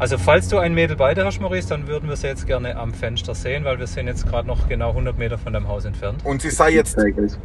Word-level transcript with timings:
Also 0.00 0.16
falls 0.16 0.46
du 0.46 0.58
ein 0.58 0.74
Mädel 0.74 0.94
bei 0.94 1.12
dir 1.12 1.24
hast, 1.24 1.40
Maurice, 1.40 1.68
dann 1.68 1.88
würden 1.88 2.08
wir 2.08 2.14
sie 2.14 2.28
jetzt 2.28 2.46
gerne 2.46 2.76
am 2.76 2.94
Fenster 2.94 3.34
sehen, 3.34 3.64
weil 3.64 3.80
wir 3.80 3.88
sind 3.88 4.06
jetzt 4.06 4.28
gerade 4.28 4.46
noch 4.46 4.68
genau 4.68 4.90
100 4.90 5.18
Meter 5.18 5.38
von 5.38 5.52
deinem 5.52 5.66
Haus 5.66 5.84
entfernt. 5.84 6.20
Und 6.24 6.40
sie 6.40 6.50
sei 6.50 6.70
jetzt, 6.70 6.96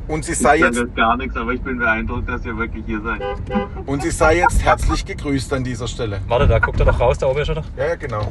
und 0.07 0.23
sie 0.23 0.35
sei 0.35 0.57
Ich 0.57 0.61
kann 0.61 0.73
jetzt, 0.73 0.83
das 0.83 0.95
gar 0.95 1.17
nichts, 1.17 1.35
aber 1.35 1.51
ich 1.53 1.61
bin 1.61 1.79
beeindruckt, 1.79 2.29
dass 2.29 2.45
ihr 2.45 2.55
wirklich 2.55 2.85
hier 2.85 3.01
seid. 3.01 3.21
und 3.87 4.03
sie 4.03 4.11
sei 4.11 4.37
jetzt 4.37 4.63
herzlich 4.63 5.03
gegrüßt 5.03 5.51
an 5.53 5.63
dieser 5.63 5.87
Stelle. 5.87 6.21
Warte, 6.27 6.47
da 6.47 6.59
guckt 6.59 6.79
er 6.79 6.85
doch 6.85 6.99
raus, 6.99 7.17
da 7.17 7.25
oben 7.25 7.39
ist 7.39 7.49
er 7.49 7.55
doch. 7.55 7.65
Ja, 7.75 7.87
ja, 7.87 7.95
genau. 7.95 8.29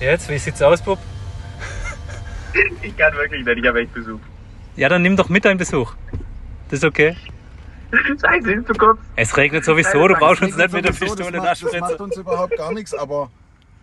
Jetzt, 0.00 0.28
wie 0.28 0.38
sieht's 0.38 0.60
aus, 0.60 0.82
Bub? 0.82 0.98
Ich 2.82 2.94
kann 2.98 3.14
wirklich 3.14 3.46
nicht, 3.46 3.58
ich 3.58 3.66
habe 3.66 3.80
echt 3.80 3.94
Besuch. 3.94 4.20
Ja, 4.76 4.90
dann 4.90 5.00
nimm 5.00 5.16
doch 5.16 5.30
mit 5.30 5.46
deinen 5.46 5.56
Besuch. 5.56 5.94
Das 6.68 6.80
ist 6.80 6.84
okay. 6.84 7.16
Scheiße, 8.20 8.52
ist 8.52 8.66
zu 8.66 8.74
kurz. 8.74 8.98
Es 9.16 9.34
regnet 9.34 9.64
sowieso, 9.64 10.06
du 10.08 10.14
brauchst 10.14 10.42
uns 10.42 10.56
nicht 10.58 10.72
mit 10.74 10.84
der 10.84 10.90
Pistole 10.90 11.40
macht, 11.40 11.62
das 11.62 11.62
macht 11.62 11.72
nachspritzen. 11.72 12.00
uns 12.00 12.16
überhaupt 12.18 12.56
gar 12.58 12.72
nichts, 12.74 12.92
aber 12.92 13.30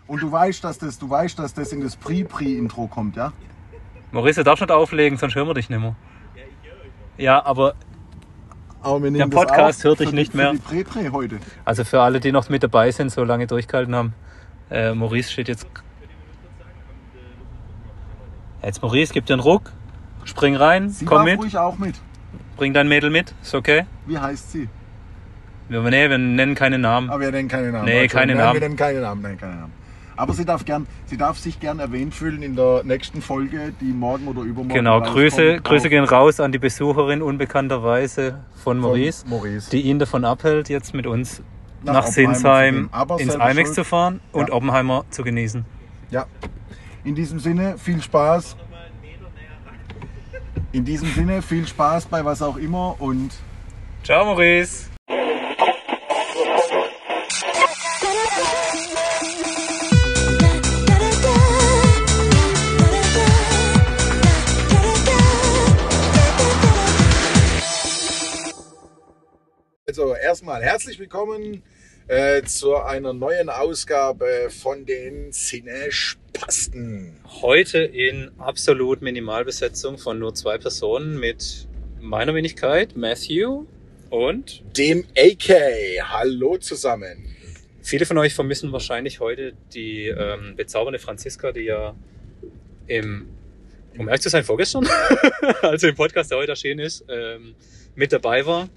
und 0.09 0.21
du 0.21 0.31
weißt, 0.31 0.63
dass 0.63 0.79
das, 0.79 0.97
du 0.99 1.09
weißt, 1.09 1.37
dass 1.39 1.53
das 1.53 1.71
in 1.71 1.81
das 1.81 1.95
Pre-Pre-Intro 1.95 2.87
kommt, 2.87 3.15
ja? 3.15 3.31
Maurice, 4.11 4.41
du 4.41 4.43
darfst 4.43 4.61
nicht 4.61 4.71
auflegen, 4.71 5.17
sonst 5.17 5.35
hören 5.35 5.47
wir 5.47 5.53
dich 5.53 5.69
nicht 5.69 5.79
mehr. 5.79 5.95
Ja, 7.17 7.45
aber 7.45 7.75
Aber 8.81 9.03
wir 9.03 9.11
Der 9.11 9.27
Podcast 9.27 9.83
hört 9.83 9.99
dich 9.99 10.11
nicht 10.11 10.33
die, 10.33 10.37
mehr. 10.37 10.53
Die 10.53 10.57
Pre-Pre 10.57 11.11
heute. 11.11 11.37
also 11.63 11.83
für 11.83 12.01
alle, 12.01 12.19
die 12.19 12.31
noch 12.31 12.49
mit 12.49 12.63
dabei 12.63 12.89
sind, 12.91 13.11
so 13.11 13.23
lange 13.23 13.45
durchgehalten 13.45 13.93
haben, 13.95 14.13
äh, 14.71 14.93
Maurice 14.93 15.31
steht 15.31 15.47
jetzt. 15.47 15.67
Jetzt 18.63 18.81
Maurice, 18.81 19.13
gib 19.13 19.25
dir 19.27 19.33
einen 19.33 19.41
Ruck, 19.41 19.71
spring 20.25 20.55
rein, 20.55 20.89
Sie 20.89 21.05
komm 21.05 21.23
mit, 21.25 21.39
ruhig 21.39 21.57
auch 21.57 21.77
mit. 21.77 21.95
bring 22.57 22.73
dein 22.73 22.87
Mädel 22.89 23.09
mit, 23.09 23.33
ist 23.41 23.53
okay. 23.55 23.85
Wie 24.05 24.17
heißt 24.17 24.51
sie? 24.51 24.67
Wir, 25.69 25.81
nee, 25.81 26.09
wir 26.09 26.17
nennen 26.17 26.55
keine 26.55 26.79
Namen. 26.79 27.09
Aber 27.11 27.19
wir 27.21 27.31
nennen 27.31 27.47
keine 27.47 27.71
Namen. 27.71 27.85
Nee, 27.85 28.07
keine 28.07 28.33
nein, 28.33 28.43
Namen. 28.43 28.53
Wir 28.55 28.61
nennen 28.61 28.75
keine 28.75 29.01
Namen, 29.01 29.21
nein, 29.21 29.37
keine 29.37 29.55
Namen. 29.55 29.73
Aber 30.19 30.33
sie 30.33 30.43
darf, 30.43 30.65
gern, 30.65 30.85
sie 31.05 31.15
darf 31.15 31.37
sich 31.39 31.61
gern 31.61 31.79
erwähnt 31.79 32.13
fühlen 32.13 32.43
in 32.43 32.53
der 32.57 32.83
nächsten 32.83 33.21
Folge, 33.21 33.71
die 33.79 33.85
morgen 33.93 34.27
oder 34.27 34.41
übermorgen 34.41 34.73
Genau, 34.73 34.99
Grüße, 34.99 35.61
Grüße 35.61 35.89
gehen 35.89 36.03
raus 36.03 36.41
an 36.41 36.51
die 36.51 36.59
Besucherin 36.59 37.21
unbekannterweise 37.21 38.43
von 38.61 38.79
Maurice, 38.79 39.25
Maurice. 39.29 39.69
die 39.69 39.83
ihn 39.83 39.97
davon 39.97 40.25
abhält, 40.25 40.67
jetzt 40.67 40.93
mit 40.93 41.07
uns 41.07 41.41
Nach 41.83 41.93
nach, 41.93 42.07
Sinsheim 42.07 42.89
ins 43.17 43.35
IMAX 43.35 43.73
zu 43.73 43.85
fahren 43.85 44.19
und 44.33 44.49
Ja. 44.49 44.55
Oppenheimer 44.55 45.05
zu 45.09 45.23
genießen. 45.23 45.63
Ja. 46.11 46.25
In 47.05 47.15
diesem 47.15 47.39
Sinne, 47.39 47.77
viel 47.77 48.01
Spaß. 48.01 48.57
In 50.73 50.83
diesem 50.83 51.07
Sinne, 51.13 51.41
viel 51.41 51.65
Spaß 51.65 52.07
bei 52.07 52.25
was 52.25 52.41
auch 52.41 52.57
immer 52.57 52.99
und 52.99 53.31
Ciao, 54.03 54.25
Maurice! 54.25 54.88
Also 69.99 70.15
erstmal 70.15 70.63
herzlich 70.63 70.97
willkommen 70.97 71.61
äh, 72.07 72.41
zu 72.43 72.77
einer 72.77 73.11
neuen 73.11 73.49
Ausgabe 73.49 74.49
von 74.49 74.85
den 74.85 75.33
Sinnespasten. 75.33 77.17
Heute 77.41 77.79
in 77.79 78.31
absolut 78.37 79.01
Minimalbesetzung 79.01 79.97
von 79.97 80.17
nur 80.17 80.33
zwei 80.33 80.57
Personen 80.57 81.19
mit 81.19 81.67
meiner 81.99 82.33
Wenigkeit, 82.33 82.95
Matthew 82.95 83.65
und 84.09 84.63
Dem 84.77 85.03
AK. 85.17 86.01
Hallo 86.03 86.55
zusammen. 86.59 87.35
viele 87.81 88.05
von 88.05 88.17
euch 88.19 88.33
vermissen 88.33 88.71
wahrscheinlich 88.71 89.19
heute 89.19 89.51
die 89.73 90.07
ähm, 90.07 90.55
bezaubernde 90.55 90.99
Franziska, 90.99 91.51
die 91.51 91.63
ja 91.63 91.93
im, 92.87 93.27
um 93.97 94.07
ehrlich 94.07 94.21
zu 94.21 94.29
sein, 94.29 94.45
vorgestern, 94.45 94.87
also 95.61 95.89
im 95.89 95.95
Podcast, 95.95 96.31
der 96.31 96.37
heute 96.37 96.51
erschienen 96.51 96.79
ist, 96.79 97.03
ähm, 97.09 97.53
mit 97.95 98.13
dabei 98.13 98.45
war. 98.45 98.69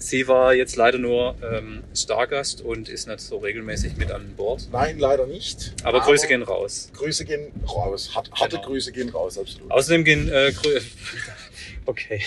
Sie 0.00 0.28
war 0.28 0.54
jetzt 0.54 0.76
leider 0.76 0.98
nur 0.98 1.34
ähm, 1.42 1.82
Stargast 1.92 2.60
und 2.60 2.88
ist 2.88 3.08
nicht 3.08 3.20
so 3.20 3.38
regelmäßig 3.38 3.96
mit 3.96 4.12
an 4.12 4.34
Bord. 4.36 4.68
Nein, 4.72 4.98
leider 4.98 5.26
nicht. 5.26 5.74
Aber 5.82 6.00
Grüße 6.00 6.28
gehen 6.28 6.42
raus. 6.44 6.90
Grüße 6.96 7.24
gehen 7.24 7.50
raus. 7.66 8.14
Hart, 8.14 8.30
harte 8.32 8.56
Genau. 8.56 8.68
Grüße 8.68 8.92
gehen 8.92 9.08
raus, 9.08 9.36
absolut. 9.36 9.70
Außerdem 9.70 10.04
gehen 10.04 10.28
äh, 10.28 10.52
Grü 10.52 10.80
Okay. 11.86 12.22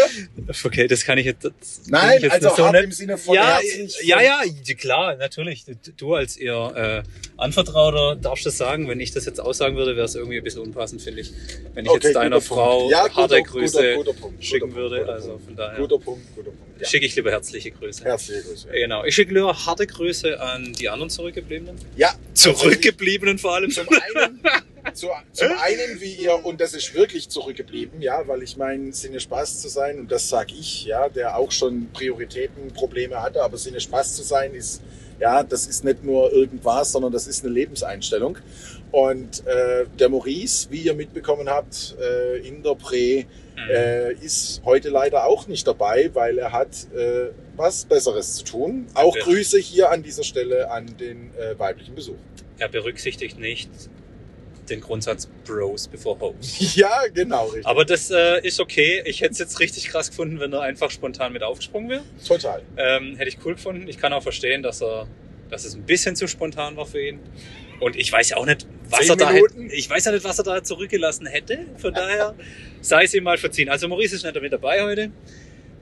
okay, 0.64 0.86
das 0.88 1.04
kann 1.04 1.18
ich 1.18 1.26
jetzt. 1.26 1.46
Nein, 1.88 2.16
ich 2.18 2.22
jetzt 2.24 2.32
also 2.44 2.50
so 2.56 2.70
nicht- 2.70 2.84
im 2.84 2.92
Sinne 2.92 3.18
von 3.18 3.34
ja, 3.34 3.58
herzlich. 3.60 3.96
ja, 4.02 4.20
ja, 4.20 4.40
ja, 4.44 4.74
klar, 4.74 5.16
natürlich. 5.16 5.64
Du 5.96 6.14
als 6.14 6.36
ihr 6.36 7.04
äh, 7.04 7.08
Anvertrauter 7.36 8.16
darfst 8.16 8.46
das 8.46 8.56
sagen. 8.56 8.88
Wenn 8.88 9.00
ich 9.00 9.12
das 9.12 9.24
jetzt 9.26 9.40
aussagen 9.40 9.76
würde, 9.76 9.96
wäre 9.96 10.06
es 10.06 10.14
irgendwie 10.14 10.38
ein 10.38 10.44
bisschen 10.44 10.62
unpassend, 10.62 11.02
finde 11.02 11.20
ich. 11.20 11.32
Wenn 11.74 11.84
ich 11.84 11.90
Okay, 11.90 12.08
jetzt 12.08 12.16
deiner. 12.16 12.40
Frau 12.40 12.90
Ja, 12.90 13.02
harte 13.14 13.36
guter- 13.36 13.42
Grüße 13.42 13.76
guter- 13.78 13.94
guter 13.96 14.12
Punkt, 14.20 14.44
schicken 14.44 14.74
würde. 14.74 14.96
Punkt, 14.96 15.10
also 15.10 15.28
Punkt. 15.30 15.44
von 15.44 15.56
daher 15.56 15.78
Guter 15.78 15.98
Punkt, 15.98 16.26
guter 16.34 16.50
Punkt. 16.50 16.80
Ja. 16.80 16.86
schicke 16.86 17.06
ich 17.06 17.16
lieber 17.16 17.30
herzliche 17.30 17.70
Grüße. 17.70 18.04
Herzliche 18.04 18.42
Grüße. 18.42 18.68
Genau. 18.68 19.04
Ich 19.04 19.14
schicke 19.14 19.32
lieber 19.32 19.54
harte 19.66 19.86
Grüße 19.86 20.38
an 20.40 20.72
die 20.74 20.88
anderen 20.88 21.08
Zurückgebliebenen. 21.10 21.76
Ja, 21.96 22.14
Zurückgebliebenen 22.34 23.38
vor 23.38 23.54
allem. 23.54 23.70
Zum 23.70 23.86
einen, 23.88 24.40
zu, 24.94 25.08
zum 25.32 25.48
einen, 25.62 26.00
wie 26.00 26.14
ihr, 26.14 26.44
und 26.44 26.60
das 26.60 26.74
ist 26.74 26.94
wirklich 26.94 27.28
zurückgeblieben, 27.28 28.00
ja, 28.00 28.26
weil 28.26 28.42
ich 28.42 28.56
meine, 28.56 28.92
Sinne 28.92 29.20
Spaß 29.20 29.60
zu 29.60 29.68
sein, 29.68 29.98
und 29.98 30.12
das 30.12 30.28
sag 30.28 30.50
ich, 30.52 30.84
ja, 30.84 31.08
der 31.08 31.36
auch 31.36 31.52
schon 31.52 31.88
Prioritäten, 31.92 32.72
Probleme 32.72 33.22
hatte, 33.22 33.42
aber 33.42 33.56
Sinne 33.56 33.80
Spaß 33.80 34.16
zu 34.16 34.22
sein 34.22 34.54
ist, 34.54 34.82
ja, 35.18 35.42
das 35.42 35.66
ist 35.66 35.84
nicht 35.84 36.04
nur 36.04 36.32
irgendwas, 36.32 36.92
sondern 36.92 37.12
das 37.12 37.26
ist 37.26 37.44
eine 37.44 37.52
Lebenseinstellung. 37.52 38.38
Und 38.92 39.46
äh, 39.46 39.86
der 39.98 40.08
Maurice, 40.08 40.68
wie 40.70 40.82
ihr 40.82 40.94
mitbekommen 40.94 41.48
habt, 41.48 41.96
äh, 42.00 42.38
in 42.46 42.62
der 42.62 42.74
Prä, 42.74 43.24
Mhm. 43.56 43.70
äh, 43.70 44.12
ist 44.12 44.60
heute 44.66 44.90
leider 44.90 45.24
auch 45.24 45.46
nicht 45.46 45.66
dabei, 45.66 46.10
weil 46.12 46.36
er 46.36 46.52
hat 46.52 46.68
äh, 46.94 47.30
was 47.56 47.86
Besseres 47.86 48.34
zu 48.34 48.44
tun. 48.44 48.86
Auch. 48.92 49.16
Grüße 49.16 49.58
hier 49.58 49.90
an 49.90 50.02
dieser 50.02 50.24
Stelle 50.24 50.70
an 50.70 50.94
den 50.98 51.30
äh, 51.38 51.58
weiblichen 51.58 51.94
Besuch. 51.94 52.18
Er 52.58 52.68
berücksichtigt 52.68 53.38
nicht 53.38 53.70
den 54.70 54.80
Grundsatz 54.80 55.28
Bros 55.44 55.88
before 55.88 56.18
Hoes. 56.20 56.56
Ja, 56.76 57.02
genau, 57.12 57.46
richtig. 57.46 57.66
Aber 57.66 57.84
das 57.84 58.10
äh, 58.10 58.40
ist 58.46 58.60
okay. 58.60 59.02
Ich 59.06 59.20
hätte 59.20 59.32
es 59.32 59.38
jetzt 59.38 59.60
richtig 59.60 59.88
krass 59.88 60.10
gefunden, 60.10 60.40
wenn 60.40 60.52
er 60.52 60.62
einfach 60.62 60.90
spontan 60.90 61.32
mit 61.32 61.42
aufgesprungen 61.42 61.88
wäre. 61.88 62.02
Total. 62.26 62.62
Ähm, 62.76 63.16
hätte 63.16 63.28
ich 63.28 63.38
cool 63.44 63.54
gefunden. 63.54 63.88
Ich 63.88 63.98
kann 63.98 64.12
auch 64.12 64.22
verstehen, 64.22 64.62
dass 64.62 64.82
er, 64.82 65.06
dass 65.50 65.64
es 65.64 65.74
ein 65.74 65.82
bisschen 65.82 66.16
zu 66.16 66.26
spontan 66.26 66.76
war 66.76 66.86
für 66.86 67.00
ihn. 67.00 67.20
Und 67.80 67.96
ich 67.96 68.10
weiß 68.10 68.30
ja 68.30 68.36
auch 68.38 68.46
nicht, 68.46 68.66
was 68.88 69.08
er 69.08 69.16
da 69.16 69.30
hätte, 69.30 69.54
ich 69.70 69.88
weiß 69.88 70.06
ja 70.06 70.12
nicht, 70.12 70.24
was 70.24 70.38
er 70.38 70.44
da 70.44 70.62
zurückgelassen 70.62 71.26
hätte. 71.26 71.66
Von 71.76 71.92
daher 71.94 72.34
sei 72.80 73.04
es 73.04 73.14
ihm 73.14 73.24
mal 73.24 73.38
verziehen. 73.38 73.68
Also 73.68 73.88
Maurice 73.88 74.16
ist 74.16 74.24
nicht 74.24 74.40
mit 74.40 74.52
dabei 74.52 74.82
heute. 74.82 75.10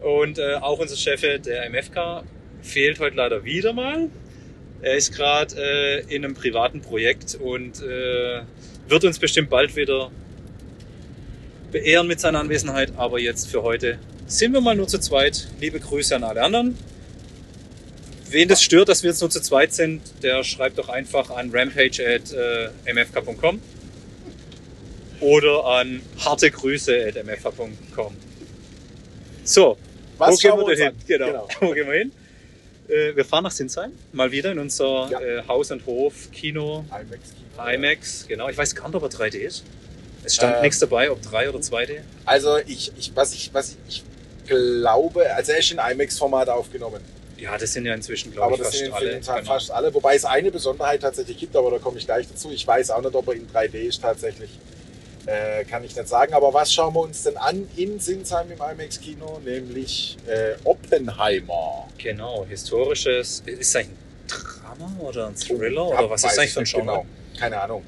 Und 0.01 0.39
äh, 0.39 0.55
auch 0.57 0.79
unser 0.79 0.97
Chef, 0.97 1.21
der 1.21 1.71
MFK, 1.71 2.25
fehlt 2.63 2.99
heute 2.99 3.17
leider 3.17 3.45
wieder 3.45 3.73
mal. 3.73 4.09
Er 4.83 4.97
ist 4.97 5.15
gerade 5.15 5.55
äh, 5.57 6.15
in 6.15 6.25
einem 6.25 6.35
privaten 6.35 6.81
Projekt 6.83 7.37
und 7.37 7.83
äh, 7.83 8.43
wird 8.89 9.05
uns 9.05 9.19
bestimmt 9.19 9.51
bald 9.51 9.75
wieder 9.77 10.11
beehren 11.73 12.07
mit 12.07 12.21
seiner 12.21 12.41
Anwesenheit. 12.41 12.93
Aber 12.97 13.19
jetzt 13.19 13.49
für 13.49 13.63
heute 13.63 13.99
sind 14.27 14.53
wir 14.53 14.61
mal 14.61 14.77
nur 14.77 14.89
zu 14.89 14.99
zweit. 14.99 15.49
Liebe 15.61 15.81
Grüße 15.81 16.15
an 16.17 16.25
alle 16.25 16.43
anderen. 16.43 16.77
Wen 18.31 18.49
das 18.49 18.63
stört, 18.63 18.89
dass 18.89 19.03
wir 19.03 19.11
jetzt 19.11 19.21
nur 19.21 19.31
zu 19.31 19.41
zweit 19.41 19.73
sind, 19.73 20.01
der 20.23 20.43
schreibt 20.45 20.79
doch 20.79 20.89
einfach 20.89 21.31
an 21.31 21.51
rampage.mfk.com 21.53 23.61
oder 25.21 25.65
an 25.67 26.01
hartegrüße.mfk.com. 26.25 28.17
So, 29.45 29.77
Was 30.19 30.33
wo 30.33 30.37
gehen 30.39 30.57
wir 30.59 30.75
denn 30.75 30.89
hin? 30.89 30.93
Genau. 31.07 31.49
Wo 31.61 31.71
gehen 31.73 31.87
wir 31.87 31.95
hin? 31.95 32.11
Äh, 32.89 33.15
wir 33.15 33.25
fahren 33.25 33.45
nach 33.45 33.53
Sinsheim, 33.53 33.93
mal 34.13 34.31
wieder 34.33 34.51
in 34.53 34.59
unser 34.59 35.09
Ja. 35.11 35.21
äh, 35.21 35.43
Haus 35.47 35.71
und 35.71 35.85
Hof 35.87 36.31
Kino 36.33 36.85
IMAX 36.89 37.33
Kino. 37.35 37.44
IMAX. 37.59 38.27
Genau, 38.29 38.49
ich 38.49 38.57
weiß 38.59 38.75
gar 38.75 38.87
nicht, 38.89 38.95
ob 38.97 39.03
er 39.03 39.09
3D 39.11 39.37
ist. 39.39 39.65
Es 40.25 40.37
stand 40.37 40.57
Äh, 40.57 40.63
nichts 40.63 40.79
dabei, 40.79 41.11
ob 41.11 41.21
3 41.23 41.49
oder 41.51 41.59
2D. 41.59 42.01
Also 42.25 42.59
ich, 42.67 42.93
ich, 42.99 43.13
was 43.15 43.33
ich, 43.35 43.53
was 43.53 43.71
ich, 43.71 43.79
ich 43.89 44.05
glaube, 44.47 45.31
also 45.35 45.53
er 45.53 45.59
ist 45.59 45.71
in 45.71 45.79
IMAX-Format 45.79 46.49
aufgenommen. 46.49 47.01
Ja, 47.37 47.59
das 47.59 47.73
sind 47.73 47.85
ja 47.85 47.93
inzwischen, 47.95 48.33
glaube 48.33 48.47
Aber 48.47 48.55
ich, 48.55 48.59
das 48.61 48.69
fast 48.69 48.79
sind 48.79 48.93
alle. 48.95 49.09
vielen 49.11 49.23
Teilen 49.23 49.43
Genau. 49.43 49.53
fast 49.55 49.71
alle. 49.71 49.93
Wobei 49.93 50.15
es 50.15 50.25
eine 50.25 50.51
Besonderheit 50.51 51.03
tatsächlich 51.03 51.37
gibt, 51.39 51.55
aber 51.57 51.71
da 51.73 51.79
komme 51.79 51.99
ich 51.99 52.07
gleich 52.07 52.27
dazu. 52.29 52.51
Ich 52.51 52.67
weiß 52.67 52.91
auch 52.91 53.03
nicht, 53.03 53.15
ob 53.15 53.27
er 53.29 53.35
in 53.35 53.47
3D 53.49 53.75
ist 53.83 54.01
tatsächlich. 54.01 54.51
Äh, 55.27 55.65
kann 55.65 55.83
ich 55.85 55.97
nicht 55.97 56.09
sagen. 56.09 56.33
Aber 56.35 56.53
was 56.55 56.73
schauen 56.73 56.95
wir 56.95 57.01
uns 57.01 57.23
denn 57.23 57.37
an 57.39 57.67
in 57.77 57.99
Sinsheim 57.99 58.47
im 58.51 58.59
IMAX-Kino? 58.59 59.41
Nämlich 59.45 60.17
äh, 60.27 60.55
Oppenheimer. 60.65 61.89
Genau, 61.99 62.47
historisches. 62.49 63.43
Ist 63.47 63.75
eigentlich 63.77 63.89
ein 63.91 63.97
Drama 64.29 64.93
oder 65.01 65.27
ein 65.29 65.35
Thriller? 65.37 65.91
Hab- 65.93 65.99
oder 66.01 66.11
was 66.11 66.21
ist 66.25 66.31
weiß 66.31 66.39
eigentlich 66.39 66.49
ich 66.49 66.55
für 66.55 66.61
ein 66.61 66.65
Genre? 66.87 66.87
Genau. 66.87 67.07
Keine 67.39 67.61
Ahnung. 67.61 67.85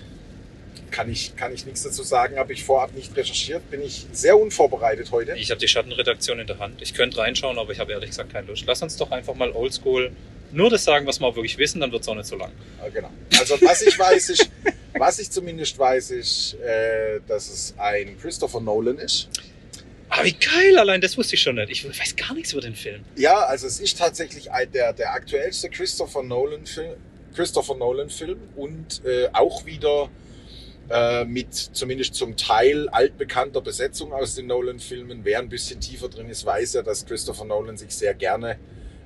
Kann 0.90 1.10
ich, 1.10 1.36
kann 1.36 1.52
ich 1.52 1.66
nichts 1.66 1.82
dazu 1.82 2.02
sagen. 2.02 2.38
Habe 2.38 2.52
ich 2.52 2.64
vorab 2.64 2.94
nicht 2.94 3.16
recherchiert. 3.16 3.70
Bin 3.70 3.82
ich 3.82 4.06
sehr 4.12 4.38
unvorbereitet 4.38 5.10
heute. 5.10 5.34
Ich 5.36 5.50
habe 5.50 5.60
die 5.60 5.68
Schattenredaktion 5.68 6.38
in 6.38 6.46
der 6.46 6.58
Hand. 6.58 6.80
Ich 6.80 6.94
könnte 6.94 7.18
reinschauen, 7.18 7.58
aber 7.58 7.72
ich 7.72 7.80
habe 7.80 7.92
ehrlich 7.92 8.10
gesagt 8.10 8.32
keine 8.32 8.46
Lust. 8.46 8.64
Lass 8.66 8.82
uns 8.82 8.96
doch 8.96 9.10
einfach 9.10 9.34
mal 9.34 9.50
oldschool 9.50 10.12
nur 10.52 10.70
das 10.70 10.84
sagen, 10.84 11.06
was 11.06 11.20
wir 11.20 11.26
auch 11.26 11.36
wirklich 11.36 11.58
wissen, 11.58 11.80
dann 11.80 11.92
wird 11.92 12.02
es 12.02 12.08
auch 12.08 12.14
nicht 12.14 12.26
so 12.26 12.36
lang. 12.36 12.52
Genau. 12.92 13.10
Also 13.38 13.60
was 13.62 13.82
ich 13.82 13.98
weiß, 13.98 14.30
ist, 14.30 14.50
was 14.98 15.18
ich 15.18 15.30
zumindest 15.30 15.78
weiß, 15.78 16.12
ist, 16.12 16.54
äh, 16.60 17.20
dass 17.26 17.48
es 17.48 17.74
ein 17.76 18.18
Christopher 18.18 18.60
Nolan 18.60 18.98
ist. 18.98 19.28
Aber 20.08 20.24
wie 20.24 20.32
geil, 20.32 20.78
allein 20.78 21.00
das 21.00 21.18
wusste 21.18 21.34
ich 21.34 21.42
schon 21.42 21.56
nicht. 21.56 21.70
Ich 21.70 21.84
weiß 21.86 22.14
gar 22.16 22.32
nichts 22.32 22.52
über 22.52 22.62
den 22.62 22.76
Film. 22.76 23.04
Ja, 23.16 23.40
also 23.40 23.66
es 23.66 23.80
ist 23.80 23.98
tatsächlich 23.98 24.50
ein, 24.52 24.70
der, 24.70 24.92
der 24.92 25.12
aktuellste 25.12 25.68
Christopher 25.68 26.22
Nolan 26.22 26.64
Film, 26.64 26.94
Christopher 27.36 27.76
Nolan 27.76 28.10
Film 28.10 28.38
und 28.56 29.04
äh, 29.04 29.28
auch 29.32 29.66
wieder 29.66 30.08
äh, 30.88 31.24
mit 31.24 31.54
zumindest 31.54 32.14
zum 32.14 32.36
Teil 32.36 32.88
altbekannter 32.88 33.60
Besetzung 33.60 34.12
aus 34.12 34.34
den 34.34 34.46
Nolan-Filmen. 34.46 35.20
Wer 35.24 35.40
ein 35.40 35.48
bisschen 35.48 35.80
tiefer 35.80 36.08
drin 36.08 36.28
ist, 36.30 36.46
weiß 36.46 36.74
ja, 36.74 36.82
dass 36.82 37.04
Christopher 37.04 37.44
Nolan 37.44 37.76
sich 37.76 37.94
sehr 37.94 38.14
gerne 38.14 38.56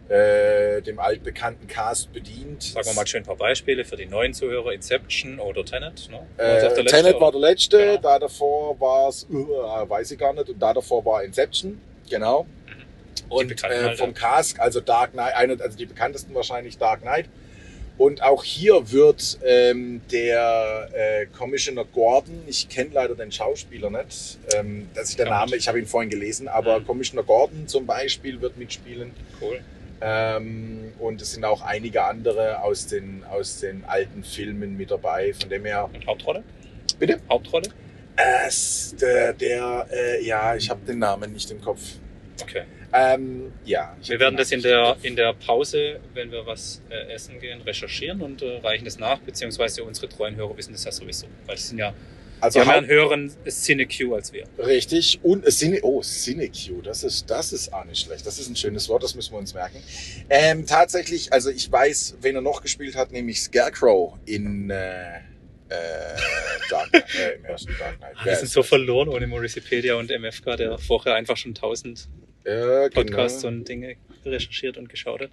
äh, 0.08 0.82
dem 0.82 0.98
altbekannten 0.98 1.66
Cast 1.68 2.12
bedient. 2.12 2.62
Sagen 2.62 2.86
wir 2.86 2.94
mal 2.94 3.06
schön 3.06 3.22
ein 3.22 3.26
paar 3.26 3.36
Beispiele 3.36 3.84
für 3.84 3.96
die 3.96 4.06
neuen 4.06 4.34
Zuhörer. 4.34 4.72
Inception 4.72 5.38
oder 5.38 5.64
Tenet. 5.64 6.08
Ne? 6.10 6.20
Äh, 6.36 6.62
letzte, 6.62 6.84
Tenet 6.84 7.14
war 7.14 7.28
oder? 7.28 7.40
der 7.40 7.50
letzte, 7.50 7.78
Genau. 7.78 8.00
da 8.00 8.18
davor 8.18 8.80
war 8.80 9.08
es, 9.08 9.26
uh, 9.30 9.48
weiß 9.88 10.10
ich 10.10 10.18
gar 10.18 10.32
nicht, 10.32 10.48
und 10.48 10.58
da 10.60 10.74
davor 10.74 11.04
war 11.04 11.22
Inception, 11.22 11.80
genau. 12.08 12.46
Und 13.28 13.48
Bekannten 13.48 13.86
äh, 13.86 13.96
vom 13.96 14.10
ja. 14.10 14.16
Cast, 14.16 14.58
also 14.58 14.80
Dark 14.80 15.12
Knight, 15.12 15.34
eine, 15.34 15.60
also 15.60 15.78
die 15.78 15.86
bekanntesten 15.86 16.34
wahrscheinlich 16.34 16.76
Dark 16.76 17.02
Knight. 17.02 17.26
Und 18.00 18.22
auch 18.22 18.42
hier 18.42 18.92
wird 18.92 19.38
ähm, 19.44 20.00
der 20.10 20.88
äh, 20.94 21.26
Commissioner 21.26 21.84
Gordon, 21.84 22.44
ich 22.46 22.66
kenne 22.70 22.88
leider 22.94 23.14
den 23.14 23.30
Schauspieler 23.30 23.90
nicht, 23.90 24.38
ähm, 24.54 24.88
das 24.94 25.10
ist 25.10 25.18
der 25.18 25.28
Name, 25.28 25.54
ich 25.54 25.68
habe 25.68 25.78
ihn 25.78 25.84
vorhin 25.84 26.08
gelesen, 26.08 26.48
aber 26.48 26.80
Mhm. 26.80 26.86
Commissioner 26.86 27.24
Gordon 27.24 27.68
zum 27.68 27.84
Beispiel 27.84 28.40
wird 28.40 28.56
mitspielen. 28.56 29.10
Cool. 29.38 29.60
Ähm, 30.00 30.94
und 30.98 31.20
es 31.20 31.32
sind 31.32 31.44
auch 31.44 31.60
einige 31.60 32.02
andere 32.04 32.62
aus 32.62 32.86
den, 32.86 33.22
aus 33.30 33.60
den 33.60 33.84
alten 33.84 34.24
Filmen 34.24 34.78
mit 34.78 34.90
dabei, 34.90 35.34
von 35.34 35.50
dem 35.50 35.66
her. 35.66 35.90
Und 35.92 36.06
Hauptrolle? 36.06 36.42
Bitte? 36.98 37.20
Hauptrolle? 37.28 37.68
Es, 38.46 38.94
der, 38.98 39.34
der 39.34 39.86
äh, 39.92 40.24
ja, 40.24 40.56
ich 40.56 40.70
habe 40.70 40.80
den 40.86 41.00
Namen 41.00 41.34
nicht 41.34 41.50
im 41.50 41.60
Kopf. 41.60 41.82
Okay. 42.40 42.62
Ähm, 42.92 43.52
ja. 43.64 43.96
Wir 44.04 44.18
werden 44.18 44.34
den 44.34 44.38
das 44.38 44.52
in 44.52 44.62
der, 44.62 44.96
in 45.02 45.16
der 45.16 45.32
Pause, 45.34 46.00
wenn 46.14 46.32
wir 46.32 46.44
was 46.46 46.82
äh, 46.90 47.12
essen 47.12 47.38
gehen, 47.40 47.60
recherchieren 47.62 48.20
und 48.20 48.42
äh, 48.42 48.58
reichen 48.58 48.84
das 48.84 48.98
nach, 48.98 49.18
beziehungsweise 49.20 49.84
unsere 49.84 50.08
treuen 50.08 50.36
Hörer 50.36 50.56
wissen 50.56 50.72
das 50.72 50.84
ja 50.84 50.92
sowieso. 50.92 51.26
Weil 51.46 51.54
es 51.54 51.68
sind 51.68 51.78
ja, 51.78 51.94
Also 52.40 52.58
die 52.58 52.66
haben 52.66 52.70
ja 52.72 52.78
einen 52.78 52.86
höheren 52.88 53.32
Cine-Q 53.48 54.14
als 54.14 54.32
wir. 54.32 54.44
richtig 54.58 55.20
und 55.22 55.46
äh, 55.46 55.50
Cine, 55.52 55.78
oh 55.82 56.00
Cinecue, 56.02 56.82
das 56.82 57.04
ist 57.04 57.30
das 57.30 57.52
ist 57.52 57.72
auch 57.72 57.84
nicht 57.84 58.04
schlecht. 58.04 58.26
Das 58.26 58.38
ist 58.40 58.48
ein 58.48 58.56
schönes 58.56 58.88
Wort, 58.88 59.02
das 59.04 59.14
müssen 59.14 59.32
wir 59.34 59.38
uns 59.38 59.54
merken. 59.54 59.80
Ähm, 60.28 60.66
tatsächlich, 60.66 61.32
also 61.32 61.50
ich 61.50 61.70
weiß, 61.70 62.16
wen 62.22 62.34
er 62.34 62.42
noch 62.42 62.60
gespielt 62.62 62.96
hat, 62.96 63.12
nämlich 63.12 63.40
Scarecrow 63.42 64.14
in 64.26 64.68
äh, 64.70 65.18
äh, 65.68 65.76
Dark 66.68 66.90
Knight, 66.90 67.04
äh, 67.14 67.36
im 67.36 67.44
ersten 67.44 67.72
Dark 67.78 67.98
Knight. 67.98 68.14
Ah, 68.16 68.24
Wir 68.24 68.34
sind 68.34 68.50
so 68.50 68.64
verloren 68.64 69.08
ohne 69.08 69.28
Morricipedia 69.28 69.94
und 69.94 70.10
MFK, 70.10 70.56
der 70.56 70.78
vorher 70.78 71.14
einfach 71.14 71.36
schon 71.36 71.54
tausend 71.54 72.08
Podcasts 72.44 73.42
genau. 73.42 73.58
und 73.58 73.68
Dinge 73.68 73.96
recherchiert 74.24 74.76
und 74.76 74.88
geschaut 74.88 75.20
hat. 75.20 75.30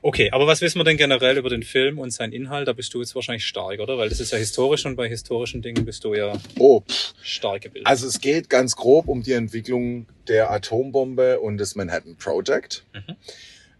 Okay, 0.00 0.30
aber 0.30 0.46
was 0.46 0.60
wissen 0.60 0.78
wir 0.78 0.84
denn 0.84 0.96
generell 0.96 1.38
über 1.38 1.50
den 1.50 1.62
Film 1.62 1.98
und 1.98 2.12
seinen 2.12 2.32
Inhalt? 2.32 2.68
Da 2.68 2.72
bist 2.72 2.94
du 2.94 3.00
jetzt 3.00 3.14
wahrscheinlich 3.14 3.46
stark, 3.46 3.80
oder? 3.80 3.98
Weil 3.98 4.08
das 4.08 4.20
ist 4.20 4.30
ja 4.30 4.38
historisch 4.38 4.86
und 4.86 4.96
bei 4.96 5.08
historischen 5.08 5.60
Dingen 5.60 5.84
bist 5.84 6.04
du 6.04 6.14
ja 6.14 6.32
Oh, 6.58 6.82
stark 7.20 7.62
gebildet. 7.62 7.86
Also 7.86 8.06
es 8.06 8.20
geht 8.20 8.48
ganz 8.48 8.76
grob 8.76 9.08
um 9.08 9.22
die 9.22 9.32
Entwicklung 9.32 10.06
der 10.28 10.50
Atombombe 10.52 11.40
und 11.40 11.58
des 11.58 11.74
Manhattan 11.74 12.16
Project. 12.16 12.84
Mhm. 12.94 13.16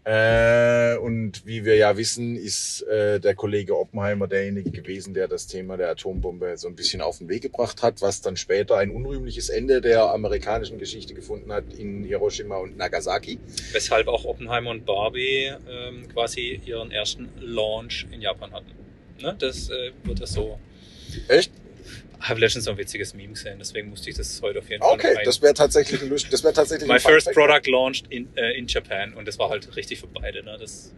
Äh, 0.05 0.97
und 0.97 1.45
wie 1.45 1.65
wir 1.65 1.75
ja 1.75 1.97
wissen, 1.97 2.35
ist 2.35 2.81
äh, 2.83 3.19
der 3.19 3.35
Kollege 3.35 3.77
Oppenheimer 3.77 4.27
derjenige 4.27 4.71
gewesen, 4.71 5.13
der 5.13 5.27
das 5.27 5.45
Thema 5.45 5.75
der 5.77 5.89
Atombombe 5.89 6.57
so 6.57 6.67
ein 6.67 6.75
bisschen 6.75 7.01
auf 7.01 7.17
den 7.17 7.27
Weg 7.27 7.43
gebracht 7.43 7.83
hat, 7.83 8.01
was 8.01 8.21
dann 8.21 8.37
später 8.37 8.77
ein 8.77 8.91
unrühmliches 8.91 9.49
Ende 9.49 9.81
der 9.81 10.09
amerikanischen 10.11 10.79
Geschichte 10.79 11.13
gefunden 11.13 11.51
hat 11.51 11.73
in 11.77 12.03
Hiroshima 12.03 12.57
und 12.57 12.77
Nagasaki. 12.77 13.39
Weshalb 13.73 14.07
auch 14.07 14.25
Oppenheimer 14.25 14.71
und 14.71 14.85
Barbie 14.85 15.51
ähm, 15.69 16.07
quasi 16.13 16.61
ihren 16.65 16.91
ersten 16.91 17.29
Launch 17.41 18.07
in 18.11 18.21
Japan 18.21 18.53
hatten. 18.53 18.71
Ne? 19.21 19.35
Das 19.37 19.69
äh, 19.69 19.91
wird 20.05 20.19
ja 20.19 20.25
so. 20.27 20.57
Echt? 21.27 21.51
Habe 22.19 22.39
letztens 22.41 22.65
so 22.65 22.71
ein 22.71 22.77
witziges 22.77 23.13
Meme 23.13 23.33
gesehen, 23.33 23.59
deswegen 23.59 23.89
musste 23.89 24.09
ich 24.09 24.15
das 24.17 24.41
heute 24.41 24.59
auf 24.59 24.69
jeden 24.69 24.81
Fall 24.81 24.93
Okay, 24.93 25.17
das 25.23 25.41
wäre 25.41 25.53
tatsächlich 25.53 26.01
ein 26.01 26.09
das 26.09 26.43
wäre 26.43 26.53
tatsächlich 26.53 26.89
My 26.89 26.99
first 26.99 27.31
product 27.31 27.69
launched 27.69 28.07
in, 28.09 28.27
äh, 28.35 28.57
in 28.57 28.67
Japan 28.67 29.13
und 29.13 29.27
das 29.27 29.39
war 29.39 29.49
halt 29.49 29.75
richtig 29.75 29.99
für 29.99 30.07
beide. 30.07 30.43
Ne? 30.43 30.57
Das, 30.59 30.91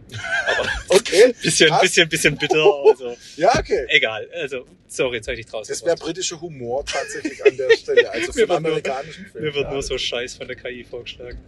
aber 0.46 0.68
Okay, 0.88 1.34
bisschen, 1.42 1.68
krass. 1.68 1.82
bisschen, 1.82 2.08
bisschen 2.08 2.36
bitter. 2.36 2.64
Also, 2.88 3.16
ja, 3.36 3.56
okay. 3.56 3.86
egal. 3.88 4.28
Also, 4.34 4.66
sorry, 4.88 5.16
jetzt 5.16 5.28
habe 5.28 5.38
ich 5.38 5.44
dich 5.44 5.52
draußen. 5.52 5.72
Das 5.72 5.84
wäre 5.84 5.96
britischer 5.96 6.40
Humor 6.40 6.84
tatsächlich 6.84 7.44
an 7.44 7.56
der 7.56 7.70
Stelle, 7.76 8.10
also 8.10 8.32
für 8.32 8.50
amerikanischen 8.50 9.26
Film. 9.26 9.44
Mir 9.44 9.54
wird 9.54 9.70
nur 9.70 9.82
so 9.82 9.96
Scheiß 9.96 10.34
von 10.34 10.48
der 10.48 10.56
KI 10.56 10.84
vorgeschlagen. 10.84 11.38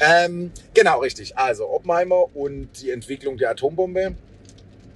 Ähm, 0.00 0.52
genau, 0.72 1.00
richtig. 1.00 1.36
Also 1.36 1.68
Oppenheimer 1.68 2.34
und 2.34 2.68
die 2.80 2.90
Entwicklung 2.90 3.36
der 3.36 3.50
Atombombe. 3.50 4.14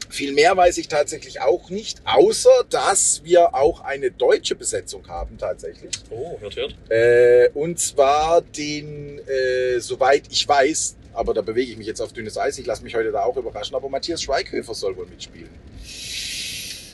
Viel 0.09 0.33
mehr 0.33 0.57
weiß 0.57 0.79
ich 0.79 0.89
tatsächlich 0.89 1.41
auch 1.41 1.69
nicht, 1.71 2.01
außer 2.05 2.65
dass 2.71 3.23
wir 3.25 3.55
auch 3.55 3.83
eine 3.83 4.11
deutsche 4.11 4.55
Besetzung 4.55 5.07
haben 5.09 5.37
tatsächlich. 5.39 5.91
Oh, 6.11 6.39
hört, 6.41 6.57
hört. 6.57 6.75
Äh, 6.91 7.51
und 7.55 7.79
zwar 7.79 8.41
den, 8.41 9.21
äh, 9.27 9.81
soweit 9.81 10.23
ich 10.31 10.49
weiß, 10.49 10.97
aber 11.13 11.35
da 11.35 11.43
bewege 11.43 11.73
ich 11.73 11.79
mich 11.79 11.87
jetzt 11.87 12.01
auf 12.01 12.13
dünnes 12.13 12.39
Eis, 12.39 12.59
ich 12.59 12.67
lasse 12.67 12.83
mich 12.83 12.95
heute 12.95 13.11
da 13.11 13.25
auch 13.25 13.37
überraschen, 13.37 13.77
aber 13.77 13.89
Matthias 13.89 14.23
Schweighöfer 14.23 14.75
soll 14.75 14.97
wohl 14.97 15.07
mitspielen. 15.07 15.51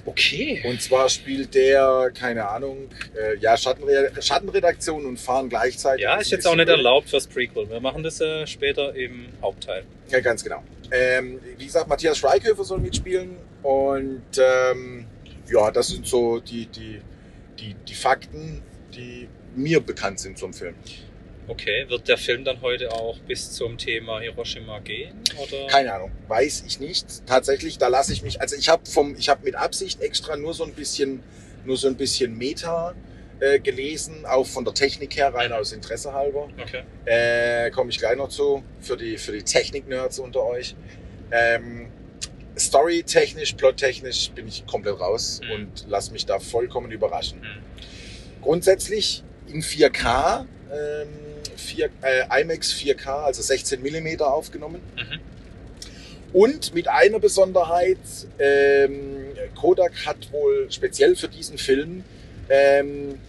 Okay. 0.06 0.62
Und 0.64 0.82
zwar 0.82 1.08
spielt 1.08 1.54
der, 1.54 2.10
keine 2.14 2.48
Ahnung, 2.48 2.88
äh, 3.16 3.38
ja, 3.38 3.56
Schattenre 3.56 4.12
Schattenredaktion 4.20 5.06
und 5.06 5.18
Fahren 5.18 5.48
gleichzeitig. 5.48 6.02
Ja, 6.02 6.16
ist 6.16 6.30
jetzt 6.30 6.46
auch 6.46 6.54
nicht 6.54 6.66
blöd. 6.66 6.78
erlaubt 6.78 7.08
fürs 7.08 7.26
Prequel. 7.26 7.68
Wir 7.70 7.80
machen 7.80 8.02
das 8.02 8.20
äh, 8.20 8.46
später 8.46 8.94
im 8.94 9.26
Hauptteil. 9.40 9.84
Ja, 10.10 10.20
ganz 10.20 10.44
genau. 10.44 10.62
Ähm, 10.90 11.40
wie 11.56 11.64
gesagt, 11.64 11.88
Matthias 11.88 12.18
Schweighöfer 12.18 12.64
soll 12.64 12.78
mitspielen 12.78 13.36
und 13.62 14.22
ähm, 14.38 15.06
ja, 15.50 15.70
das 15.70 15.88
sind 15.88 16.06
so 16.06 16.40
die, 16.40 16.66
die, 16.66 17.00
die, 17.58 17.74
die 17.88 17.94
Fakten, 17.94 18.62
die 18.94 19.28
mir 19.56 19.80
bekannt 19.80 20.20
sind 20.20 20.38
zum 20.38 20.52
Film. 20.52 20.74
Okay, 21.46 21.84
wird 21.88 22.08
der 22.08 22.16
Film 22.16 22.42
dann 22.44 22.60
heute 22.62 22.90
auch 22.92 23.18
bis 23.20 23.52
zum 23.52 23.76
Thema 23.76 24.20
Hiroshima 24.20 24.78
gehen? 24.78 25.20
Oder? 25.36 25.66
Keine 25.66 25.92
Ahnung, 25.92 26.10
weiß 26.28 26.64
ich 26.66 26.80
nicht. 26.80 27.26
Tatsächlich, 27.26 27.76
da 27.78 27.88
lasse 27.88 28.12
ich 28.14 28.22
mich, 28.22 28.40
also 28.40 28.56
ich 28.56 28.68
habe 28.70 28.86
vom, 28.86 29.14
ich 29.16 29.28
habe 29.28 29.44
mit 29.44 29.54
Absicht 29.54 30.00
extra 30.00 30.36
nur 30.36 30.54
so 30.54 30.64
ein 30.64 30.72
bisschen, 30.72 31.22
nur 31.66 31.76
so 31.76 31.86
ein 31.88 31.96
bisschen 31.96 32.36
Meta 32.38 32.94
äh, 33.40 33.58
gelesen, 33.58 34.24
auch 34.24 34.46
von 34.46 34.64
der 34.64 34.72
Technik 34.72 35.16
her, 35.16 35.34
rein 35.34 35.52
aus 35.52 35.72
Interesse 35.72 36.12
halber. 36.14 36.48
Okay. 36.62 36.82
Äh, 37.04 37.70
Komme 37.72 37.90
ich 37.90 37.98
gleich 37.98 38.16
noch 38.16 38.28
zu, 38.28 38.62
für 38.80 38.96
die, 38.96 39.18
für 39.18 39.32
die 39.32 39.42
Technik-Nerds 39.42 40.20
unter 40.20 40.44
euch. 40.44 40.74
Ähm, 41.30 41.88
Story-technisch, 42.56 43.54
plot-technisch 43.54 44.30
bin 44.30 44.46
ich 44.48 44.64
komplett 44.66 44.98
raus 45.00 45.40
Mhm. 45.44 45.50
und 45.52 45.86
lass 45.88 46.10
mich 46.10 46.24
da 46.24 46.38
vollkommen 46.38 46.90
überraschen. 46.92 47.42
Hm. 47.42 47.62
Grundsätzlich 48.42 49.24
in 49.48 49.60
4K, 49.62 50.46
ähm, 50.72 51.08
4, 51.64 51.88
äh, 52.02 52.42
IMAX 52.42 52.72
4K, 52.72 53.24
also 53.24 53.42
16 53.42 53.80
mm 53.82 54.20
aufgenommen. 54.22 54.80
Mhm. 54.96 55.20
Und 56.32 56.74
mit 56.74 56.88
einer 56.88 57.20
Besonderheit, 57.20 57.98
ähm, 58.38 59.26
Kodak 59.54 60.04
hat 60.04 60.32
wohl 60.32 60.66
speziell 60.70 61.14
für 61.16 61.28
diesen 61.28 61.58
Film 61.58 62.02
ähm, 62.48 63.20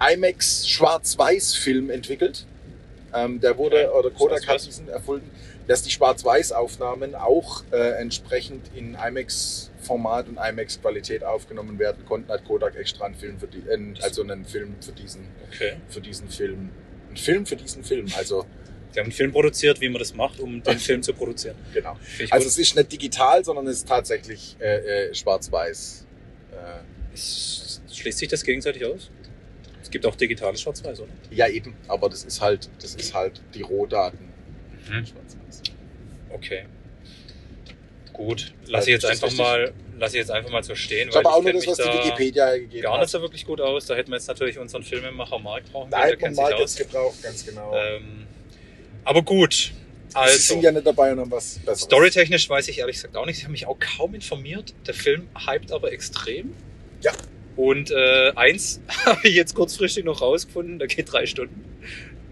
IMAX 0.00 0.68
Schwarz-Weiß-Film 0.68 1.90
entwickelt. 1.90 2.46
Ähm, 3.14 3.40
der 3.40 3.56
wurde, 3.58 3.88
Okay. 3.90 3.98
oder 3.98 4.10
Kodak 4.10 4.46
hat 4.48 4.66
diesen 4.66 4.88
erfunden, 4.88 5.30
dass 5.68 5.82
die 5.82 5.90
Schwarz-Weiß-Aufnahmen 5.90 7.14
auch 7.14 7.62
äh, 7.70 7.76
entsprechend 8.00 8.66
in 8.74 8.94
IMAX-Format 8.96 10.26
und 10.28 10.36
IMAX-Qualität 10.38 11.22
aufgenommen 11.22 11.78
werden 11.78 12.04
konnten. 12.06 12.30
Hat 12.32 12.44
Kodak 12.44 12.74
extra 12.76 13.04
einen 13.06 13.14
Film 13.14 13.38
für 13.38 13.46
die, 13.46 13.58
äh, 13.68 13.94
also 14.02 14.22
einen 14.22 14.44
Film 14.44 14.74
für 14.80 14.92
diesen, 14.92 15.28
Okay. 15.52 15.74
für 15.88 16.00
diesen 16.00 16.28
Film. 16.28 16.70
Ein 17.10 17.16
Film 17.16 17.46
für 17.46 17.56
diesen 17.56 17.84
Film, 17.84 18.06
also 18.16 18.46
Sie 18.92 18.98
haben 18.98 19.06
einen 19.06 19.12
Film 19.12 19.32
produziert, 19.32 19.80
wie 19.80 19.88
man 19.88 20.00
das 20.00 20.14
macht, 20.14 20.40
um 20.40 20.62
den 20.62 20.78
Film 20.80 21.02
zu 21.02 21.12
produzieren. 21.12 21.56
genau. 21.72 21.96
Also 22.30 22.48
es 22.48 22.58
ist 22.58 22.74
nicht 22.74 22.92
digital, 22.92 23.44
sondern 23.44 23.66
es 23.68 23.78
ist 23.78 23.88
tatsächlich 23.88 24.56
äh, 24.58 25.08
äh, 25.08 25.14
schwarz-weiß. 25.14 26.06
Äh, 26.52 27.16
schließt 27.16 28.18
sich 28.18 28.28
das 28.28 28.42
gegenseitig 28.42 28.84
aus? 28.84 29.10
Es 29.82 29.90
gibt 29.90 30.06
auch 30.06 30.14
digitales 30.14 30.60
Schwarz-Weiß, 30.60 31.00
oder? 31.00 31.10
ja 31.30 31.48
eben, 31.48 31.74
aber 31.88 32.08
das 32.08 32.24
ist 32.24 32.40
halt, 32.40 32.70
das 32.80 32.94
ist 32.94 33.14
halt 33.14 33.40
die 33.54 33.62
Rohdaten. 33.62 34.20
Mhm. 34.88 35.06
Schwarz-weiß. 35.06 35.62
Okay. 36.30 36.66
Gut. 38.12 38.52
Also 38.60 38.72
Lass 38.72 38.86
ich 38.86 38.92
jetzt 38.92 39.06
einfach 39.06 39.32
mal, 39.32 39.72
lass 40.00 40.12
ich 40.14 40.18
jetzt 40.18 40.30
einfach 40.30 40.50
mal 40.50 40.64
so 40.64 40.74
stehen. 40.74 41.10
Ich 41.10 41.14
habe 41.14 41.24
weil 41.26 41.32
auch 41.34 41.42
nur 41.42 41.52
das, 41.52 41.66
was 41.66 41.76
die 41.76 41.84
da 41.84 41.94
Wikipedia 42.04 42.56
gegeben 42.56 42.82
Gar 42.82 42.98
nicht 42.98 43.10
so 43.10 43.20
wirklich 43.20 43.44
gut 43.44 43.60
aus. 43.60 43.86
Da 43.86 43.94
hätten 43.94 44.10
wir 44.10 44.16
jetzt 44.16 44.26
natürlich 44.26 44.58
unseren 44.58 44.82
Filmemacher 44.82 45.38
Mark 45.38 45.64
brauchen 45.70 45.90
Da 45.90 46.00
können, 46.00 46.10
man 46.10 46.18
kennt 46.18 46.36
sich 46.36 46.44
mal 46.44 46.58
jetzt 46.58 46.78
gebraucht, 46.78 47.22
ganz 47.22 47.46
genau. 47.46 47.72
Ähm, 47.76 48.26
aber 49.04 49.22
gut. 49.22 49.72
Sie 50.08 50.16
Also, 50.16 50.38
sind 50.38 50.62
ja 50.62 50.72
nicht 50.72 50.86
dabei 50.86 51.12
und 51.12 51.20
haben 51.20 51.30
was 51.30 51.58
Besseres. 51.60 51.82
storytechnisch 51.82 52.48
weiß 52.48 52.66
ich 52.68 52.78
ehrlich 52.78 52.96
gesagt 52.96 53.16
auch 53.16 53.26
nicht. 53.26 53.38
Ich 53.38 53.44
habe 53.44 53.52
mich 53.52 53.66
auch 53.66 53.78
kaum 53.78 54.14
informiert. 54.14 54.74
Der 54.86 54.94
Film 54.94 55.28
hypt 55.46 55.70
aber 55.70 55.92
extrem. 55.92 56.52
Ja. 57.02 57.12
Und 57.56 57.90
äh, 57.90 58.32
eins 58.34 58.80
habe 59.04 59.20
ich 59.28 59.34
jetzt 59.34 59.54
kurzfristig 59.54 60.04
noch 60.04 60.20
rausgefunden, 60.22 60.78
der 60.78 60.88
geht 60.88 61.12
drei 61.12 61.26
Stunden. 61.26 61.64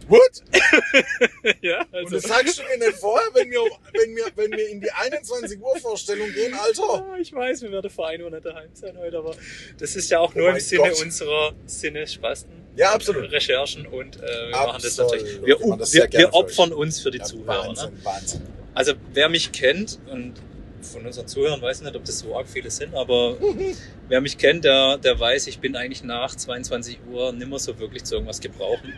What? 0.09 0.43
ja, 1.61 1.81
Und 1.83 1.95
also, 1.95 2.15
das 2.17 2.23
sagst 2.25 2.59
du 2.59 2.63
mir 2.63 2.87
nicht 2.87 2.99
vorher, 2.99 3.29
wenn 3.35 3.51
wir, 3.51 3.61
wenn 3.93 4.17
wir, 4.17 4.25
wenn 4.37 4.51
wir 4.53 4.69
in 4.69 4.81
die 4.81 4.91
21 4.91 5.61
Uhr 5.61 5.77
Vorstellung 5.79 6.33
gehen, 6.33 6.55
Alter. 6.55 7.07
Ah, 7.13 7.17
ich 7.21 7.33
weiß, 7.33 7.63
wir 7.63 7.73
werden 7.73 7.91
vor 7.91 8.09
1 8.09 8.23
Uhr 8.23 8.31
nicht 8.31 8.45
daheim 8.47 8.71
sein 8.73 8.97
heute, 8.99 9.19
aber 9.19 9.35
das 9.79 9.97
ist 9.97 10.11
ja 10.11 10.21
auch 10.21 10.33
Oh 10.35 10.39
nur 10.39 10.51
im 10.51 10.61
Sinne 10.61 10.89
Gott. 10.91 11.03
unserer 11.03 11.53
Sinnespasten. 11.67 12.53
Ja, 12.77 12.93
absolut. 12.93 13.31
Recherchen 13.33 13.87
und 13.87 14.17
äh, 14.17 14.21
wir 14.23 14.51
machen 14.51 14.81
das 14.83 14.99
Absolut. 14.99 15.13
natürlich. 15.13 15.47
Wir, 15.47 15.59
Wir 15.61 15.77
das 15.77 15.93
wir, 15.93 16.03
wir 16.05 16.21
für 16.21 16.27
euch. 16.29 16.33
opfern 16.35 16.73
uns 16.73 17.01
für 17.01 17.11
die 17.11 17.19
Ja, 17.19 17.25
Zuhörer. 17.25 17.63
Ne? 17.63 17.69
Wahnsinn, 17.69 17.93
Wahnsinn. 18.05 18.43
Also 18.75 18.93
wer 19.13 19.29
mich 19.29 19.51
kennt 19.53 19.99
und 20.11 20.35
von 20.81 21.05
unseren 21.05 21.27
Zuhörern 21.27 21.61
weiß 21.61 21.79
ich 21.79 21.85
nicht, 21.85 21.97
ob 21.97 22.05
das 22.05 22.21
so 22.21 22.37
arg 22.37 22.47
viele 22.49 22.71
sind, 22.71 22.95
aber 22.95 23.37
wer 24.09 24.21
mich 24.21 24.39
kennt, 24.39 24.65
der, 24.65 24.97
der 24.99 25.19
weiß, 25.19 25.49
ich 25.49 25.59
bin 25.59 25.75
eigentlich 25.75 26.05
nach 26.05 26.35
22 26.37 27.01
Uhr 27.11 27.33
nimmer 27.33 27.59
so 27.59 27.77
wirklich 27.81 28.05
zu 28.05 28.15
irgendwas 28.15 28.41
gebrauchen. 28.41 28.95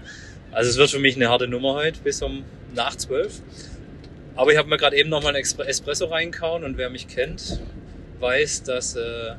Also 0.52 0.70
es 0.70 0.76
wird 0.76 0.90
für 0.90 0.98
mich 0.98 1.16
eine 1.16 1.28
harte 1.28 1.46
Nummer 1.48 1.74
heute 1.74 2.00
bis 2.00 2.22
um 2.22 2.44
nach 2.74 2.96
12. 2.96 3.40
Aber 4.36 4.52
ich 4.52 4.58
habe 4.58 4.68
mir 4.68 4.78
gerade 4.78 4.96
eben 4.96 5.08
nochmal 5.10 5.34
einen 5.34 5.44
Espresso 5.44 6.06
reingehauen 6.06 6.64
und 6.64 6.76
wer 6.78 6.90
mich 6.90 7.08
kennt, 7.08 7.60
weiß, 8.20 8.62
dass 8.64 8.96
äh, 8.96 9.34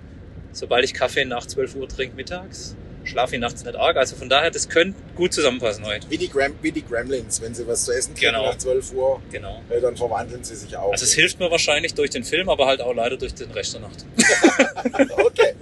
sobald 0.52 0.86
ich 0.86 0.94
Kaffee 0.94 1.26
nach 1.26 1.46
12 1.46 1.76
Uhr 1.76 1.88
trinke 1.88 2.16
mittags, 2.16 2.76
schlafe 3.04 3.36
ich 3.36 3.42
nachts 3.42 3.64
nicht 3.66 3.76
arg. 3.76 3.98
Also 3.98 4.16
von 4.16 4.30
daher, 4.30 4.52
das 4.52 4.70
könnte 4.70 4.98
gut 5.16 5.34
zusammenpassen 5.34 5.86
heute. 5.86 6.10
Wie 6.10 6.18
die, 6.18 6.30
Gram 6.30 6.54
wie 6.62 6.72
die 6.72 6.86
Gremlins, 6.86 7.42
wenn 7.42 7.54
sie 7.56 7.66
was 7.68 7.86
zu 7.86 7.92
essen 7.92 8.14
kriegen 8.14 8.32
Genau. 8.34 8.46
nach 8.46 8.58
12 8.58 8.94
Uhr, 8.94 9.22
Genau. 9.32 9.62
äh, 9.70 9.82
dann 9.82 9.98
verwandeln 9.98 10.44
sie 10.44 10.56
sich 10.56 10.76
auch. 10.78 10.92
Also 10.92 11.06
es 11.06 11.14
hilft 11.14 11.40
mir 11.40 11.50
wahrscheinlich 11.50 11.94
durch 11.94 12.12
den 12.12 12.24
Film, 12.24 12.48
aber 12.50 12.68
halt 12.68 12.80
auch 12.82 12.94
leider 12.94 13.18
durch 13.18 13.34
den 13.34 13.50
Rest 13.52 13.74
der 13.74 13.82
Nacht. 13.82 14.06
Okay. 15.26 15.54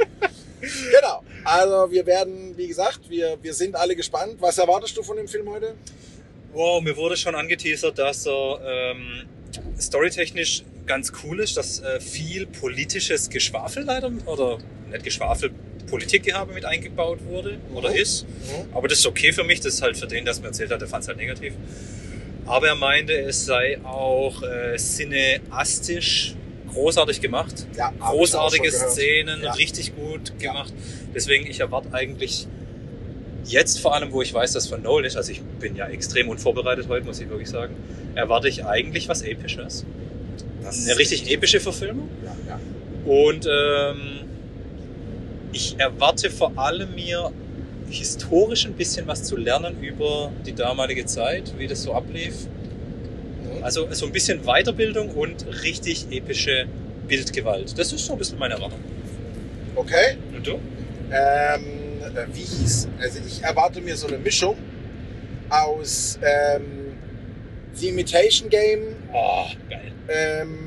genau. 0.92 1.24
Also 1.44 1.92
wir 1.92 2.06
werden, 2.06 2.56
wie 2.58 2.68
gesagt, 2.68 3.10
wir, 3.10 3.38
wir 3.42 3.54
sind 3.54 3.75
alle 3.75 3.96
gespannt. 3.96 4.36
Was 4.39 4.58
erwartest 4.58 4.96
du 4.98 5.04
von 5.04 5.18
dem 5.18 5.28
Film 5.28 5.50
heute? 5.50 5.74
Wow, 6.54 6.82
mir 6.82 6.96
wurde 6.98 7.16
schon 7.16 7.36
angeteasert, 7.36 7.98
dass 7.98 8.25
er 8.28 8.60
ähm, 8.63 9.28
storytechnisch 9.80 10.63
ganz 10.86 11.12
cool 11.24 11.39
ist, 11.39 11.56
dass 11.58 11.80
äh, 11.82 12.00
viel 12.00 12.48
politisches 12.48 13.30
Geschwafel 13.30 13.84
leider, 13.84 14.12
oder 14.25 14.58
nicht 14.92 15.04
Geschwafel, 15.04 15.51
Politikgehabe 15.89 16.54
mit 16.54 16.66
eingebaut 16.66 17.20
wurde 17.25 17.58
oder 17.74 17.89
Mhm. 17.89 17.96
ist. 17.96 18.25
Aber 18.74 18.88
das 18.88 19.00
ist 19.00 19.08
okay 19.08 19.32
für 19.32 19.44
mich, 19.44 19.60
das 19.60 19.75
ist 19.75 19.82
halt 19.82 19.98
für 19.98 20.08
den, 20.08 20.24
der 20.25 20.34
es 20.34 20.39
mir 20.39 20.48
erzählt 20.48 20.72
hat, 20.72 20.82
der 20.82 20.88
fand 20.88 21.04
es 21.04 21.08
halt 21.08 21.18
negativ. 21.18 21.54
Aber 22.46 22.68
er 22.68 22.75
meinte, 22.75 23.13
es 23.13 23.46
sei 23.46 23.80
auch 23.84 24.42
äh, 24.44 24.75
cineastisch 24.78 26.36
großartig 26.73 27.21
gemacht. 27.21 27.65
Ja, 27.75 27.91
Großartige. 27.99 28.71
Szenen, 28.71 29.41
Ja. 29.43 29.51
richtig 29.53 29.95
gut 29.95 30.33
Ja. 30.39 30.51
gemacht. 30.53 30.73
Deswegen, 31.13 31.47
ich 31.47 31.59
erwarte 31.59 31.93
eigentlich 31.93 32.47
jetzt 33.45 33.79
vor 33.79 33.95
allem, 33.95 34.11
wo 34.11 34.21
ich 34.21 34.33
weiß, 34.33 34.53
dass 34.53 34.67
von 34.67 34.81
Nolan 34.83 35.05
ist, 35.05 35.17
also 35.17 35.31
ich 35.31 35.41
bin 35.41 35.75
ja 35.75 35.88
extrem 35.88 36.29
unvorbereitet 36.29 36.88
heute, 36.89 37.05
muss 37.05 37.19
ich 37.19 37.29
wirklich 37.29 37.49
sagen, 37.49 37.75
erwarte 38.15 38.47
ich 38.47 38.65
eigentlich 38.65 39.07
was 39.09 39.21
Episches. 39.21 39.85
Das 40.63 40.85
Eine 40.85 40.97
richtig 40.97 41.31
epische 41.31 41.59
Verfilmung. 41.59 42.09
Ja, 42.23 42.35
ja. 42.47 42.59
Und 43.11 43.47
ähm, 43.51 44.19
ich 45.51 45.79
erwarte 45.79 46.29
vor 46.29 46.51
allem 46.57 46.93
mir 46.95 47.31
historisch 47.89 48.65
ein 48.65 48.73
bisschen 48.73 49.07
was 49.07 49.23
zu 49.23 49.35
lernen 49.35 49.81
über 49.81 50.31
die 50.45 50.53
damalige 50.53 51.05
Zeit, 51.05 51.53
wie 51.57 51.65
das 51.65 51.81
so 51.83 51.93
ablief. 51.93 52.35
Also 53.62 53.88
so 53.92 54.06
ein 54.06 54.12
bisschen 54.12 54.42
Weiterbildung 54.44 55.10
und 55.10 55.46
richtig 55.63 56.08
epische 56.12 56.66
Bildgewalt. 57.08 57.78
Das 57.78 57.92
ist 57.94 58.06
so 58.06 58.13
ein 58.13 58.20
bisschen 58.20 58.39
meine 58.39 58.56
Erwartung. 58.56 58.80
Okay. 59.75 60.18
Und 60.36 60.46
du? 60.46 60.51
Ähm, 60.51 60.60
äh, 61.12 62.25
wie 62.34 62.42
hieß? 62.42 62.88
Also 63.00 63.20
ich 63.25 63.44
erwarte 63.44 63.82
mir 63.82 63.96
so 63.96 64.08
eine 64.08 64.18
Mischung 64.18 64.56
aus 65.50 66.20
ähm, 66.22 66.94
The 67.74 67.89
Imitation 67.89 68.50
Game, 68.50 68.96
Oh, 69.13 69.46
geil. 69.70 69.92
ähm, 70.10 70.58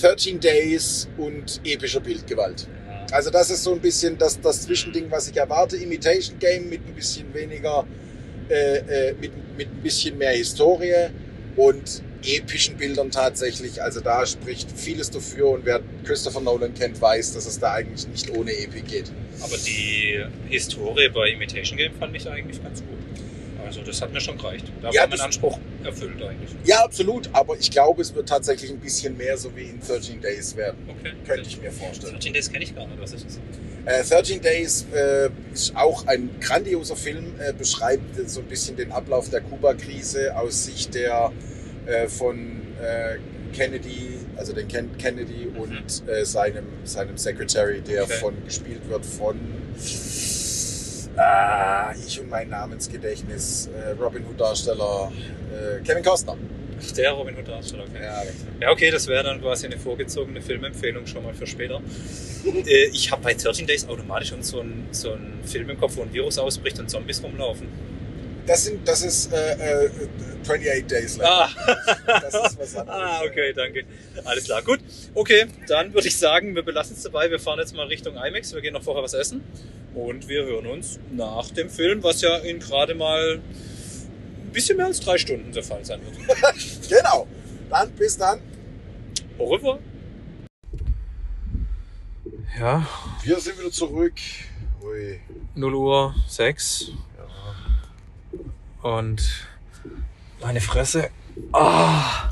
13 0.00 0.40
Days 0.40 1.08
und 1.18 1.60
epischer 1.64 2.00
Bildgewalt. 2.00 2.66
Also 3.12 3.30
das 3.30 3.50
ist 3.50 3.62
so 3.62 3.72
ein 3.74 3.80
bisschen 3.80 4.18
das, 4.18 4.40
das 4.40 4.62
Zwischending, 4.62 5.08
was 5.10 5.28
ich 5.28 5.36
erwarte. 5.36 5.76
Imitation 5.76 6.38
Game 6.38 6.68
mit 6.68 6.80
ein 6.86 6.94
bisschen 6.94 7.32
weniger, 7.32 7.86
äh, 8.48 9.10
äh, 9.10 9.14
mit, 9.20 9.32
mit 9.56 9.68
ein 9.68 9.82
bisschen 9.82 10.18
mehr 10.18 10.32
Historie 10.32 11.08
und 11.56 12.02
epischen 12.26 12.76
Bildern 12.76 13.10
tatsächlich. 13.10 13.82
Also 13.82 14.00
da 14.00 14.26
spricht 14.26 14.70
vieles 14.76 15.10
dafür 15.10 15.50
und 15.50 15.64
wer 15.64 15.80
Christopher 16.04 16.40
Nolan 16.40 16.74
kennt, 16.74 17.00
weiß, 17.00 17.34
dass 17.34 17.46
es 17.46 17.58
da 17.58 17.72
eigentlich 17.72 18.08
nicht 18.08 18.30
ohne 18.36 18.52
Epik 18.52 18.88
geht. 18.88 19.12
Aber 19.40 19.56
die 19.56 20.24
Historie 20.48 21.08
bei 21.08 21.30
Imitation 21.30 21.76
Game 21.76 21.92
fand 21.94 22.16
ich 22.16 22.28
eigentlich 22.28 22.62
ganz 22.62 22.80
gut. 22.80 22.98
Also 23.66 23.82
das 23.82 24.00
hat 24.02 24.12
mir 24.12 24.20
schon 24.20 24.36
gereicht. 24.38 24.66
Da 24.82 24.90
Ja, 24.90 25.02
war 25.02 25.08
mein 25.08 25.20
Anspruch 25.20 25.58
erfüllt 25.84 26.22
eigentlich. 26.22 26.50
Ja, 26.64 26.84
absolut, 26.84 27.28
aber 27.32 27.56
ich 27.58 27.70
glaube, 27.70 28.02
es 28.02 28.14
wird 28.14 28.28
tatsächlich 28.28 28.70
ein 28.70 28.78
bisschen 28.80 29.16
mehr 29.16 29.36
so 29.36 29.54
wie 29.56 29.64
in 29.64 29.80
13 29.80 30.20
Days 30.20 30.56
werden. 30.56 30.78
Okay. 30.88 31.12
Könnte 31.26 31.48
ich 31.48 31.60
mir 31.60 31.70
vorstellen. 31.72 32.12
13 32.14 32.32
Days 32.32 32.50
kenne 32.52 32.64
ich 32.64 32.74
gar 32.74 32.86
nicht. 32.86 33.00
Was 33.00 33.12
ist 33.12 33.26
das? 33.26 33.38
Äh, 33.86 34.08
13 34.08 34.40
Days 34.40 34.86
äh, 34.94 35.28
ist 35.52 35.76
auch 35.76 36.06
ein 36.06 36.30
grandioser 36.40 36.96
Film, 36.96 37.34
äh, 37.38 37.52
beschreibt 37.52 38.28
so 38.28 38.40
ein 38.40 38.46
bisschen 38.46 38.76
den 38.76 38.92
Ablauf 38.92 39.28
der 39.30 39.40
Kuba-Krise 39.42 40.36
aus 40.36 40.64
Sicht 40.64 40.94
der 40.94 41.32
äh, 41.86 42.08
von 42.08 42.62
äh, 42.82 43.16
Kennedy, 43.54 44.18
also 44.36 44.52
den 44.52 44.66
Ken 44.68 44.96
Kennedy 44.98 45.48
und 45.56 46.08
äh, 46.08 46.24
seinem, 46.24 46.64
seinem 46.84 47.16
Secretary, 47.18 47.80
der 47.82 48.04
Okay. 48.04 48.14
von 48.14 48.34
gespielt 48.44 48.88
wird 48.88 49.04
von 49.06 49.38
ah, 51.16 51.94
ich 52.06 52.20
und 52.20 52.30
mein 52.30 52.48
Namensgedächtnis, 52.48 53.68
äh, 53.68 53.90
Robin 53.92 54.24
Hood 54.26 54.40
Darsteller 54.40 55.12
äh, 55.52 55.82
Kevin 55.82 56.02
Costner. 56.02 56.36
Ach, 56.80 56.92
Der 56.92 57.12
Robin 57.12 57.36
Hood 57.36 57.48
Darsteller, 57.48 57.84
okay. 57.84 58.02
Ja, 58.02 58.22
Ja, 58.60 58.70
okay, 58.72 58.90
das 58.90 59.06
wäre 59.06 59.24
dann 59.24 59.40
quasi 59.40 59.66
eine 59.66 59.78
vorgezogene 59.78 60.40
Filmempfehlung 60.40 61.06
schon 61.06 61.22
mal 61.22 61.34
für 61.34 61.46
später. 61.46 61.80
ich 62.92 63.10
habe 63.10 63.22
bei 63.22 63.34
13 63.34 63.66
Days 63.66 63.88
automatisch 63.88 64.34
so 64.40 64.60
einen 64.60 64.88
so 64.90 65.12
einen 65.12 65.42
Film 65.44 65.70
im 65.70 65.78
Kopf, 65.78 65.96
wo 65.96 66.02
ein 66.02 66.12
Virus 66.12 66.38
ausbricht 66.38 66.78
und 66.78 66.90
Zombies 66.90 67.22
rumlaufen. 67.22 67.68
Das, 68.46 68.64
sind, 68.64 68.86
das 68.86 69.02
ist 69.02 69.32
äh, 69.32 69.86
äh, 69.86 69.90
28 70.42 70.86
Days 70.86 71.16
Later. 71.16 71.48
Ah, 72.06 72.20
Das 72.20 72.34
ist 72.34 72.58
was 72.58 72.76
anderes. 72.76 73.00
ah, 73.02 73.22
okay, 73.24 73.52
danke. 73.54 73.84
Alles 74.24 74.44
klar, 74.44 74.62
gut. 74.62 74.80
Okay, 75.14 75.46
dann 75.66 75.94
würde 75.94 76.08
ich 76.08 76.16
sagen, 76.18 76.54
wir 76.54 76.62
belassen 76.62 76.94
es 76.96 77.02
dabei. 77.02 77.30
Wir 77.30 77.40
fahren 77.40 77.58
jetzt 77.58 77.74
mal 77.74 77.86
Richtung 77.86 78.16
IMAX. 78.16 78.52
Wir 78.52 78.60
gehen 78.60 78.74
noch 78.74 78.82
vorher 78.82 79.02
was 79.02 79.14
essen. 79.14 79.42
Und 79.94 80.28
wir 80.28 80.44
hören 80.44 80.66
uns 80.66 80.98
nach 81.12 81.50
dem 81.52 81.70
Film, 81.70 82.02
was 82.02 82.20
ja 82.20 82.36
in 82.38 82.58
gerade 82.58 82.94
mal 82.94 83.36
ein 83.38 84.52
bisschen 84.52 84.76
mehr 84.76 84.86
als 84.86 85.00
drei 85.00 85.16
Stunden 85.16 85.52
der 85.52 85.62
Fall 85.62 85.84
sein 85.84 86.00
wird. 86.04 86.14
Genau. 86.88 87.26
Dann 87.70 87.90
bis 87.92 88.18
dann. 88.18 88.40
Au 89.38 89.46
revoir. 89.54 89.78
Ja, 92.58 92.86
Wir 93.24 93.40
sind 93.40 93.58
wieder 93.58 93.70
zurück. 93.70 94.12
Ui. 94.82 95.18
0 95.54 95.74
Uhr 95.74 96.14
6 96.28 96.92
und 98.84 99.48
meine 100.42 100.60
Fresse. 100.60 101.08
Ah, 101.52 102.30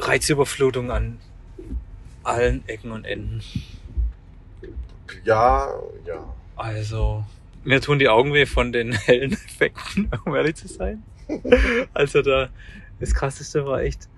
Reizüberflutung 0.00 0.90
an 0.90 1.18
allen 2.24 2.66
Ecken 2.68 2.90
und 2.90 3.04
Enden. 3.04 3.42
Ja, 5.24 5.72
ja. 6.04 6.34
Also, 6.56 7.24
mir 7.62 7.80
tun 7.80 8.00
die 8.00 8.08
Augen 8.08 8.34
weh 8.34 8.44
von 8.44 8.72
den 8.72 8.92
hellen 8.92 9.32
Effekten, 9.46 10.10
um 10.24 10.34
ehrlich 10.34 10.56
zu 10.56 10.68
sein. 10.68 11.02
Also 11.94 12.22
da, 12.22 12.48
das 12.98 13.14
krasseste 13.14 13.64
war 13.64 13.82
echt, 13.82 14.08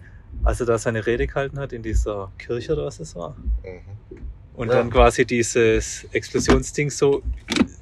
als 0.45 0.61
er 0.61 0.67
da 0.67 0.79
seine 0.79 1.05
Rede 1.05 1.27
gehalten 1.27 1.59
hat 1.59 1.75
in 1.75 1.83
dieser 1.83 2.33
Kirche 2.39 2.73
oder 2.73 2.87
was 2.87 3.01
es 3.01 3.15
war. 3.15 3.37
Mhm. 3.63 4.23
Und 4.55 4.69
Ja. 4.69 4.75
dann 4.75 4.91
quasi 4.91 5.25
dieses 5.25 6.05
Explosionsding 6.13 6.91
so, 6.91 7.23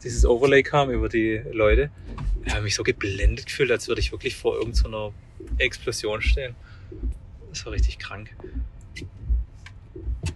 dieses 0.02 0.24
Overlay 0.24 0.62
kam 0.62 0.90
über 0.90 1.08
die 1.08 1.42
Leute. 1.52 1.90
Ich 2.44 2.52
habe 2.52 2.62
mich 2.62 2.74
so 2.74 2.82
geblendet 2.82 3.46
gefühlt, 3.46 3.70
als 3.70 3.88
würde 3.88 4.00
ich 4.00 4.12
wirklich 4.12 4.36
vor 4.36 4.56
irgendeiner 4.56 5.12
Explosion 5.58 6.22
stehen. 6.22 6.54
Das 7.50 7.66
war 7.66 7.72
richtig 7.72 7.98
krank. 7.98 8.34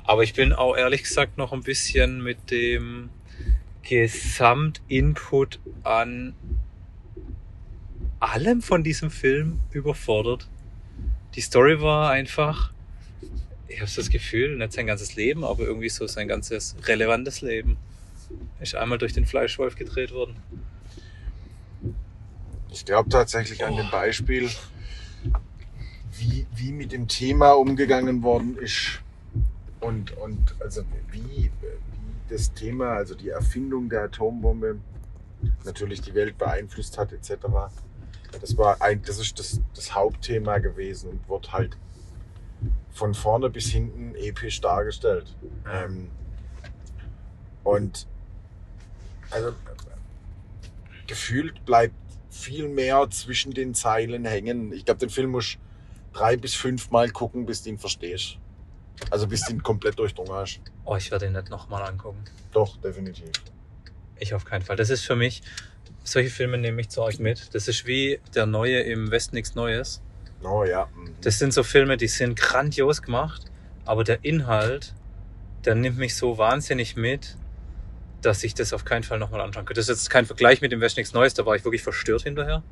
Aber 0.04 0.22
ich 0.22 0.34
bin 0.34 0.52
auch 0.52 0.76
ehrlich 0.76 1.04
gesagt 1.04 1.38
noch 1.38 1.52
ein 1.52 1.62
bisschen 1.62 2.22
mit 2.22 2.50
dem 2.50 3.10
Gesamtinput 3.82 5.60
an 5.82 6.34
allem 8.20 8.60
von 8.62 8.82
diesem 8.82 9.10
Film 9.10 9.60
überfordert. 9.72 10.48
Die 11.36 11.40
Story 11.40 11.80
war 11.80 12.10
einfach, 12.10 12.72
ich 13.74 13.80
habe 13.80 13.90
das 13.94 14.08
Gefühl, 14.08 14.56
nicht 14.56 14.72
sein 14.72 14.86
ganzes 14.86 15.16
Leben, 15.16 15.44
aber 15.44 15.64
irgendwie 15.64 15.88
so 15.88 16.06
sein 16.06 16.28
ganzes 16.28 16.76
relevantes 16.84 17.40
Leben 17.40 17.76
ist 18.60 18.74
einmal 18.76 18.98
durch 18.98 19.12
den 19.12 19.26
Fleischwolf 19.26 19.74
gedreht 19.74 20.12
worden. 20.12 20.36
Ich 22.70 22.84
glaube 22.84 23.08
tatsächlich 23.08 23.64
an 23.64 23.76
dem 23.76 23.90
Beispiel, 23.90 24.48
wie, 26.12 26.46
wie 26.54 26.72
mit 26.72 26.92
dem 26.92 27.08
Thema 27.08 27.52
umgegangen 27.52 28.22
worden 28.22 28.56
ist 28.56 29.00
und, 29.80 30.16
und 30.18 30.54
also 30.60 30.82
wie, 31.10 31.50
wie 31.50 31.50
das 32.28 32.54
Thema, 32.54 32.92
also 32.92 33.14
die 33.14 33.30
Erfindung 33.30 33.88
der 33.88 34.04
Atombombe 34.04 34.78
natürlich 35.64 36.00
die 36.00 36.14
Welt 36.14 36.38
beeinflusst 36.38 36.96
hat 36.96 37.12
etc. 37.12 37.32
Das 38.40 38.56
war 38.56 38.80
ein, 38.80 39.02
das 39.02 39.18
ist 39.18 39.38
das, 39.38 39.60
das 39.74 39.94
Hauptthema 39.94 40.58
gewesen 40.58 41.10
und 41.10 41.28
wird 41.28 41.52
halt 41.52 41.76
von 42.92 43.14
vorne 43.14 43.50
bis 43.50 43.66
hinten 43.66 44.14
episch 44.14 44.60
dargestellt. 44.60 45.34
Ähm, 45.70 46.10
und 47.64 48.06
also 49.30 49.52
gefühlt 51.06 51.64
bleibt 51.64 51.94
viel 52.30 52.68
mehr 52.68 53.08
zwischen 53.10 53.52
den 53.52 53.74
Zeilen 53.74 54.24
hängen. 54.24 54.72
Ich 54.72 54.84
glaube, 54.84 55.00
den 55.00 55.10
Film 55.10 55.30
muss 55.30 55.56
drei 56.12 56.36
bis 56.36 56.54
fünf 56.54 56.90
Mal 56.90 57.10
gucken, 57.10 57.46
bis 57.46 57.62
du 57.62 57.70
ihn 57.70 57.78
verstehst. 57.78 58.38
Also 59.10 59.26
bis 59.26 59.42
du 59.42 59.52
ihn 59.52 59.62
komplett 59.62 59.98
durchdrungen 59.98 60.32
hast. 60.32 60.60
Oh, 60.84 60.96
ich 60.96 61.10
werde 61.10 61.26
ihn 61.26 61.32
nicht 61.32 61.50
nochmal 61.50 61.82
angucken. 61.82 62.22
Doch, 62.52 62.76
definitiv. 62.78 63.30
Ich 64.18 64.34
auf 64.34 64.44
keinen 64.44 64.62
Fall. 64.62 64.76
Das 64.76 64.90
ist 64.90 65.04
für 65.04 65.16
mich, 65.16 65.42
solche 66.04 66.30
Filme 66.30 66.58
nehme 66.58 66.80
ich 66.80 66.88
zu 66.90 67.02
euch 67.02 67.18
mit. 67.18 67.54
Das 67.54 67.66
ist 67.66 67.86
wie 67.86 68.20
der 68.34 68.46
neue 68.46 68.80
im 68.80 69.10
Westen 69.10 69.34
nichts 69.34 69.54
Neues. 69.54 70.00
Oh 70.44 70.64
ja. 70.64 70.88
mhm. 70.94 71.14
Das 71.22 71.38
sind 71.38 71.52
so 71.52 71.62
Filme, 71.62 71.96
die 71.96 72.08
sind 72.08 72.36
grandios 72.38 73.02
gemacht, 73.02 73.42
aber 73.84 74.04
der 74.04 74.24
Inhalt, 74.24 74.94
der 75.64 75.74
nimmt 75.74 75.98
mich 75.98 76.16
so 76.16 76.36
wahnsinnig 76.38 76.96
mit, 76.96 77.36
dass 78.22 78.42
ich 78.44 78.54
das 78.54 78.72
auf 78.72 78.84
keinen 78.84 79.02
Fall 79.02 79.18
nochmal 79.18 79.40
anschauen 79.40 79.64
könnte. 79.66 79.80
Das 79.80 79.88
ist 79.88 79.98
jetzt 80.02 80.10
kein 80.10 80.26
Vergleich 80.26 80.60
mit 80.60 80.72
dem 80.72 80.80
Westen 80.80 81.00
nichts 81.00 81.12
Neues, 81.14 81.34
da 81.34 81.44
war 81.46 81.56
ich 81.56 81.64
wirklich 81.64 81.82
verstört 81.82 82.22
hinterher. 82.22 82.62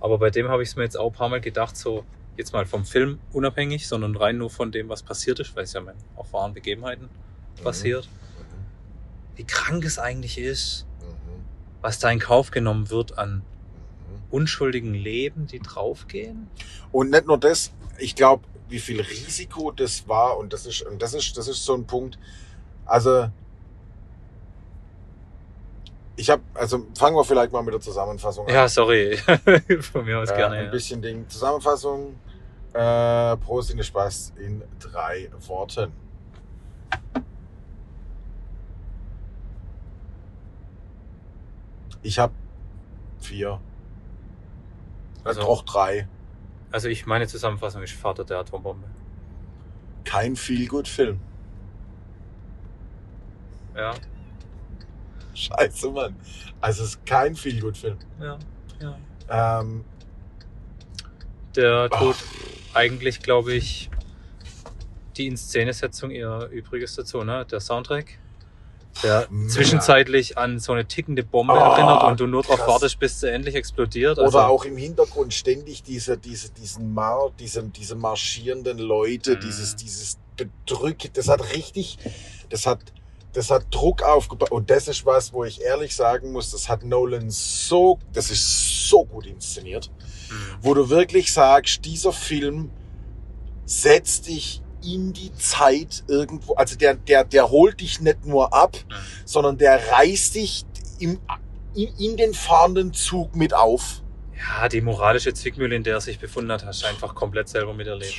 Aber 0.00 0.18
bei 0.18 0.30
dem 0.30 0.48
habe 0.48 0.62
ich 0.62 0.70
es 0.70 0.76
mir 0.76 0.82
jetzt 0.84 0.96
auch 0.96 1.08
ein 1.10 1.12
paar 1.12 1.28
Mal 1.28 1.40
gedacht, 1.40 1.76
so 1.76 2.04
jetzt 2.36 2.52
mal 2.52 2.64
vom 2.66 2.84
Film 2.84 3.18
unabhängig, 3.32 3.86
sondern 3.86 4.16
rein 4.16 4.38
nur 4.38 4.50
von 4.50 4.72
dem, 4.72 4.88
was 4.88 5.02
passiert 5.02 5.38
ist, 5.40 5.54
weil 5.56 5.64
es 5.64 5.72
ja 5.74 5.82
auf 6.16 6.32
wahren 6.32 6.54
Begebenheiten 6.54 7.08
passiert. 7.62 8.08
Wie 9.36 9.44
krank 9.44 9.84
es 9.84 9.98
eigentlich 9.98 10.38
ist, 10.38 10.86
Mhm. 11.00 11.44
was 11.82 11.98
da 11.98 12.10
in 12.10 12.18
Kauf 12.18 12.50
genommen 12.50 12.90
wird 12.90 13.18
an 13.18 13.36
Mhm. 13.36 13.42
Unschuldigen 14.30 14.94
Leben, 14.94 15.46
die 15.46 15.60
draufgehen. 15.60 16.48
Und 16.92 17.10
nicht 17.10 17.26
nur 17.26 17.38
das, 17.38 17.72
ich 17.98 18.14
glaube, 18.14 18.44
wie 18.68 18.78
viel 18.78 19.00
Risiko 19.00 19.70
das 19.72 20.06
war 20.08 20.38
und 20.38 20.52
das 20.52 20.66
ist, 20.66 20.82
und 20.82 21.02
das 21.02 21.14
ist, 21.14 21.36
das 21.36 21.48
ist 21.48 21.64
so 21.64 21.74
ein 21.74 21.86
Punkt. 21.86 22.18
Also, 22.86 23.28
ich 26.16 26.28
habe, 26.30 26.42
also 26.54 26.86
fangen 26.98 27.16
wir 27.16 27.24
vielleicht 27.24 27.52
mal 27.52 27.62
mit 27.62 27.72
der 27.74 27.80
Zusammenfassung 27.80 28.46
an. 28.46 28.54
Ja, 28.54 28.68
sorry. 28.68 29.16
Von 29.80 30.04
mir 30.04 30.18
aus 30.18 30.30
Äh, 30.30 30.36
gerne. 30.36 30.56
ein 30.56 30.64
ja. 30.66 30.70
bisschen 30.70 31.00
Ding. 31.02 31.28
Zusammenfassung. 31.28 32.14
Äh, 32.72 33.36
Prost 33.38 33.70
in 33.70 33.78
den 33.78 33.84
Spaß 33.84 34.34
in 34.38 34.62
drei 34.78 35.28
Worten. 35.48 35.90
Ich 42.02 42.18
habe 42.18 42.32
vier. 43.20 43.60
Also- 45.24 45.42
auch 45.42 45.62
drei. 45.62 46.08
Also 46.72 46.88
ich 46.88 47.04
meine 47.06 47.26
Zusammenfassung 47.26 47.82
ist 47.82 47.92
Vater 47.94 48.24
der 48.24 48.38
Atombombe. 48.38 48.86
Kein 50.04 50.36
Feel-Good-Film. 50.36 51.20
Ja, 53.76 53.94
Scheiße, 55.34 55.90
Mann. 55.90 56.16
Also 56.60 56.82
es 56.84 56.90
ist 56.90 57.06
kein 57.06 57.34
Feel-Good-Film. 57.34 57.96
ja, 58.20 58.38
ja. 59.28 59.60
Ähm, 59.60 59.84
Der 61.56 61.88
tut 61.90 62.16
eigentlich, 62.74 63.20
glaube 63.22 63.52
ich, 63.54 63.90
die 65.16 65.26
Inszenesetzung 65.26 66.10
ihr 66.12 66.48
Übriges 66.52 66.94
dazu, 66.94 67.24
ne? 67.24 67.44
Der 67.46 67.58
Soundtrack, 67.60 68.18
Mega. 69.30 69.48
zwischenzeitlich 69.48 70.36
an 70.36 70.58
so 70.58 70.72
eine 70.72 70.84
tickende 70.86 71.22
Bombe 71.22 71.54
Oh, 71.54 71.56
erinnert 71.56 72.02
und 72.04 72.20
du 72.20 72.26
nur 72.26 72.42
darauf 72.42 72.66
wartest, 72.66 72.98
bis 72.98 73.20
sie 73.20 73.30
endlich 73.30 73.54
explodiert. 73.54 74.18
Also, 74.18 74.36
Oder 74.38 74.48
auch 74.48 74.64
im 74.64 74.76
Hintergrund 74.76 75.32
ständig 75.32 75.82
diese, 75.82 76.18
diese, 76.18 76.50
diesen 76.50 76.92
Mar, 76.92 77.30
diese, 77.38 77.62
diese 77.64 77.94
marschierenden 77.94 78.78
Leute, 78.78 79.36
Mhm. 79.36 79.40
dieses, 79.40 79.76
dieses 79.76 80.18
Bedrück, 80.36 81.12
das 81.14 81.28
hat 81.28 81.52
richtig, 81.54 81.98
das 82.48 82.66
hat, 82.66 82.80
das 83.32 83.50
hat 83.50 83.66
Druck 83.70 84.02
aufgebaut. 84.02 84.50
Und 84.50 84.70
das 84.70 84.88
ist 84.88 85.06
was, 85.06 85.32
wo 85.32 85.44
ich 85.44 85.60
ehrlich 85.62 85.94
sagen 85.94 86.32
muss, 86.32 86.50
das 86.50 86.68
hat 86.68 86.84
Nolan 86.84 87.30
so, 87.30 87.98
das 88.12 88.30
ist 88.30 88.88
so 88.88 89.04
gut 89.04 89.26
inszeniert, 89.26 89.90
Mhm. 90.30 90.34
wo 90.62 90.74
du 90.74 90.90
wirklich 90.90 91.32
sagst, 91.32 91.84
dieser 91.84 92.12
Film 92.12 92.70
setzt 93.64 94.26
dich 94.26 94.62
in 94.84 95.12
die 95.12 95.34
Zeit 95.34 96.04
irgendwo, 96.08 96.54
also 96.54 96.76
der, 96.76 96.94
der, 96.94 97.24
der 97.24 97.50
holt 97.50 97.80
dich 97.80 98.00
nicht 98.00 98.24
nur 98.26 98.52
ab, 98.54 98.76
Mhm. 98.88 98.94
sondern 99.24 99.58
der 99.58 99.92
reißt 99.92 100.34
dich 100.34 100.64
im, 100.98 101.18
in, 101.74 101.88
in 101.98 102.16
den 102.16 102.34
fahrenden 102.34 102.92
Zug 102.92 103.34
mit 103.36 103.54
auf. 103.54 104.02
Ja, 104.36 104.68
die 104.68 104.80
moralische 104.80 105.34
Zwickmühle, 105.34 105.76
in 105.76 105.82
der 105.84 105.94
er 105.94 106.00
sich 106.00 106.18
befunden 106.18 106.50
hat, 106.50 106.64
hast 106.64 106.82
du 106.82 106.86
einfach 106.86 107.14
komplett 107.14 107.48
selber 107.48 107.74
miterlebt. 107.74 108.14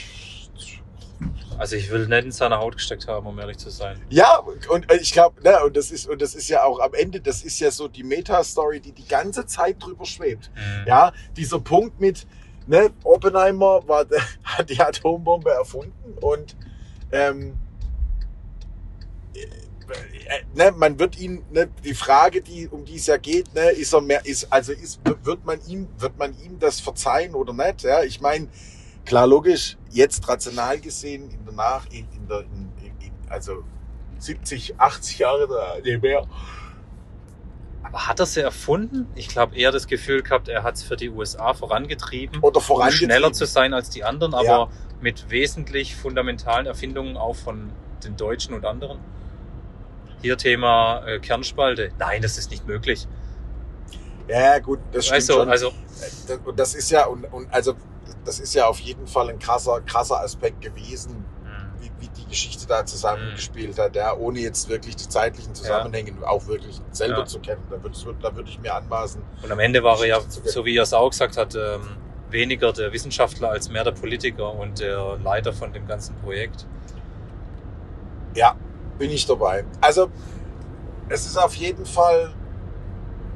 Also 1.58 1.76
ich 1.76 1.91
will 1.91 2.08
nicht 2.08 2.26
in 2.26 2.32
seiner 2.32 2.58
Haut 2.60 2.76
gesteckt 2.76 3.08
haben, 3.08 3.28
um 3.28 3.38
ehrlich 3.38 3.58
zu 3.58 3.69
sein. 3.69 4.02
Ja, 4.10 4.38
und 4.69 4.91
ich 5.00 5.12
glaube, 5.12 5.41
ne, 5.43 5.63
und 5.63 5.78
das 5.78 5.91
ist 5.91 6.08
und 6.08 6.19
das 6.21 6.34
ist 6.34 6.47
ja 6.50 6.63
auch 6.63 6.80
am 6.80 6.93
Ende, 6.95 7.21
das 7.21 7.43
ist 7.43 7.60
ja 7.60 7.69
so 7.69 7.88
die 7.88 8.04
Meta-Story, 8.04 8.80
die 8.80 8.91
die 8.93 9.08
ganze 9.08 9.45
Zeit 9.45 9.76
drüber 9.80 10.06
schwebt. 10.06 10.50
Mhm. 10.56 10.88
Ja, 10.88 11.13
dieser 11.38 11.60
Punkt 11.60 12.00
mit, 12.00 12.26
ne, 12.65 12.89
Oppenheimer 13.04 13.88
war, 13.88 14.06
hat 14.57 14.69
die 14.69 14.79
Atombombe 14.79 15.51
erfunden 15.51 16.17
und 16.21 16.55
ähm, 17.11 17.57
äh, 19.33 20.43
ne, 20.55 20.71
man 20.71 20.97
wird 20.99 21.19
ihn, 21.19 21.43
ne, 21.51 21.69
die 21.83 21.93
Frage, 21.93 22.41
die, 22.41 22.67
um 22.67 22.85
die 22.85 22.95
es 22.95 23.07
ja 23.07 23.17
geht, 23.17 23.53
ne, 23.53 23.71
ist 23.71 23.93
er 23.93 24.01
mehr, 24.01 24.25
ist, 24.25 24.47
also 24.51 24.71
ist, 24.71 25.01
wird 25.23 25.45
man 25.45 25.59
ihm, 25.67 25.87
wird 25.97 26.17
man 26.17 26.33
ihm 26.41 26.59
das 26.59 26.79
verzeihen 26.79 27.35
oder 27.35 27.53
nicht? 27.53 27.83
Ja, 27.83 28.03
ich 28.03 28.21
meine, 28.21 28.47
klar, 29.05 29.27
logisch, 29.27 29.77
jetzt 29.89 30.27
rational 30.27 30.79
gesehen, 30.79 31.29
in 31.29 31.43
der 31.43 31.53
Nach, 31.53 31.85
in, 31.87 32.07
in 32.15 32.27
der, 32.27 32.41
in, 32.41 32.71
in, 33.01 33.11
also 33.29 33.63
70, 34.19 34.79
80 34.79 35.19
Jahre, 35.19 35.81
nee, 35.83 35.97
mehr. 35.97 36.25
Aber 37.84 38.08
hat 38.08 38.20
er 38.20 38.26
sie 38.26 38.41
erfunden? 38.41 39.08
Ich 39.15 39.28
glaube 39.28 39.56
eher 39.56 39.72
das 39.72 39.88
Gefühl 39.88 40.22
gehabt, 40.22 40.48
er 40.48 40.63
hat 40.63 40.76
es 40.76 40.84
für 40.84 40.96
die 40.96 41.10
USA 41.10 41.54
vorangetrieben, 41.54 42.39
Oder 42.41 42.58
um 42.58 42.63
vorangetrieben. 42.63 43.10
schneller 43.12 43.34
zu 43.34 43.46
sein 43.46 43.74
als 43.74 43.89
die 43.89 44.04
anderen, 44.04 44.34
aber 44.34 44.46
Ja. 44.46 44.67
mit 45.02 45.30
wesentlich 45.30 45.96
fundamentalen 45.96 46.67
Erfindungen 46.67 47.17
auch 47.17 47.36
von 47.36 47.72
den 48.04 48.15
Deutschen 48.17 48.54
und 48.54 48.65
anderen. 48.65 49.00
Hier 50.22 50.38
Thema 50.38 51.04
äh, 51.08 51.20
Kernspalte. 51.20 51.91
Nein, 51.98 52.22
das 52.22 52.38
ist 52.38 52.52
nicht 52.52 52.67
möglich. 52.67 53.08
Ja, 54.28 54.60
gut, 54.60 54.80
das 54.91 55.08
stimmt 55.08 55.28
du, 55.30 55.34
schon. 55.34 55.50
also 55.50 55.74
Das- 56.28 56.39
Und 56.46 56.60
das 56.60 56.76
ist 56.76 56.89
ja, 56.91 57.06
und, 57.08 57.26
und 57.26 57.52
also, 57.54 57.74
das 58.24 58.39
ist 58.39 58.54
ja 58.54 58.67
auf 58.67 58.80
jeden 58.80 59.08
Fall 59.08 59.30
ein 59.30 59.39
krasser, 59.39 59.82
krasser 59.82 60.22
Aspekt 60.22 60.62
gewesen, 60.62 61.26
mh, 61.44 61.50
wie, 61.80 61.91
wie 62.00 62.08
die 62.10 62.21
Geschichte 62.32 62.65
da 62.67 62.84
zusammengespielt 62.86 63.78
hat, 63.78 63.96
ja, 63.96 64.15
ohne 64.15 64.39
jetzt 64.39 64.67
wirklich 64.70 64.96
die 64.96 65.08
zeitlichen 65.08 65.54
Zusammenhänge 65.54 66.13
auch 66.28 66.48
wirklich 66.48 66.82
selber 66.91 67.20
Ja. 67.20 67.26
zu 67.26 67.39
kennen. 67.39 67.62
Da 67.70 67.82
würde 67.84 67.96
da 68.22 68.36
würde 68.36 68.50
ich 68.50 68.60
mir 68.60 68.74
anmaßen. 68.74 69.22
und 69.44 69.52
am 69.52 69.60
Ende 69.60 69.84
war 69.84 70.00
er 70.00 70.06
ja, 70.08 70.20
so 70.44 70.65
wie 70.65 70.76
er 70.78 70.84
es 70.84 70.94
auch 70.94 71.10
gesagt 71.12 71.38
hat, 71.38 71.54
ähm, 71.54 71.82
weniger 72.32 72.74
der 72.74 72.91
Wissenschaftler 72.94 73.50
als 73.52 73.70
mehr 73.70 73.84
der 73.84 73.91
Politiker 73.91 74.52
und 74.54 74.80
der 74.80 75.17
Leiter 75.24 75.54
von 75.54 75.72
dem 75.74 75.86
ganzen 75.86 76.15
Projekt. 76.15 76.65
Ja, 78.34 78.56
bin 78.98 79.12
ich 79.12 79.26
dabei. 79.28 79.65
Also, 79.82 80.10
es 81.10 81.26
ist 81.26 81.38
auf 81.38 81.54
jeden 81.56 81.86
Fall, 81.86 82.34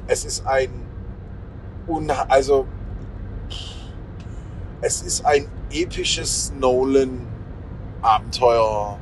es 0.06 0.24
ist 0.24 0.46
ein, 0.46 0.70
also, 2.28 2.66
es 4.80 5.02
ist 5.02 5.24
ein 5.26 5.46
episches 5.70 6.52
Nolan-Abenteuer, 8.02 8.98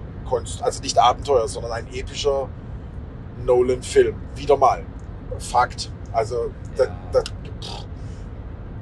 also 0.63 0.83
nicht 0.83 0.99
Abenteuer, 0.99 1.49
sondern 1.49 1.73
ein 1.73 1.87
epischer 1.93 2.49
Nolan-Film. 3.45 4.15
Wieder 4.37 4.57
mal. 4.57 4.85
Fakt. 5.39 5.91
Also, 6.13 6.51
da, 6.77 6.85
Ja. 6.85 6.97
da, 7.13 7.23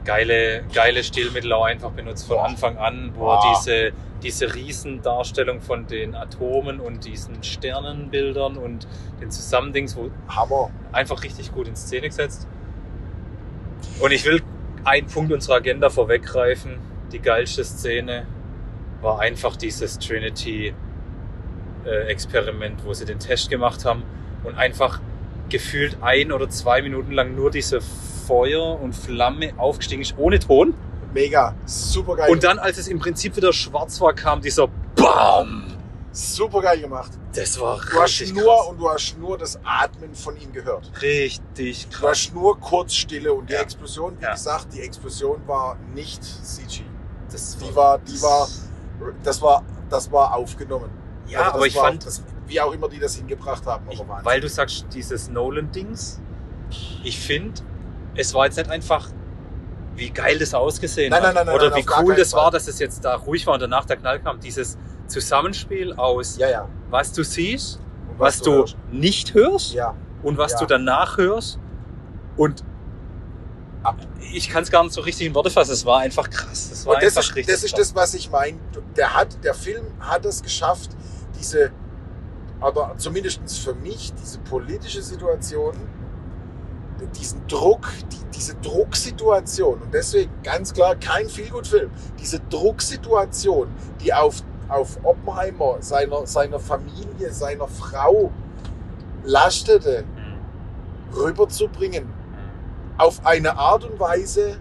geile, 0.04 0.64
geile 0.72 1.02
Stilmittel 1.02 1.52
auch 1.52 1.64
einfach 1.64 1.90
benutzt 1.90 2.26
von. 2.26 2.38
Anfang 2.38 2.76
an, 2.76 3.12
wo 3.14 3.20
Boah. 3.24 3.42
er 3.44 3.54
diese, 3.54 3.92
diese 4.22 4.54
Riesendarstellung 4.54 5.60
von 5.60 5.86
den 5.86 6.14
Atomen 6.14 6.80
und 6.80 7.04
diesen 7.04 7.42
Sternenbildern 7.42 8.56
und 8.56 8.86
den 9.20 9.30
Zusammendings, 9.30 9.96
wo 9.96 10.10
Hammer. 10.28 10.70
einfach 10.92 11.22
richtig 11.22 11.52
gut 11.52 11.68
in 11.68 11.76
Szene 11.76 12.08
gesetzt. 12.08 12.46
Und 14.00 14.12
ich 14.12 14.24
will 14.24 14.42
einen 14.84 15.06
Punkt 15.06 15.32
unserer 15.32 15.56
Agenda 15.56 15.88
vorweggreifen. 15.90 16.78
Die 17.12 17.20
geilste 17.20 17.64
Szene 17.64 18.26
war 19.02 19.20
einfach 19.20 19.56
dieses 19.56 19.98
Trinity-Experiment, 21.84 22.84
wo 22.84 22.94
sie 22.94 23.04
den 23.04 23.18
Test 23.18 23.50
gemacht 23.50 23.84
haben 23.84 24.02
und 24.44 24.54
einfach 24.56 25.00
gefühlt 25.48 25.98
ein 26.00 26.32
oder 26.32 26.48
zwei 26.48 26.80
Minuten 26.82 27.12
lang 27.12 27.34
nur 27.36 27.50
diese 27.50 27.80
Feuer 28.26 28.80
und 28.80 28.94
Flamme 28.94 29.52
aufgestiegen 29.58 30.02
ist, 30.02 30.14
ohne 30.16 30.38
Ton. 30.38 30.74
Mega. 31.12 31.54
Super 31.66 32.16
geil. 32.16 32.30
Und 32.30 32.42
dann, 32.44 32.58
als 32.58 32.78
es 32.78 32.88
im 32.88 32.98
Prinzip 32.98 33.36
wieder 33.36 33.52
schwarz 33.52 34.00
war, 34.00 34.14
kam 34.14 34.40
dieser 34.40 34.68
BAM! 34.96 35.64
Super 36.14 36.60
geil 36.62 36.80
gemacht. 36.80 37.10
Das 37.34 37.58
war 37.60 37.78
Du 37.80 38.00
hast 38.00 38.20
richtig 38.20 38.34
nur 38.34 38.44
krass. 38.44 38.66
und 38.68 38.78
du 38.78 38.88
hast 38.90 39.18
nur 39.18 39.36
das 39.38 39.58
Atmen 39.64 40.14
von 40.14 40.36
ihm 40.38 40.52
gehört. 40.52 40.90
Richtig 41.02 41.86
Du 41.88 41.98
krass. 41.98 42.10
hast 42.10 42.34
nur 42.34 42.58
kurz 42.60 42.94
Stille 42.94 43.32
und 43.32 43.48
die 43.48 43.54
Ja. 43.54 43.60
Explosion, 43.62 44.16
wie 44.18 44.22
Ja. 44.24 44.32
gesagt, 44.32 44.68
die 44.74 44.80
Explosion 44.82 45.40
war 45.46 45.76
nicht 45.94 46.22
CG. 46.22 46.82
Das 47.30 47.56
Die 47.58 47.74
war, 47.74 47.98
die 47.98 48.20
war, 48.22 48.46
das 49.22 49.40
war, 49.42 49.62
das 49.90 50.10
war 50.12 50.34
aufgenommen. 50.34 50.90
Ja, 51.28 51.40
Also 51.42 51.54
aber 51.56 51.66
ich 51.66 51.76
war, 51.76 51.84
fand, 51.84 52.04
das, 52.06 52.22
wie 52.46 52.60
auch 52.60 52.72
immer 52.72 52.88
die 52.88 52.98
das 52.98 53.14
hingebracht 53.16 53.64
haben, 53.66 53.86
ich, 53.90 54.02
weil 54.22 54.40
du 54.40 54.48
sagst, 54.48 54.86
dieses 54.92 55.28
Nolan-Dings, 55.30 56.20
ich 57.04 57.18
finde, 57.20 57.60
es 58.14 58.34
war 58.34 58.46
jetzt 58.46 58.56
nicht 58.58 58.70
einfach, 58.70 59.08
wie 59.94 60.10
geil 60.10 60.38
das 60.38 60.54
ausgesehen 60.54 61.10
Nein, 61.10 61.22
hat. 61.22 61.34
nein, 61.34 61.46
nein, 61.46 61.46
nein, 61.46 61.54
oder 61.54 61.76
wie 61.76 61.84
cool 62.00 62.14
das 62.14 62.32
war, 62.32 62.50
dass 62.50 62.66
es 62.66 62.78
jetzt 62.78 63.04
da 63.04 63.14
ruhig 63.14 63.46
war 63.46 63.54
und 63.54 63.60
danach 63.62 63.84
der 63.84 63.96
Knall 63.96 64.20
kam. 64.20 64.40
Dieses 64.40 64.76
Zusammenspiel 65.06 65.92
aus, 65.94 66.36
ja, 66.38 66.50
ja. 66.50 66.68
was 66.90 67.12
du 67.12 67.22
siehst, 67.22 67.78
Und 68.10 68.18
was, 68.18 68.40
du 68.40 68.52
hörst. 68.52 68.76
nicht 68.90 69.34
hörst 69.34 69.74
Ja, 69.74 69.94
und 70.22 70.38
was 70.38 70.56
du 70.56 70.66
danach 70.66 71.18
hörst. 71.18 71.58
Und 72.36 72.64
Ab. 73.82 73.96
ich 74.32 74.48
kann 74.48 74.62
es 74.62 74.70
gar 74.70 74.82
nicht 74.84 74.92
so 74.92 75.00
richtig 75.00 75.26
in 75.26 75.34
Worte 75.34 75.50
fassen. 75.50 75.72
Es 75.72 75.84
war 75.84 76.00
einfach 76.00 76.28
krass. 76.30 76.70
Es 76.72 76.86
war 76.86 76.94
und 76.94 77.02
das 77.02 77.16
einfach 77.16 77.28
ist, 77.30 77.36
richtig 77.36 77.54
das 77.54 77.64
ist 77.64 77.74
krass. 77.74 77.88
das, 77.88 77.94
was 77.94 78.14
ich 78.14 78.30
meine. 78.30 78.58
Der 78.96 79.14
hat, 79.14 79.42
der 79.42 79.54
Film 79.54 79.84
hat 80.00 80.24
es 80.24 80.42
geschafft, 80.42 80.90
diese, 81.38 81.70
aber 82.60 82.94
zumindest 82.98 83.40
für 83.58 83.74
mich, 83.74 84.12
diese 84.22 84.38
politische 84.38 85.02
Situation, 85.02 85.74
diesen 87.18 87.44
Druck, 87.48 87.88
die, 88.12 88.38
diese 88.38 88.54
Drucksituation 88.56 89.80
und 89.82 89.92
deswegen 89.92 90.30
ganz 90.44 90.72
klar 90.72 90.94
kein 90.94 91.28
Feelgood-Film. 91.28 91.90
Diese 92.20 92.38
Drucksituation, 92.48 93.68
die 94.00 94.14
auf, 94.14 94.42
auf 94.68 94.98
Oppenheimer, 95.02 95.78
seiner, 95.80 96.24
seiner 96.26 96.60
Familie, 96.60 97.32
seiner 97.32 97.66
Frau 97.66 98.30
lastete, 99.24 100.04
Mhm. 100.04 101.16
rüberzubringen. 101.16 102.21
Auf 102.98 103.24
eine 103.24 103.56
Art 103.56 103.84
und 103.84 103.98
Weise, 103.98 104.58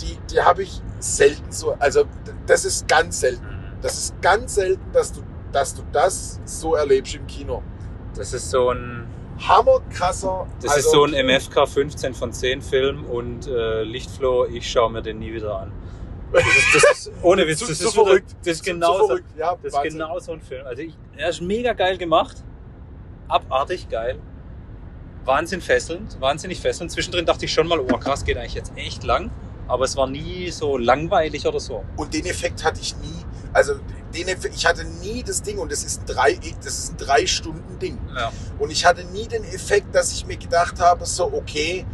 die, 0.00 0.18
die 0.30 0.40
habe 0.40 0.62
ich 0.62 0.80
selten 0.98 1.50
so. 1.50 1.76
Also, 1.78 2.04
das 2.46 2.64
ist 2.64 2.88
ganz 2.88 3.20
selten. 3.20 3.44
Mhm. 3.44 3.80
Das 3.82 3.96
ist 3.98 4.20
ganz 4.22 4.54
selten, 4.56 4.82
dass 4.92 5.12
du, 5.12 5.22
dass 5.52 5.74
du 5.74 5.82
das 5.92 6.40
so 6.44 6.74
erlebst 6.74 7.14
im 7.14 7.26
Kino. 7.26 7.62
Das 8.14 8.32
ist 8.32 8.50
so 8.50 8.70
ein 8.70 9.06
Hammerkrasser. 9.38 10.46
Das 10.60 10.72
also, 10.74 11.06
ist 11.06 11.12
so 11.12 11.16
ein 11.16 11.26
MFK 11.26 11.66
15 11.66 12.14
von 12.14 12.32
10 12.32 12.60
Film 12.62 13.04
und 13.04 13.46
äh, 13.46 13.84
Lichtflow, 13.84 14.46
ich 14.46 14.68
schaue 14.70 14.90
mir 14.90 15.02
den 15.02 15.20
nie 15.20 15.32
wieder 15.32 15.60
an. 15.60 15.72
Das 16.32 16.44
ist, 16.44 16.74
das 16.74 16.84
ist 17.06 17.12
ohne 17.22 17.46
Witz, 17.46 17.58
Zu- 17.60 17.68
das 17.68 17.78
zu 17.78 17.84
ist, 17.86 17.94
wieder, 17.94 18.04
verrückt. 18.04 18.36
das 18.40 18.48
ist 18.56 18.64
so- 18.64 18.72
genau. 18.72 19.16
Ja, 19.36 19.56
das 19.62 19.72
ist 19.74 19.82
genau 19.82 20.18
so 20.18 20.32
ein 20.32 20.40
Film. 20.40 20.66
Also 20.66 20.82
ich, 20.82 20.94
er 21.16 21.28
ist 21.30 21.40
mega 21.40 21.72
geil 21.72 21.96
gemacht, 21.96 22.42
abartig 23.28 23.88
geil, 23.88 24.18
Wahnsinn 25.28 25.60
fesselnd, 25.60 26.20
wahnsinnig 26.20 26.58
fesselnd. 26.60 26.90
Zwischendrin 26.90 27.26
dachte 27.26 27.44
ich 27.44 27.52
schon 27.52 27.68
mal, 27.68 27.78
oh 27.78 27.98
krass, 27.98 28.24
geht 28.24 28.36
eigentlich 28.36 28.54
jetzt 28.54 28.72
echt 28.74 29.04
lang, 29.04 29.30
aber 29.68 29.84
es 29.84 29.94
war 29.96 30.08
nie 30.08 30.50
so 30.50 30.76
langweilig 30.76 31.46
oder 31.46 31.60
so. 31.60 31.84
Und 31.96 32.14
den 32.14 32.26
Effekt 32.26 32.64
hatte 32.64 32.80
ich 32.80 32.96
nie. 32.96 33.24
Also, 33.52 33.74
den 34.14 34.28
Effekt, 34.28 34.56
ich 34.56 34.66
hatte 34.66 34.84
nie 34.84 35.22
das 35.22 35.42
Ding, 35.42 35.58
und 35.58 35.70
das 35.70 35.84
ist 35.84 36.00
ein 36.00 36.06
drei, 36.06 36.38
das 36.64 36.78
ist 36.78 36.92
ein 36.92 36.96
drei 36.96 37.26
Stunden 37.26 37.78
Ding. 37.78 37.98
Ja. 38.16 38.32
Und 38.58 38.70
ich 38.70 38.84
hatte 38.84 39.04
nie 39.04 39.28
den 39.28 39.44
Effekt, 39.44 39.94
dass 39.94 40.12
ich 40.12 40.26
mir 40.26 40.38
gedacht 40.38 40.80
habe, 40.80 41.04
so, 41.04 41.32
okay, 41.32 41.86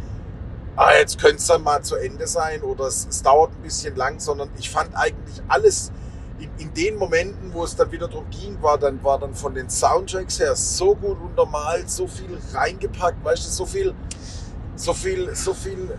ah, 0.77 0.93
jetzt 0.93 1.19
könnte 1.19 1.37
es 1.37 1.47
dann 1.47 1.61
mal 1.61 1.83
zu 1.83 1.95
Ende 1.95 2.27
sein 2.27 2.61
oder 2.61 2.85
es, 2.85 3.05
es 3.09 3.21
dauert 3.21 3.51
ein 3.51 3.61
bisschen 3.61 3.95
lang, 3.95 4.19
sondern 4.19 4.49
ich 4.57 4.69
fand 4.69 4.95
eigentlich 4.95 5.41
alles 5.47 5.91
in, 6.39 6.49
in 6.57 6.73
den 6.73 6.97
Momenten, 6.97 7.53
wo 7.53 7.63
es 7.63 7.75
dann 7.75 7.91
wieder 7.91 8.07
darum 8.07 8.29
ging, 8.29 8.61
war 8.61 8.77
dann, 8.77 9.03
war 9.03 9.19
dann 9.19 9.33
von 9.33 9.53
den 9.53 9.69
Soundtracks 9.69 10.39
her 10.39 10.55
so 10.55 10.95
gut 10.95 11.17
untermalt, 11.19 11.89
so 11.89 12.07
viel 12.07 12.37
reingepackt, 12.53 13.23
weißt 13.23 13.45
du, 13.45 13.49
so 13.49 13.65
viel, 13.65 13.93
so 14.75 14.93
viel, 14.93 15.33
so 15.35 15.53
viel, 15.53 15.97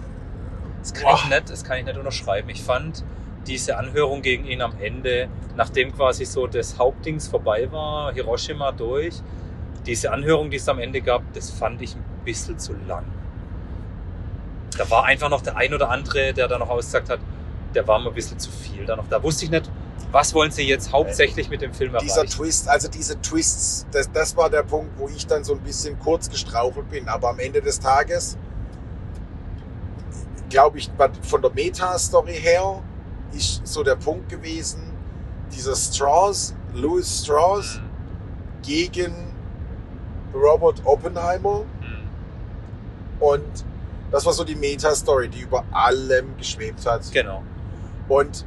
Das 0.81 0.93
kann, 0.93 1.05
Boah. 1.05 1.21
ich 1.23 1.29
nicht, 1.31 1.51
das 1.51 1.65
kann 1.65 1.79
ich 1.79 1.85
nicht 1.87 1.99
unterschreiben. 1.99 2.49
Ich 2.51 2.63
fand 2.63 3.03
diese 3.47 3.79
Anhörung 3.79 4.23
gegen 4.23 4.45
ihn 4.45 4.61
am 4.61 4.73
Ende, 4.81 5.29
nachdem 5.57 5.95
quasi 5.95 6.25
so 6.25 6.47
das 6.47 6.79
Hauptdings 6.79 7.29
vorbei 7.29 7.71
war, 7.71 8.13
Hiroshima 8.13 8.73
durch, 8.73 9.15
diese 9.87 10.13
Anhörung, 10.13 10.51
die 10.51 10.57
es 10.57 10.69
am 10.69 10.81
Ende 10.81 11.01
gab, 11.01 11.23
das 11.33 11.51
fand 11.51 11.81
ich 11.81 11.95
ein 11.95 12.05
bisschen 12.25 12.59
zu 12.59 12.75
lang. 12.89 13.05
Da 14.77 14.91
war 14.91 15.05
einfach 15.05 15.31
noch 15.31 15.41
der 15.41 15.57
ein 15.57 15.73
oder 15.73 15.91
andere, 15.91 16.35
der 16.35 16.49
da 16.49 16.59
noch 16.59 16.69
ausgesagt 16.69 17.09
hat, 17.09 17.21
der 17.75 17.87
war 17.87 17.99
mir 17.99 18.09
ein 18.09 18.15
bisschen 18.15 18.39
zu 18.39 18.51
viel 18.51 18.85
da 18.85 18.97
noch. 18.97 19.09
Da 19.09 19.23
wusste 19.23 19.45
ich 19.45 19.51
nicht, 19.51 19.71
was 20.17 20.33
wollen 20.33 20.51
sie 20.51 20.63
jetzt 20.63 20.93
hauptsächlich 20.93 21.51
mit 21.51 21.61
dem 21.61 21.75
Film 21.75 21.95
dieser 22.01 22.21
erreichen. 22.21 22.33
Twist, 22.39 22.69
also 22.71 22.89
diese 22.89 23.21
Twists, 23.21 23.87
das, 23.93 24.11
das 24.11 24.35
war 24.35 24.49
der 24.49 24.63
Punkt, 24.63 24.99
wo 24.99 25.09
ich 25.09 25.27
dann 25.27 25.45
so 25.45 25.53
ein 25.53 25.61
bisschen 25.61 25.99
kurz 25.99 26.31
gestrauchelt 26.31 26.89
bin. 26.89 27.07
Aber 27.07 27.29
am 27.29 27.39
Ende 27.39 27.61
des 27.61 27.79
Tages, 27.79 28.39
glaube 30.49 30.79
ich, 30.79 30.91
von 31.21 31.43
der 31.43 31.51
Meta-Story 31.53 32.33
her, 32.33 32.83
ist 33.35 33.67
so 33.67 33.83
der 33.83 33.97
Punkt 33.97 34.31
gewesen, 34.31 34.91
dieser 35.55 35.77
Strauss, 35.77 36.55
Louis 36.73 37.23
Strauss 37.23 37.79
Mhm. 37.79 38.63
gegen 38.63 39.15
Robert 40.33 40.81
Oppenheimer. 40.87 41.65
Mhm. 41.83 43.21
Und 43.21 43.65
das 44.11 44.25
war 44.25 44.33
so 44.33 44.45
die 44.45 44.57
Meta-Story, 44.57 45.29
die 45.29 45.41
über 45.41 45.63
allem 45.73 46.39
geschwebt 46.39 46.87
hat. 46.87 47.03
Genau. 47.13 47.43
Und 48.09 48.47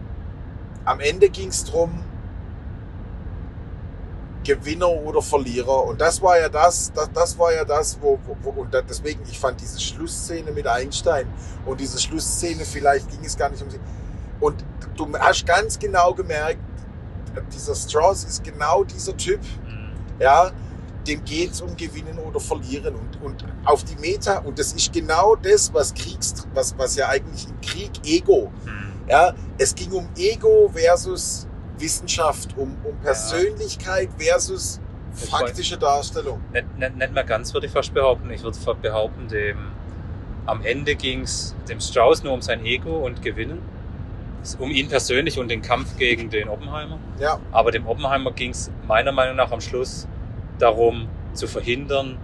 am 0.89 0.99
Ende 0.99 1.30
ging 1.30 1.49
es 1.49 1.63
darum, 1.65 2.04
Gewinner 4.43 4.89
oder 4.89 5.21
Verlierer. 5.21 5.84
Und 5.86 6.02
das 6.02 6.21
war 6.21 6.39
ja 6.39 6.49
das, 6.49 6.91
das, 6.93 7.10
das 7.13 7.38
war 7.38 7.54
ja 7.54 7.63
das, 7.63 7.97
wo, 8.02 8.17
wo, 8.25 8.36
wo 8.41 8.62
und 8.62 8.73
da- 8.73 8.82
deswegen, 8.82 9.21
ich 9.30 9.38
fand 9.38 9.62
diese 9.62 9.80
Schlussszene 9.80 10.52
mit 10.52 10.65
Einstein 10.65 11.28
und 11.65 11.80
diese 11.80 11.99
Schlussszene, 11.99 12.65
vielleicht 12.65 13.10
ging 13.12 13.23
es 13.23 13.38
gar 13.38 13.49
nicht 13.49 13.62
um 13.62 13.69
sie. 13.69 13.80
Und 14.39 14.63
du 14.95 15.08
hast 15.19 15.45
ganz 15.45 15.78
genau 15.78 16.13
gemerkt, 16.13 16.60
dieser 17.54 17.75
Strauss 17.75 18.23
ist 18.23 18.43
genau 18.43 18.84
dieser 18.84 19.15
Typ, 19.15 19.41
Mhm. 19.41 19.91
ja, 20.19 20.52
dem 21.08 21.23
geht 21.23 21.52
es 21.52 21.62
um 21.62 21.75
Gewinnen 21.78 22.17
oder 22.17 22.39
Verlieren 22.39 22.95
und, 22.95 23.21
und 23.21 23.45
auf 23.65 23.84
die 23.84 23.95
Meta, 23.97 24.39
und 24.39 24.58
das 24.58 24.73
ist 24.73 24.91
genau 24.91 25.36
das, 25.36 25.71
was 25.73 25.93
Kriegs, 25.93 26.34
was, 26.56 26.75
was 26.78 26.95
ja 26.95 27.10
eigentlich 27.10 27.47
im 27.47 27.62
Krieg 27.62 27.91
Ego, 28.04 28.52
Mhm. 28.65 28.88
Ja, 29.09 29.33
es 29.57 29.73
ging 29.75 29.91
um 29.91 30.07
Ego 30.15 30.69
versus 30.73 31.47
Wissenschaft, 31.77 32.55
um, 32.57 32.75
um 32.83 32.95
Persönlichkeit 33.01 34.09
versus 34.17 34.79
faktische 35.13 35.77
Darstellung. 35.77 36.41
Nicht 36.51 37.13
mehr 37.13 37.23
ganz, 37.23 37.53
würde 37.53 37.67
ich 37.67 37.73
fast 37.73 37.93
behaupten. 37.93 38.29
Ich 38.31 38.43
würde 38.43 38.57
fast 38.57 38.81
behaupten, 38.81 39.27
dem, 39.27 39.57
am 40.45 40.63
Ende 40.63 40.95
ging 40.95 41.21
es 41.21 41.55
dem 41.67 41.79
Strauss 41.79 42.23
nur 42.23 42.33
um 42.33 42.41
sein 42.41 42.63
Ego 42.65 43.05
und 43.05 43.21
Gewinnen. 43.21 43.61
Um 44.57 44.71
ihn 44.71 44.87
persönlich 44.87 45.37
und 45.37 45.49
den 45.49 45.61
Kampf 45.61 45.97
gegen 45.97 46.29
den 46.29 46.47
Oppenheimer. 46.47 46.97
Ja, 47.19 47.39
Aber 47.51 47.71
dem 47.71 47.85
Oppenheimer 47.85 48.31
ging 48.31 48.51
es 48.51 48.71
meiner 48.87 49.11
Meinung 49.11 49.35
nach 49.35 49.51
am 49.51 49.59
Schluss 49.59 50.07
darum 50.59 51.09
zu 51.33 51.45
verhindern, 51.45 52.17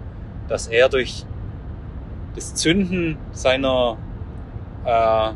dass 0.48 0.66
er 0.66 0.88
durch 0.88 1.26
das 2.34 2.54
Zünden 2.54 3.18
seiner 3.32 3.98
äh, 4.84 5.32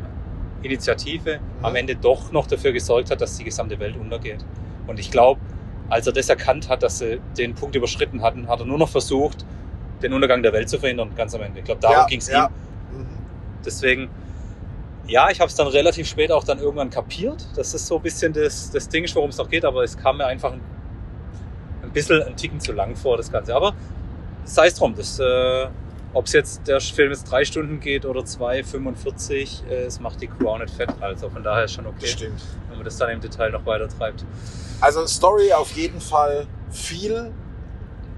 Initiative 0.63 1.39
Mhm. 1.39 1.65
am 1.65 1.75
Ende 1.75 1.95
doch 1.95 2.31
noch 2.31 2.47
dafür 2.47 2.71
gesorgt 2.71 3.11
hat, 3.11 3.21
dass 3.21 3.37
die 3.37 3.43
gesamte 3.43 3.79
Welt 3.79 3.95
untergeht. 3.97 4.43
Und 4.87 4.99
ich 4.99 5.11
glaube, 5.11 5.39
als 5.89 6.07
er 6.07 6.13
das 6.13 6.29
erkannt 6.29 6.69
hat, 6.69 6.83
dass 6.83 6.99
sie 6.99 7.19
den 7.37 7.53
Punkt 7.53 7.75
überschritten 7.75 8.21
hatten, 8.21 8.47
hat 8.47 8.59
er 8.59 8.65
nur 8.65 8.77
noch 8.77 8.89
versucht, 8.89 9.45
den 10.01 10.13
Untergang 10.13 10.41
der 10.41 10.53
Welt 10.53 10.69
zu 10.69 10.79
verhindern, 10.79 11.11
ganz 11.15 11.35
am 11.35 11.41
Ende. 11.41 11.59
Ich 11.59 11.65
glaube, 11.65 11.81
darum 11.81 11.97
ja, 11.97 12.05
ging 12.05 12.19
es 12.19 12.27
ja. 12.27 12.45
ihm. 12.91 12.99
Mhm. 12.99 13.07
Deswegen, 13.65 14.09
ja, 15.07 15.29
ich 15.29 15.39
habe 15.39 15.49
es 15.49 15.55
dann 15.55 15.67
relativ 15.67 16.07
spät 16.07 16.31
auch 16.31 16.43
dann 16.43 16.59
irgendwann 16.59 16.89
kapiert. 16.89 17.45
Das 17.55 17.73
ist 17.73 17.87
so 17.87 17.97
ein 17.97 18.01
bisschen 18.01 18.33
das, 18.33 18.71
das 18.71 18.87
Ding, 18.89 19.05
worum 19.13 19.29
es 19.29 19.37
noch 19.37 19.49
geht, 19.49 19.65
aber 19.65 19.83
es 19.83 19.97
kam 19.97 20.17
mir 20.17 20.25
einfach 20.25 20.53
ein, 20.53 20.61
ein 21.83 21.91
bisschen 21.91 22.23
ein 22.23 22.35
Ticken 22.35 22.59
zu 22.59 22.71
lang 22.71 22.95
vor, 22.95 23.17
das 23.17 23.31
Ganze. 23.31 23.55
Aber 23.55 23.73
sei 24.45 24.67
es 24.67 24.75
drum, 24.75 24.95
das, 24.95 25.19
äh, 25.19 25.67
ob 26.13 26.25
es 26.25 26.33
jetzt 26.33 26.67
der 26.67 26.81
Film 26.81 27.11
jetzt 27.11 27.31
drei 27.31 27.45
Stunden 27.45 27.79
geht 27.79 28.05
oder 28.05 28.21
2,45, 28.21 29.67
äh, 29.67 29.83
es 29.85 29.99
macht 29.99 30.21
die 30.21 30.27
Crew 30.27 30.49
auch 30.49 30.59
nicht 30.59 30.73
fett. 30.73 30.89
Also 30.99 31.29
von 31.29 31.43
daher 31.43 31.65
ist 31.65 31.73
schon 31.73 31.87
okay, 31.87 32.07
stimmt. 32.07 32.41
wenn 32.69 32.77
man 32.77 32.85
das 32.85 32.97
dann 32.97 33.09
im 33.11 33.21
Detail 33.21 33.51
noch 33.51 33.65
weiter 33.65 33.87
treibt. 33.87 34.25
Also 34.81 35.05
Story 35.07 35.53
auf 35.53 35.71
jeden 35.71 36.01
Fall 36.01 36.47
viel. 36.69 37.31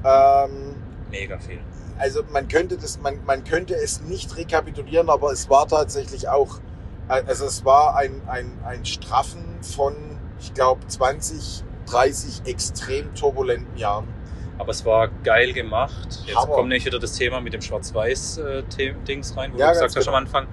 Ähm, 0.03 0.75
Mega 1.11 1.37
viel. 1.37 1.59
also 1.99 2.23
man 2.31 2.47
könnte 2.47 2.77
das, 2.77 2.99
man, 2.99 3.23
man 3.25 3.43
könnte 3.43 3.75
es 3.75 4.01
nicht 4.01 4.35
rekapitulieren, 4.35 5.09
aber 5.09 5.31
es 5.31 5.49
war 5.49 5.67
tatsächlich 5.67 6.27
auch, 6.27 6.59
also 7.07 7.45
es 7.45 7.63
war 7.63 7.95
ein, 7.95 8.21
ein, 8.27 8.51
ein 8.65 8.85
Straffen 8.85 9.43
von, 9.61 9.95
ich 10.39 10.53
glaube, 10.53 10.85
20, 10.87 11.63
30 11.85 12.41
extrem 12.45 13.13
turbulenten 13.13 13.77
Jahren. 13.77 14.07
Aber 14.57 14.71
es 14.71 14.85
war 14.85 15.09
geil 15.23 15.53
gemacht. 15.53 16.07
Jetzt 16.25 16.37
Hammer. 16.37 16.53
kommt 16.53 16.69
nämlich 16.69 16.85
wieder 16.85 16.99
das 16.99 17.13
Thema 17.13 17.41
mit 17.41 17.53
dem 17.53 17.61
Schwarz-Weiß-Dings 17.61 19.35
rein, 19.35 19.51
wo 19.53 19.57
Ja, 19.57 19.67
du 19.67 19.73
gesagt 19.73 19.95
hast 19.95 20.07
am 20.07 20.13
genau. 20.13 20.17
Anfang, 20.17 20.47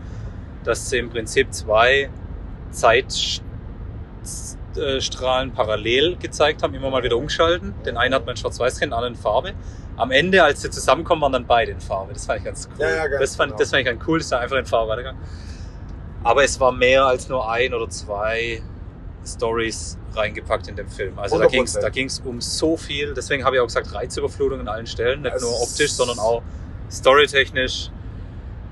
dass 0.65 0.91
sie 0.91 0.99
im 0.99 1.11
Prinzip 1.11 1.53
zwei 1.53 2.11
Zeitstrahlen 2.71 5.53
parallel 5.53 6.17
gezeigt 6.17 6.63
haben, 6.63 6.75
immer 6.75 6.91
mal 6.91 7.03
wieder 7.03 7.17
umgeschalten. 7.17 7.75
Den 7.85 7.97
einen 7.97 8.15
hat 8.15 8.27
man 8.27 8.35
in 8.35 8.41
Schwarz-Weiß 8.41 8.79
drin, 8.79 8.91
den 8.91 8.95
anderen 8.95 9.15
in 9.15 9.21
Farbe. 9.21 9.53
Am 9.97 10.11
Ende, 10.11 10.43
als 10.43 10.63
sie 10.63 10.71
zusammenkommen, 10.71 11.23
waren 11.23 11.33
dann 11.33 11.47
beide 11.47 11.73
in 11.73 11.81
Farbe. 11.81 12.15
Das 12.15 12.25
fand 12.25 12.39
ich 12.39 12.45
ganz 12.47 12.69
cool. 12.73 12.81
Ja, 12.81 12.91
ja, 12.91 13.07
ganz 13.07 13.21
das, 13.21 13.37
fand, 13.37 13.51
genau. 13.51 13.59
das 13.59 13.71
fand 13.71 13.81
ich 13.81 13.87
ganz 13.87 14.03
cool, 14.07 14.19
dass 14.19 14.33
er 14.33 14.41
einfach 14.41 14.57
in 14.57 14.67
Farbe 14.67 14.91
weitergegangen. 14.91 15.21
Aber 16.23 16.45
es 16.45 16.59
war 16.59 16.73
mehr 16.73 17.05
als 17.05 17.29
nur 17.29 17.51
ein 17.51 17.75
oder 17.75 17.89
zwei 17.91 18.63
Stories 19.27 19.99
reingepackt 20.15 20.69
in 20.69 20.77
dem 20.77 20.89
Film. 20.89 21.19
Also 21.19 21.39
da 21.39 21.47
100%. 21.47 21.51
ging 21.51 21.63
es 21.65 21.73
da 21.75 21.89
ging's 21.89 22.21
um 22.25 22.41
so 22.41 22.77
viel. 22.77 23.15
Deswegen 23.15 23.45
habe 23.45 23.57
ich 23.57 23.61
auch 23.63 23.67
gesagt, 23.67 23.95
Reizüberflutung 23.95 24.61
an 24.61 24.69
allen 24.69 24.87
Stellen. 24.87 25.23
Nicht 25.23 25.35
Es 25.35 25.43
nur 25.43 25.61
optisch, 25.63 25.93
sondern 25.93 26.19
auch 26.19 26.43
storytechnisch 26.91 27.91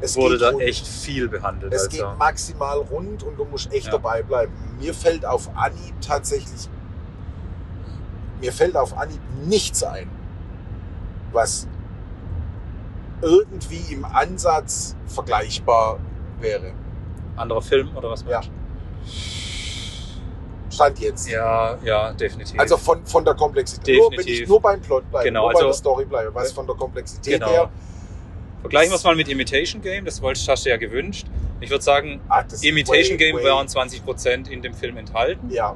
Es 0.01 0.17
wurde 0.17 0.39
da 0.39 0.51
rund. 0.51 0.63
echt 0.63 0.87
viel 0.87 1.29
behandelt. 1.29 1.73
Es 1.73 1.87
also. 1.87 1.97
geht 2.09 2.19
maximal 2.19 2.79
rund 2.79 3.23
und 3.23 3.37
du 3.39 3.45
musst 3.45 3.73
echt 3.73 3.87
Ja. 3.87 3.93
dabei 3.93 4.23
bleiben. 4.23 4.53
Mir 4.81 4.95
fällt 4.95 5.25
auf 5.25 5.49
Anhieb 5.57 5.95
tatsächlich, 6.01 6.69
mir 8.41 8.53
fällt 8.53 8.77
auf 8.77 8.97
Anhieb 8.97 9.21
nichts 9.47 9.83
ein, 9.83 10.09
was 11.33 11.67
irgendwie 13.21 13.93
im 13.93 14.05
Ansatz 14.05 14.95
vergleichbar 15.07 15.99
wäre. 16.41 16.73
Anderer 17.37 17.63
Film 17.63 17.97
oder 17.97 18.11
was 18.11 18.25
meinst 18.25 18.51
Stand 20.79 20.99
jetzt. 21.01 21.29
Ja, 21.29 21.77
ja, 21.85 22.13
definitiv. 22.13 22.59
Also 22.61 22.77
von, 22.77 23.05
von 23.05 23.25
der 23.25 23.35
Komplexität. 23.35 23.97
Nur, 23.99 24.11
wenn 24.13 24.19
Definitiv. 24.19 24.43
ich 24.43 24.49
nur 24.49 24.61
beim 24.63 24.81
Plot 24.81 25.11
bleibe, 25.11 25.25
Genau, 25.25 25.41
nur 25.43 25.49
bei 25.53 25.55
also- 25.57 25.67
der 25.67 25.75
Story 25.75 26.05
bleibe, 26.05 26.33
was 26.35 26.53
von 26.53 26.67
der 26.69 26.77
Komplexität 26.77 27.35
Genau. 27.41 27.51
her. 27.51 27.71
Vergleichen 28.61 28.93
wir 28.93 28.97
es 28.97 29.05
mal 29.05 29.17
mit 29.17 29.29
Imitation 29.29 29.83
Game. 29.83 30.05
Das 30.05 30.23
wolltest 30.23 30.49
hast 30.49 30.65
du 30.67 30.71
ja 30.71 30.77
gewünscht. 30.77 31.27
Ich 31.61 31.71
würde 31.71 31.83
sagen, 31.83 32.21
Ah, 32.29 32.45
Imitation 32.63 33.19
way, 33.19 33.27
Game 33.27 33.37
way- 33.37 33.45
waren 33.45 33.67
20% 33.67 34.49
in 34.49 34.63
dem 34.63 34.75
Film 34.75 34.97
enthalten. 34.99 35.51
Ja. 35.51 35.75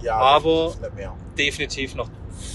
Ja, 0.00 0.14
Aber- 0.16 0.72
definitiv. 0.80 1.10
Definitiv 1.36 1.94
noch 1.96 2.08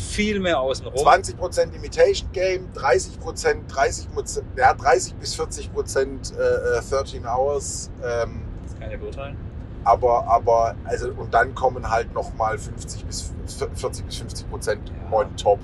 viel 0.10 0.39
mehr 0.39 0.60
außenrum. 0.60 0.95
20% 0.95 1.73
Imitation 1.75 2.30
Game, 2.32 2.71
30%, 2.73 3.67
30%, 3.67 4.43
ja, 4.58 4.73
30 4.73 5.15
bis 5.15 5.34
40% 5.36 6.32
äh, 6.38 6.77
äh, 6.77 6.82
13 6.89 7.25
Hours. 7.25 7.89
Ähm, 8.04 8.41
Das 8.63 8.73
kann 8.80 8.88
ich 8.88 8.91
ja 8.93 8.97
beurteilen. 8.97 9.51
Aber, 9.84 10.28
aber, 10.28 10.76
also, 10.86 11.10
und 11.10 11.34
dann 11.34 11.54
kommen 11.56 11.89
halt 11.89 12.13
nochmal 12.13 12.58
50 12.58 13.06
bis 13.06 13.32
40 13.76 14.06
bis 14.06 14.17
50 14.17 14.50
Prozent 14.50 14.82
Ja. 14.89 15.17
on 15.17 15.36
top. 15.36 15.60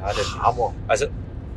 Ja, 0.00 0.12
der, 0.12 0.42
Hammer. 0.42 0.74
Also, 0.88 1.06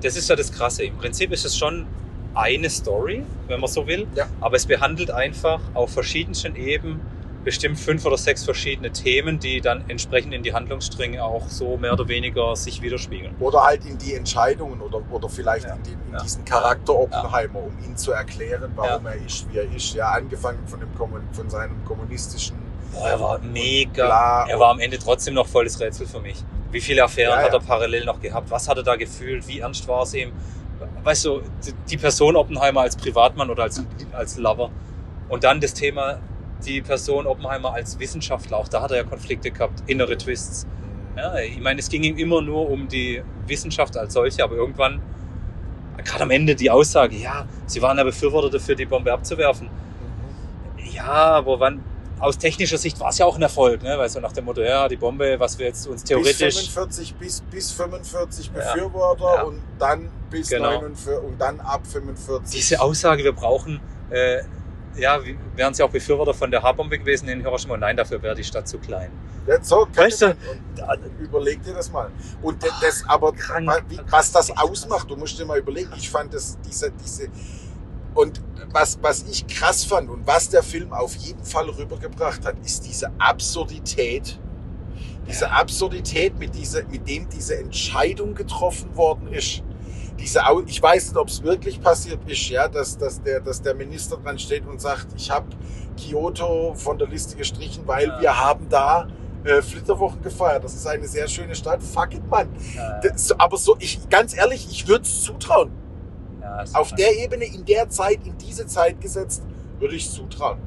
das 0.02 0.16
ist 0.16 0.30
ja 0.30 0.36
das 0.36 0.52
Krasse. 0.52 0.84
Im 0.84 0.96
Prinzip 0.98 1.32
ist 1.32 1.46
es 1.46 1.58
schon 1.58 1.86
eine 2.34 2.70
Story, 2.70 3.24
wenn 3.48 3.60
man 3.60 3.70
so 3.70 3.88
will. 3.88 4.08
Ja. 4.16 4.26
Aber 4.42 4.56
es 4.56 4.66
behandelt 4.66 5.10
einfach 5.12 5.60
auf 5.74 5.92
verschiedensten 5.92 6.56
Ebenen 6.56 7.00
bestimmt 7.46 7.80
fünf 7.80 8.04
oder 8.06 8.18
sechs 8.18 8.44
verschiedene 8.44 8.92
Themen, 8.92 9.40
die 9.40 9.62
dann 9.62 9.86
entsprechend 9.88 10.34
in 10.34 10.44
die 10.44 10.54
Handlungsstränge 10.54 11.24
auch 11.24 11.48
so 11.48 11.78
mehr 11.78 11.94
oder 11.94 12.08
weniger 12.08 12.56
sich 12.56 12.82
widerspiegeln. 12.82 13.36
Oder 13.40 13.64
halt 13.64 13.86
in 13.86 13.98
die 14.00 14.16
Entscheidungen 14.16 14.82
oder, 14.82 15.00
oder 15.12 15.30
vielleicht 15.30 15.66
Ja. 15.68 15.76
in, 15.76 15.84
die, 15.84 15.92
in 15.92 16.14
Ja. 16.14 16.22
diesen 16.24 16.44
Charakter 16.44 16.94
Oppenheimer, 16.96 17.60
um 17.60 17.72
ihn 17.86 17.96
zu 17.96 18.12
erklären, 18.12 18.72
warum 18.76 19.06
er 19.06 19.16
ist, 19.16 19.48
wie 19.54 19.60
er 19.60 19.76
ist. 19.76 19.94
Ja, 19.94 20.10
angefangen 20.10 20.60
von, 20.68 20.80
dem, 20.80 20.90
von 21.32 21.50
seinem 21.50 21.86
kommunistischen. 21.86 22.58
Boah, 22.92 23.10
er 23.10 23.20
war 23.20 23.40
mega. 23.40 24.46
Er 24.50 24.60
war 24.60 24.72
am 24.72 24.80
Ende 24.80 24.98
trotzdem 24.98 25.36
noch 25.36 25.48
volles 25.48 25.80
Rätsel 25.80 26.08
für 26.08 26.20
mich. 26.20 26.44
Wie 26.72 26.82
viele 26.82 27.04
Affären 27.04 27.38
hat 27.40 27.54
er 27.54 27.60
parallel 27.60 28.06
noch 28.06 28.20
gehabt? 28.20 28.50
Was 28.50 28.68
hat 28.68 28.78
er 28.78 28.84
da 28.84 28.96
gefühlt? 28.96 29.48
Wie 29.48 29.60
ernst 29.60 29.88
war 29.88 30.02
es 30.04 30.14
ihm? 30.14 30.32
Weißt 31.04 31.24
du, 31.26 31.42
die 31.90 31.98
Person 31.98 32.36
Oppenheimer 32.36 32.82
als 32.82 32.96
Privatmann 32.96 33.50
oder 33.52 33.64
als, 33.64 33.84
als 34.14 34.38
Lover. 34.38 34.72
Und 35.30 35.44
dann 35.44 35.62
das 35.62 35.74
Thema, 35.74 36.20
die 36.66 36.82
Person 36.82 37.26
Oppenheimer 37.28 37.74
als 37.74 37.98
Wissenschaftler. 38.00 38.58
Auch 38.58 38.68
da 38.68 38.82
hat 38.82 38.92
er 38.92 38.98
ja 38.98 39.04
Konflikte 39.04 39.52
gehabt, 39.52 39.84
innere 39.88 40.18
Twists. 40.18 40.66
Ja, 41.18 41.38
ich 41.40 41.60
meine, 41.60 41.80
es 41.80 41.90
ging 41.90 42.04
ihm 42.04 42.18
immer 42.18 42.42
nur 42.42 42.70
um 42.70 42.88
die 42.88 43.22
Wissenschaft 43.48 43.96
als 43.98 44.14
solche, 44.14 44.44
aber 44.44 44.56
irgendwann, 44.56 45.02
gerade 46.04 46.24
am 46.24 46.32
Ende 46.32 46.56
die 46.56 46.70
Aussage, 46.70 47.16
ja, 47.16 47.46
sie 47.66 47.82
waren 47.82 47.98
ja 47.98 48.04
Befürworter 48.04 48.50
dafür, 48.50 48.76
die 48.76 48.86
Bombe 48.86 49.12
abzuwerfen. 49.14 49.70
Ja, 50.92 51.06
aber 51.06 51.60
wann, 51.60 51.84
aus 52.20 52.38
technischer 52.38 52.78
Sicht 52.78 53.00
war 53.00 53.10
es 53.10 53.18
ja 53.18 53.26
auch 53.26 53.36
ein 53.36 53.42
Erfolg, 53.42 53.82
ne? 53.84 53.98
Weil 53.98 54.10
so 54.10 54.20
nach 54.20 54.32
dem 54.32 54.46
Motto, 54.46 54.62
ja, 54.62 54.88
die 54.88 54.96
Bombe, 54.96 55.36
was 55.40 55.58
wir 55.60 55.68
jetzt 55.68 55.88
uns 55.88 56.02
Bis 56.02 56.10
theoretisch. 56.10 56.70
45, 56.70 57.16
bis, 57.16 57.42
bis 57.42 57.72
45 57.72 58.48
Ja. 58.48 58.74
Befürworter 58.74 59.36
Ja. 59.36 59.42
und 59.44 59.62
dann 59.80 60.10
bis 60.30 60.50
Genau. 60.50 60.72
49 60.82 61.14
und 61.24 61.40
dann 61.40 61.60
ab 61.60 61.82
45. 61.86 62.52
Diese 62.60 62.82
Aussage, 62.82 63.24
wir 63.24 63.34
brauchen, 63.34 63.80
äh, 64.10 64.42
ja, 64.98 65.20
wären 65.56 65.74
sie 65.74 65.84
auch 65.84 65.90
Befürworter 65.90 66.34
von 66.34 66.50
der 66.52 66.62
H-Bombe 66.64 66.98
gewesen 67.00 67.28
in 67.30 67.42
Hiroshima? 67.42 67.78
Nein, 67.78 67.98
dafür 67.98 68.22
wäre 68.22 68.36
die 68.36 68.44
Stadt 68.44 68.68
zu 68.68 68.78
klein. 68.78 69.12
Ja, 69.48 69.62
so, 69.64 69.88
Weißt 69.94 70.22
du, 70.24 70.28
und 70.30 71.20
überleg 71.20 71.62
dir 71.64 71.74
das 71.74 71.92
mal. 71.92 72.10
Und 72.42 72.64
d- 72.64 72.68
das 72.82 73.04
aber, 73.08 73.32
Krank. 73.34 73.70
was 74.10 74.32
das 74.32 74.50
ausmacht, 74.58 75.10
du 75.10 75.16
musst 75.16 75.38
dir 75.38 75.46
mal 75.46 75.60
überlegen. 75.60 75.92
Ich 75.98 76.10
fand 76.10 76.34
das, 76.34 76.58
diese, 76.66 76.92
diese, 76.92 77.28
und 78.16 78.42
was, 78.72 78.98
was 79.02 79.24
ich 79.30 79.46
krass 79.46 79.84
fand 79.86 80.10
und 80.10 80.26
was 80.26 80.50
der 80.50 80.64
Film 80.64 80.92
auf 80.94 81.16
jeden 81.16 81.44
Fall 81.44 81.70
rübergebracht 81.70 82.46
hat, 82.46 82.56
ist 82.66 82.86
diese 82.86 83.12
Absurdität. 83.20 84.40
Diese 85.28 85.52
Absurdität, 85.52 86.38
mit, 86.40 86.56
dieser, 86.56 86.84
mit 86.86 87.08
dem 87.08 87.28
diese 87.30 87.58
Entscheidung 87.58 88.36
getroffen 88.36 88.96
worden 88.96 89.28
ist. 89.34 89.64
Diese, 90.20 90.40
ich 90.68 90.82
weiß 90.82 91.08
nicht, 91.10 91.18
ob 91.18 91.28
es 91.28 91.44
wirklich 91.44 91.82
passiert 91.82 92.20
ist, 92.28 92.50
ja, 92.50 92.68
dass, 92.68 92.98
dass, 92.98 93.22
der, 93.22 93.42
dass 93.42 93.62
der 93.62 93.76
Minister 93.76 94.18
dran 94.18 94.40
steht 94.40 94.66
und 94.66 94.80
sagt, 94.80 95.08
ich 95.18 95.30
habe 95.30 95.46
Kyoto 95.98 96.74
von 96.76 96.98
der 96.98 97.08
Liste 97.08 97.36
gestrichen, 97.36 97.84
weil 97.86 98.08
Ja. 98.08 98.22
wir 98.22 98.40
haben 98.40 98.68
da 98.70 99.08
äh, 99.44 99.62
Flitterwochen 99.62 100.22
gefeiert. 100.22 100.64
Das 100.64 100.74
ist 100.74 100.88
eine 100.88 101.08
sehr 101.08 101.28
schöne 101.28 101.54
Stadt. 101.54 101.84
Fuck 101.84 102.14
it, 102.16 102.28
Mann. 102.30 102.48
Äh, 102.76 103.10
Das, 103.10 103.32
aber 103.40 103.58
so, 103.58 103.76
ich, 103.80 104.10
ganz 104.10 104.36
ehrlich, 104.36 104.68
ich 104.72 104.88
würde 104.88 105.04
es 105.04 105.22
zutrauen. 105.24 105.70
ja, 106.42 106.64
Auf 106.74 106.94
der 106.94 107.16
Ebene, 107.18 107.46
in 107.46 107.64
der 107.66 107.90
Zeit, 107.90 108.20
in 108.26 108.38
diese 108.38 108.66
Zeit 108.66 109.00
gesetzt, 109.02 109.44
würde 109.80 109.96
ich 109.96 110.06
es 110.06 110.14
zutrauen. 110.14 110.58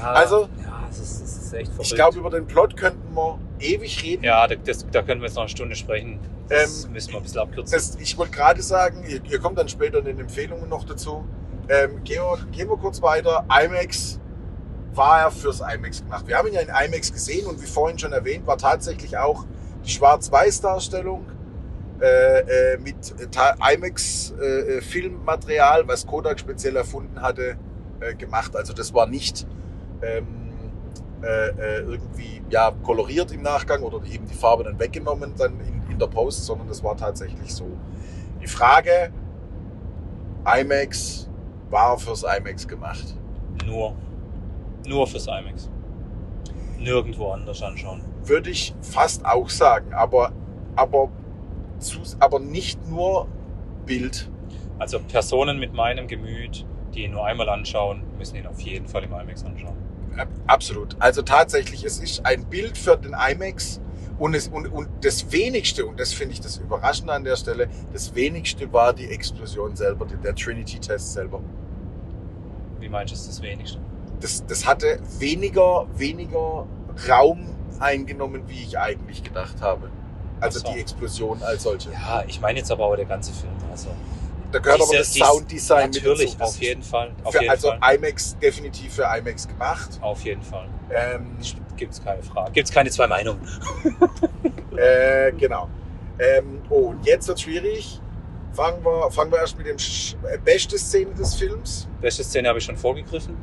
ja, 0.00 0.12
also- 0.12 0.48
ja, 0.64 0.88
ist, 0.90 1.00
ist. 1.22 1.54
Ich 1.80 1.94
glaube, 1.94 2.18
über 2.18 2.30
den 2.30 2.46
Plot 2.46 2.76
könnten 2.76 3.14
wir 3.14 3.38
ewig 3.60 4.02
reden. 4.02 4.24
ja, 4.24 4.46
da, 4.46 4.54
das, 4.54 4.86
da 4.90 5.02
können 5.02 5.20
wir 5.20 5.26
jetzt 5.26 5.34
noch 5.36 5.42
eine 5.42 5.50
Stunde 5.50 5.76
sprechen. 5.76 6.18
Das 6.48 6.84
Ähm, 6.84 6.92
müssen 6.92 7.12
wir 7.12 7.18
ein 7.18 7.22
bisschen 7.22 7.40
abkürzen. 7.40 7.76
Das, 7.76 7.96
ich 7.96 8.16
wollte 8.16 8.32
gerade 8.32 8.62
sagen, 8.62 9.04
ihr, 9.08 9.20
ihr 9.28 9.38
kommt 9.38 9.58
dann 9.58 9.68
später 9.68 9.98
in 9.98 10.06
den 10.06 10.20
Empfehlungen 10.20 10.68
noch 10.68 10.84
dazu. 10.84 11.24
Ähm, 11.68 12.02
gehen, 12.04 12.22
wir, 12.22 12.38
gehen 12.50 12.68
wir 12.68 12.76
kurz 12.76 13.02
weiter. 13.02 13.44
IMAX 13.50 14.20
war 14.94 15.20
ja 15.20 15.30
fürs 15.30 15.60
IMAX 15.60 16.02
gemacht. 16.02 16.26
Wir 16.26 16.36
haben 16.38 16.48
ihn 16.48 16.54
ja 16.54 16.60
in 16.60 16.68
IMAX 16.68 17.12
gesehen 17.12 17.46
und 17.46 17.60
wie 17.62 17.66
vorhin 17.66 17.98
schon 17.98 18.12
erwähnt, 18.12 18.46
war 18.46 18.56
tatsächlich 18.56 19.18
auch 19.18 19.44
die 19.84 19.90
Schwarz-Weiß-Darstellung 19.90 21.26
äh, 22.00 22.74
äh, 22.74 22.78
mit 22.78 22.96
äh, 23.20 23.26
IMAX-Filmmaterial, 23.74 25.86
was 25.86 26.06
Kodak 26.06 26.40
speziell 26.40 26.76
erfunden 26.76 27.20
hatte, 27.20 27.56
äh, 28.00 28.14
gemacht. 28.14 28.56
Also 28.56 28.72
das 28.72 28.94
war 28.94 29.06
nicht 29.06 29.46
ähm, 30.02 30.47
äh, 31.22 31.48
äh, 31.48 31.80
irgendwie 31.80 32.42
ja, 32.50 32.72
koloriert 32.82 33.32
im 33.32 33.42
Nachgang 33.42 33.82
oder 33.82 34.04
eben 34.06 34.26
die 34.26 34.34
Farbe 34.34 34.64
dann 34.64 34.78
weggenommen 34.78 35.34
dann 35.36 35.58
in, 35.60 35.82
in 35.90 35.98
der 35.98 36.06
Post, 36.06 36.44
sondern 36.46 36.68
das 36.68 36.82
war 36.84 36.96
tatsächlich 36.96 37.52
so. 37.52 37.66
Die 38.40 38.46
Frage, 38.46 39.12
IMAX 40.44 41.28
war 41.70 41.98
fürs 41.98 42.22
IMAX 42.22 42.66
gemacht. 42.66 43.16
Nur. 43.66 43.94
Nur 44.86 45.06
fürs 45.06 45.26
IMAX. 45.26 45.68
Nirgendwo 46.78 47.32
anders 47.32 47.62
anschauen. 47.62 48.02
Würde 48.24 48.50
ich 48.50 48.74
fast 48.80 49.24
auch 49.24 49.48
sagen, 49.48 49.92
aber, 49.92 50.32
aber, 50.76 51.10
zu, 51.78 51.98
aber 52.20 52.38
nicht 52.38 52.88
nur 52.88 53.26
Bild. 53.86 54.30
Also 54.78 55.00
Personen 55.00 55.58
mit 55.58 55.72
meinem 55.72 56.06
Gemüt, 56.06 56.64
die 56.94 57.04
ihn 57.04 57.10
nur 57.10 57.24
einmal 57.26 57.48
anschauen, 57.48 58.02
müssen 58.16 58.36
ihn 58.36 58.46
auf 58.46 58.60
jeden 58.60 58.86
Fall 58.86 59.02
im 59.02 59.12
IMAX 59.12 59.44
anschauen. 59.44 59.77
Absolut. 60.46 60.96
Also 60.98 61.22
tatsächlich, 61.22 61.84
es 61.84 61.98
ist 61.98 62.24
ein 62.24 62.44
Bild 62.44 62.76
für 62.76 62.96
den 62.96 63.14
IMAX 63.14 63.80
und, 64.18 64.34
es, 64.34 64.48
und, 64.48 64.66
und 64.66 64.88
das 65.02 65.30
Wenigste, 65.30 65.86
und 65.86 66.00
das 66.00 66.12
finde 66.12 66.34
ich 66.34 66.40
das 66.40 66.56
Überraschende 66.58 67.12
an 67.12 67.24
der 67.24 67.36
Stelle, 67.36 67.68
das 67.92 68.14
Wenigste 68.14 68.72
war 68.72 68.92
die 68.92 69.06
Explosion 69.06 69.76
selber, 69.76 70.06
der 70.06 70.34
Trinity-Test 70.34 71.12
selber. 71.12 71.40
Wie 72.80 72.88
meinst 72.88 73.12
du, 73.12 73.16
ist 73.16 73.28
das 73.28 73.42
wenigste? 73.42 73.78
Das, 74.20 74.44
das 74.46 74.66
hatte 74.66 74.98
weniger, 75.18 75.86
weniger 75.96 76.66
Raum 77.08 77.46
eingenommen, 77.78 78.42
wie 78.48 78.62
ich 78.62 78.78
eigentlich 78.78 79.22
gedacht 79.22 79.60
habe. 79.60 79.90
Also 80.40 80.60
so. 80.60 80.72
die 80.72 80.80
Explosion 80.80 81.42
als 81.42 81.64
solche. 81.64 81.90
Ja, 81.90 82.24
ich 82.26 82.40
meine 82.40 82.58
jetzt 82.58 82.70
aber 82.70 82.86
auch 82.86 82.96
der 82.96 83.04
ganze 83.04 83.32
Film. 83.32 83.52
Also 83.70 83.88
Da 84.50 84.58
gehört 84.60 84.80
aber 84.80 84.90
Diese- 84.90 84.98
das 85.02 85.12
dies- 85.12 85.26
Sounddesign 85.26 85.90
mit 85.90 85.94
natürlich, 86.02 86.24
dazu. 86.32 86.38
Das 86.38 86.48
auf 86.54 86.62
jeden 86.62 86.82
Fall. 86.82 87.12
Auf 87.22 87.34
für, 87.34 87.40
jeden 87.40 87.50
also 87.50 87.68
Fall. 87.68 87.94
IMAX 87.96 88.38
definitiv 88.38 88.94
für 88.94 89.02
IMAX 89.02 89.46
gemacht. 89.46 89.90
Auf 90.00 90.24
jeden 90.24 90.42
Fall. 90.42 90.68
Ähm, 90.90 91.36
Gibt's 91.76 92.02
keine 92.02 92.22
Frage. 92.22 92.52
Gibt's 92.52 92.70
keine 92.72 92.90
zwei 92.90 93.06
Meinungen. 93.06 93.40
Äh, 94.76 95.32
genau. 95.32 95.68
Ähm, 96.20 96.60
oh, 96.70 96.90
und 96.90 97.04
jetzt 97.04 97.26
wird 97.26 97.40
schwierig. 97.40 98.00
Fangen 98.52 98.84
wir, 98.84 99.10
fangen 99.10 99.30
wir 99.32 99.38
erst 99.40 99.58
mit 99.58 99.66
dem 99.66 99.76
Sch- 99.76 100.14
äh, 100.24 100.38
beste 100.38 100.78
Szene 100.78 101.12
des 101.14 101.34
Films. 101.34 101.88
Beste 102.00 102.22
Szene 102.22 102.48
habe 102.48 102.58
ich 102.60 102.64
schon 102.64 102.76
vorgegriffen. 102.76 103.36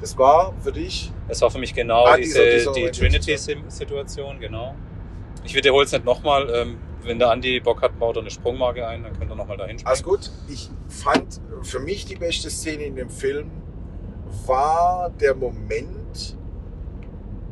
Das 0.00 0.16
war 0.18 0.52
für 0.62 0.72
dich. 0.72 1.10
Das 1.28 1.40
war 1.40 1.50
für 1.50 1.58
mich 1.58 1.72
genau 1.74 2.04
Ah, 2.04 2.16
diese, 2.18 2.44
dieser- 2.44 2.72
dieser 2.72 2.90
die 2.90 2.98
Trinity-Situation, 2.98 4.38
genau. 4.40 4.74
Ich 5.44 5.54
wiederhole 5.54 5.86
es 5.86 5.92
nicht 5.92 6.04
nochmal. 6.04 6.48
Ähm, 6.54 6.78
wenn 7.04 7.18
der 7.18 7.30
Andi 7.30 7.60
Bock 7.60 7.82
hat, 7.82 7.98
baut 7.98 8.16
er 8.16 8.20
eine 8.22 8.30
Sprungmarke 8.30 8.86
ein, 8.86 9.02
dann 9.02 9.18
könnt 9.18 9.30
ihr 9.30 9.34
nochmal 9.34 9.56
dahin 9.56 9.78
springen. 9.78 9.88
Alles 9.88 10.02
gut. 10.02 10.30
Ich 10.48 10.70
fand 10.88 11.40
für 11.62 11.80
mich 11.80 12.04
die 12.04 12.16
beste 12.16 12.50
Szene 12.50 12.84
in 12.84 12.96
dem 12.96 13.10
Film 13.10 13.50
war 14.46 15.10
der 15.20 15.34
Moment, 15.34 16.36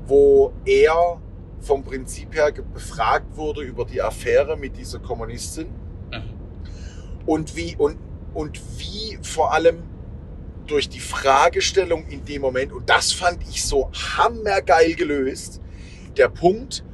wo 0.07 0.53
er 0.65 1.21
vom 1.61 1.85
Prinzip 1.85 2.35
her 2.35 2.53
befragt 2.53 3.37
wurde 3.37 3.63
über 3.63 3.85
die 3.85 4.01
Affäre 4.01 4.57
mit 4.57 4.77
dieser 4.77 4.99
Kommunistin 4.99 5.67
Mhm. 6.13 6.23
und 7.27 7.55
wie 7.55 7.77
und, 7.77 7.97
und 8.35 8.61
wie 8.79 9.19
vor 9.23 9.53
allem 9.53 9.83
durch 10.67 10.89
die 10.89 10.99
Fragestellung 11.01 12.05
in 12.09 12.25
dem 12.25 12.43
Moment 12.43 12.73
und 12.73 12.89
das 12.91 13.13
fand 13.13 13.43
ich 13.49 13.65
so 13.65 13.91
hammergeil 13.93 14.95
gelöst 14.95 15.61
der 16.17 16.29
Punkt 16.29 16.85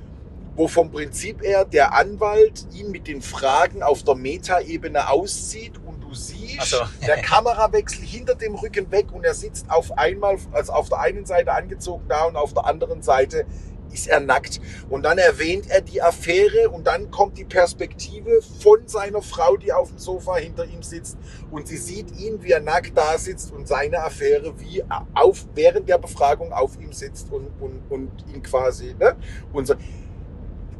wo 0.57 0.69
vom 0.69 0.90
Prinzip 0.90 1.42
her 1.42 1.64
der 1.64 1.95
Anwalt 1.95 2.66
ihn 2.73 2.90
mit 2.90 3.07
den 3.07 3.21
Fragen 3.21 3.83
auf 3.83 4.03
der 4.03 4.14
Metaebene 4.14 5.11
auszieht 5.11 5.75
und 5.87 6.01
du 6.01 6.14
siehst 6.14 6.71
so. 6.71 6.79
der 7.07 7.21
Kamerawechsel 7.21 8.03
hinter 8.03 8.35
dem 8.35 8.55
Rücken 8.55 8.90
weg 8.90 9.12
und 9.12 9.25
er 9.25 9.35
sitzt 9.35 9.71
auf 9.71 9.97
einmal, 9.99 10.38
also 10.53 10.73
auf 10.73 10.88
der 10.88 11.01
einen 11.01 11.27
Seite 11.27 11.53
angezogen 11.53 12.05
da 12.09 12.25
und 12.25 12.37
auf 12.37 12.55
der 12.55 12.64
anderen 12.64 13.03
Seite 13.03 13.45
ist 13.92 14.09
er 14.09 14.21
nackt. 14.21 14.61
Und 14.88 15.05
dann 15.05 15.19
erwähnt 15.19 15.71
er 15.71 15.81
die 15.81 16.03
Affäre 16.03 16.71
und 16.71 16.87
dann 16.87 17.11
kommt 17.11 17.38
die 17.38 17.45
Perspektive 17.45 18.40
von 18.61 18.87
seiner 18.87 19.23
Frau, 19.23 19.57
die 19.57 19.73
auf 19.73 19.90
dem 19.90 19.99
Sofa 19.99 20.37
hinter 20.37 20.64
ihm 20.64 20.83
sitzt 20.83 21.16
und 21.51 21.69
sie 21.69 21.77
sieht 21.77 22.11
ihn, 22.19 22.42
wie 22.42 22.53
er 22.53 22.61
nackt 22.61 22.97
da 22.97 23.16
sitzt 23.19 23.53
und 23.53 23.69
seine 23.69 24.03
Affäre 24.03 24.59
wie 24.61 24.83
auf, 25.14 25.47
während 25.55 25.88
der 25.88 25.99
Befragung 25.99 26.53
auf 26.53 26.79
ihm 26.81 26.92
sitzt 26.92 27.31
und, 27.31 27.49
und, 27.61 27.83
und 27.90 28.11
ihn 28.33 28.42
quasi, 28.42 28.95
ne? 28.99 29.16
Und 29.53 29.66
so. 29.66 29.75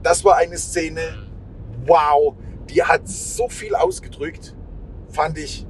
Das 0.02 0.24
war 0.24 0.37
eine 0.37 0.56
Szene, 0.56 1.00
wow, 1.87 2.35
die 2.68 2.82
hat 2.82 3.09
so 3.09 3.48
viel 3.48 3.74
ausgedrückt, 3.74 4.54
fand 5.11 5.38
ich 5.38 5.66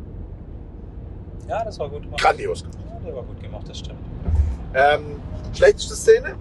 Ja, 1.48 1.64
das 1.64 1.78
war 1.78 1.88
gut 1.88 2.02
gemacht. 2.02 2.20
grandios. 2.20 2.62
Ja, 2.62 2.98
der 3.04 3.16
war 3.16 3.22
gut 3.22 3.40
gemacht, 3.40 3.68
das 3.68 3.78
stimmt. 3.78 4.00
Ähm, 4.74 5.20
schlechteste 5.54 5.94
Szene? 5.94 6.36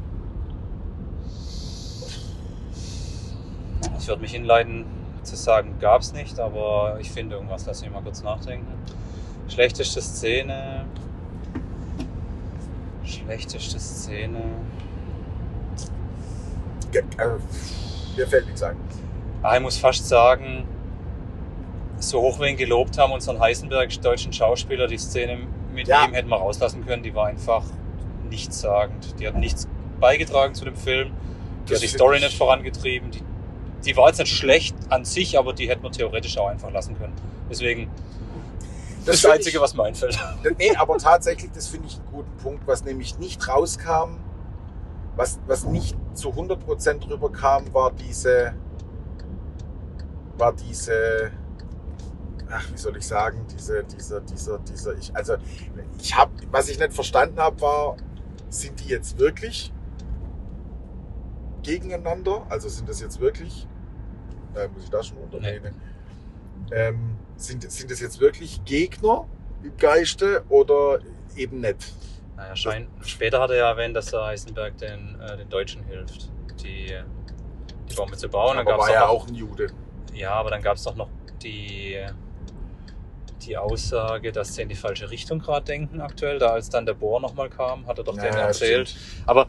Ich 4.00 4.08
würde 4.08 4.22
mich 4.22 4.32
hinleiten 4.32 4.86
zu 5.24 5.36
sagen, 5.36 5.76
gab 5.80 6.02
es 6.02 6.14
nicht, 6.14 6.40
aber 6.40 6.98
ich 7.00 7.10
finde 7.12 7.36
irgendwas. 7.36 7.66
Lass 7.66 7.82
mich 7.82 7.92
mal 7.92 8.02
kurz 8.02 8.22
nachdenken. 8.24 8.68
Schlechteste 9.48 10.02
Szene. 10.02 10.86
Schlechteste 13.04 13.80
Szene. 13.80 14.42
Äh, 16.96 17.28
mir 18.18 18.28
fällt 18.28 18.46
nichts 18.46 18.64
ein. 18.64 18.76
Ah, 19.44 19.56
ich 19.56 19.62
muss 19.62 19.78
fast 19.78 20.08
sagen, 20.08 20.66
so 22.00 22.22
hoch 22.22 22.40
wir 22.40 22.48
ihn 22.48 22.58
gelobt 22.58 22.98
haben, 22.98 23.14
unseren 23.14 23.40
Heisenberg, 23.40 23.90
deutschen 24.02 24.34
Schauspieler, 24.34 24.88
die 24.88 24.98
Szene 24.98 25.40
mit 25.74 25.88
Ja. 25.88 26.06
ihm 26.06 26.14
hätten 26.14 26.30
wir 26.30 26.38
rauslassen 26.38 26.86
können, 26.86 27.04
die 27.04 27.14
war 27.14 27.28
einfach 27.28 27.64
nichtssagend. 28.30 29.20
Die 29.20 29.28
hat 29.28 29.36
nichts 29.36 29.68
beigetragen 30.00 30.56
zu 30.56 30.66
dem 30.66 30.76
Film. 30.76 31.12
Die 31.68 31.72
Das 31.72 31.78
hat 31.80 31.84
die 31.84 31.88
Story 31.88 32.18
ich- 32.18 32.24
nicht 32.24 32.38
vorangetrieben. 32.38 33.12
Die, 33.12 33.22
die 33.86 33.96
war 33.98 34.08
jetzt 34.08 34.20
nicht 34.20 34.34
schlecht 34.34 34.76
an 34.90 35.06
sich, 35.06 35.38
aber 35.38 35.54
die 35.54 35.70
hätten 35.70 35.84
wir 35.84 35.92
theoretisch 35.92 36.38
auch 36.38 36.48
einfach 36.48 36.72
lassen 36.72 36.98
können. 36.98 37.14
Deswegen, 37.50 37.90
das, 39.06 39.16
ist 39.16 39.24
das 39.26 39.32
Einzige, 39.32 39.58
ich, 39.58 39.62
was 39.62 39.76
mir 39.76 39.84
einfällt. 39.84 40.18
Nee, 40.58 40.76
aber 40.76 40.98
tatsächlich, 40.98 41.52
das 41.54 41.68
finde 41.68 41.88
ich 41.88 41.96
einen 41.98 42.06
guten 42.12 42.38
Punkt, 42.38 42.68
was 42.68 42.84
nämlich 42.84 43.20
nicht 43.20 43.48
rauskam, 43.48 44.18
was, 45.16 45.40
was 45.48 45.66
nicht 45.66 45.96
zu 46.14 46.30
100% 46.30 47.00
drüber 47.00 47.32
kam, 47.32 47.74
war 47.74 47.92
diese, 47.92 48.54
war 50.38 50.54
diese, 50.54 51.32
ach, 52.50 52.72
wie 52.72 52.78
soll 52.78 52.98
ich 52.98 53.08
sagen, 53.08 53.46
diese, 53.56 53.84
dieser, 53.84 54.22
dieser, 54.22 54.60
dieser, 54.60 54.94
ich, 54.98 55.16
also, 55.16 55.36
ich 56.00 56.16
habe, 56.16 56.32
was 56.52 56.70
ich 56.70 56.80
nicht 56.80 56.94
verstanden 56.94 57.40
habe, 57.40 57.60
war, 57.62 57.98
sind 58.50 58.80
die 58.84 58.90
jetzt 58.90 59.18
wirklich 59.18 59.72
gegeneinander? 61.64 62.46
Also 62.50 62.70
sind 62.70 62.88
das 62.88 63.02
jetzt 63.02 63.20
wirklich, 63.20 63.68
äh, 64.56 64.68
muss 64.68 64.84
ich 64.84 64.90
da 64.90 65.04
schon 65.04 65.18
unternehmen? 65.18 65.74
Ähm, 66.72 67.18
sind, 67.38 67.70
sind 67.70 67.92
das 67.92 68.00
jetzt 68.00 68.20
wirklich 68.20 68.64
Gegner 68.66 69.28
im 69.64 69.76
Geiste 69.78 70.44
oder 70.50 71.00
eben 71.36 71.62
nicht? 71.62 71.94
Naja, 72.36 72.56
schein, 72.56 72.88
später 73.02 73.40
hat 73.40 73.50
er 73.52 73.56
ja 73.58 73.70
erwähnt, 73.70 73.96
dass 73.96 74.08
der 74.08 74.26
Heisenberg 74.26 74.78
den, 74.78 75.20
äh, 75.22 75.38
den 75.38 75.50
Deutschen 75.50 75.84
hilft, 75.86 76.30
die, 76.62 76.94
die 77.90 77.96
Bombe 77.96 78.18
zu 78.18 78.28
bauen. 78.30 78.58
Dann 78.58 78.68
Aber 78.68 78.78
gab's 78.78 78.88
war 78.88 78.94
ja 78.94 79.02
noch- 79.02 79.10
auch 79.10 79.28
ein 79.28 79.36
Jude. 79.36 79.68
Ja, 80.14 80.32
aber 80.34 80.50
dann 80.50 80.62
gab 80.62 80.76
es 80.78 80.84
doch 80.84 80.96
noch 80.96 81.10
die, 81.42 81.98
die 83.46 83.58
Aussage, 83.58 84.32
dass 84.32 84.56
sie 84.56 84.62
in 84.64 84.70
die 84.70 84.76
falsche 84.76 85.10
Richtung 85.12 85.40
gerade 85.40 85.66
denken 85.66 86.02
aktuell. 86.02 86.40
Da 86.40 86.50
als 86.52 86.70
dann 86.70 86.86
der 86.86 86.94
Bohr 86.94 87.20
nochmal 87.22 87.50
kam, 87.50 87.86
hat 87.88 87.98
er 87.98 88.04
doch 88.04 88.16
Ja, 88.18 88.24
denen 88.24 88.38
erzählt. 88.38 88.90
stimmt. 88.90 89.24
Aber 89.28 89.48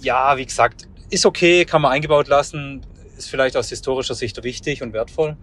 ja, 0.00 0.36
wie 0.36 0.46
gesagt, 0.46 0.88
ist 1.10 1.26
okay, 1.26 1.64
kann 1.64 1.82
man 1.82 1.92
eingebaut 1.92 2.28
lassen, 2.28 2.82
ist 3.16 3.28
vielleicht 3.30 3.56
aus 3.56 3.68
historischer 3.68 4.14
Sicht 4.14 4.42
wichtig 4.44 4.82
und 4.82 4.92
wertvoll. 4.92 5.36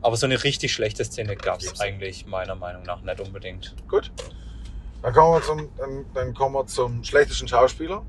Aber 0.00 0.16
so 0.16 0.26
eine 0.26 0.42
richtig 0.42 0.72
schlechte 0.72 1.04
Szene 1.04 1.36
gab 1.36 1.60
es 1.60 1.80
eigentlich 1.80 2.26
meiner 2.26 2.54
Meinung 2.56 2.82
nach 2.82 3.02
nicht 3.02 3.20
unbedingt. 3.20 3.74
Gut. 3.88 4.10
Dann 5.02 5.12
kommen 5.12 5.34
wir 5.34 5.42
zum, 5.42 5.68
dann, 5.76 6.04
dann 6.14 6.34
kommen 6.34 6.54
wir 6.54 6.66
zum 6.66 7.02
schlechtesten 7.02 7.48
Schauspieler. 7.48 8.04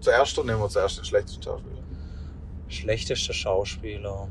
Zuerst 0.00 0.36
nehmen 0.38 0.60
wir 0.60 0.68
zuerst 0.68 0.98
den 0.98 1.04
schlechtesten 1.04 1.42
Schauspieler. 1.42 1.82
Schlechtester 2.68 3.32
Schauspieler. 3.32 4.28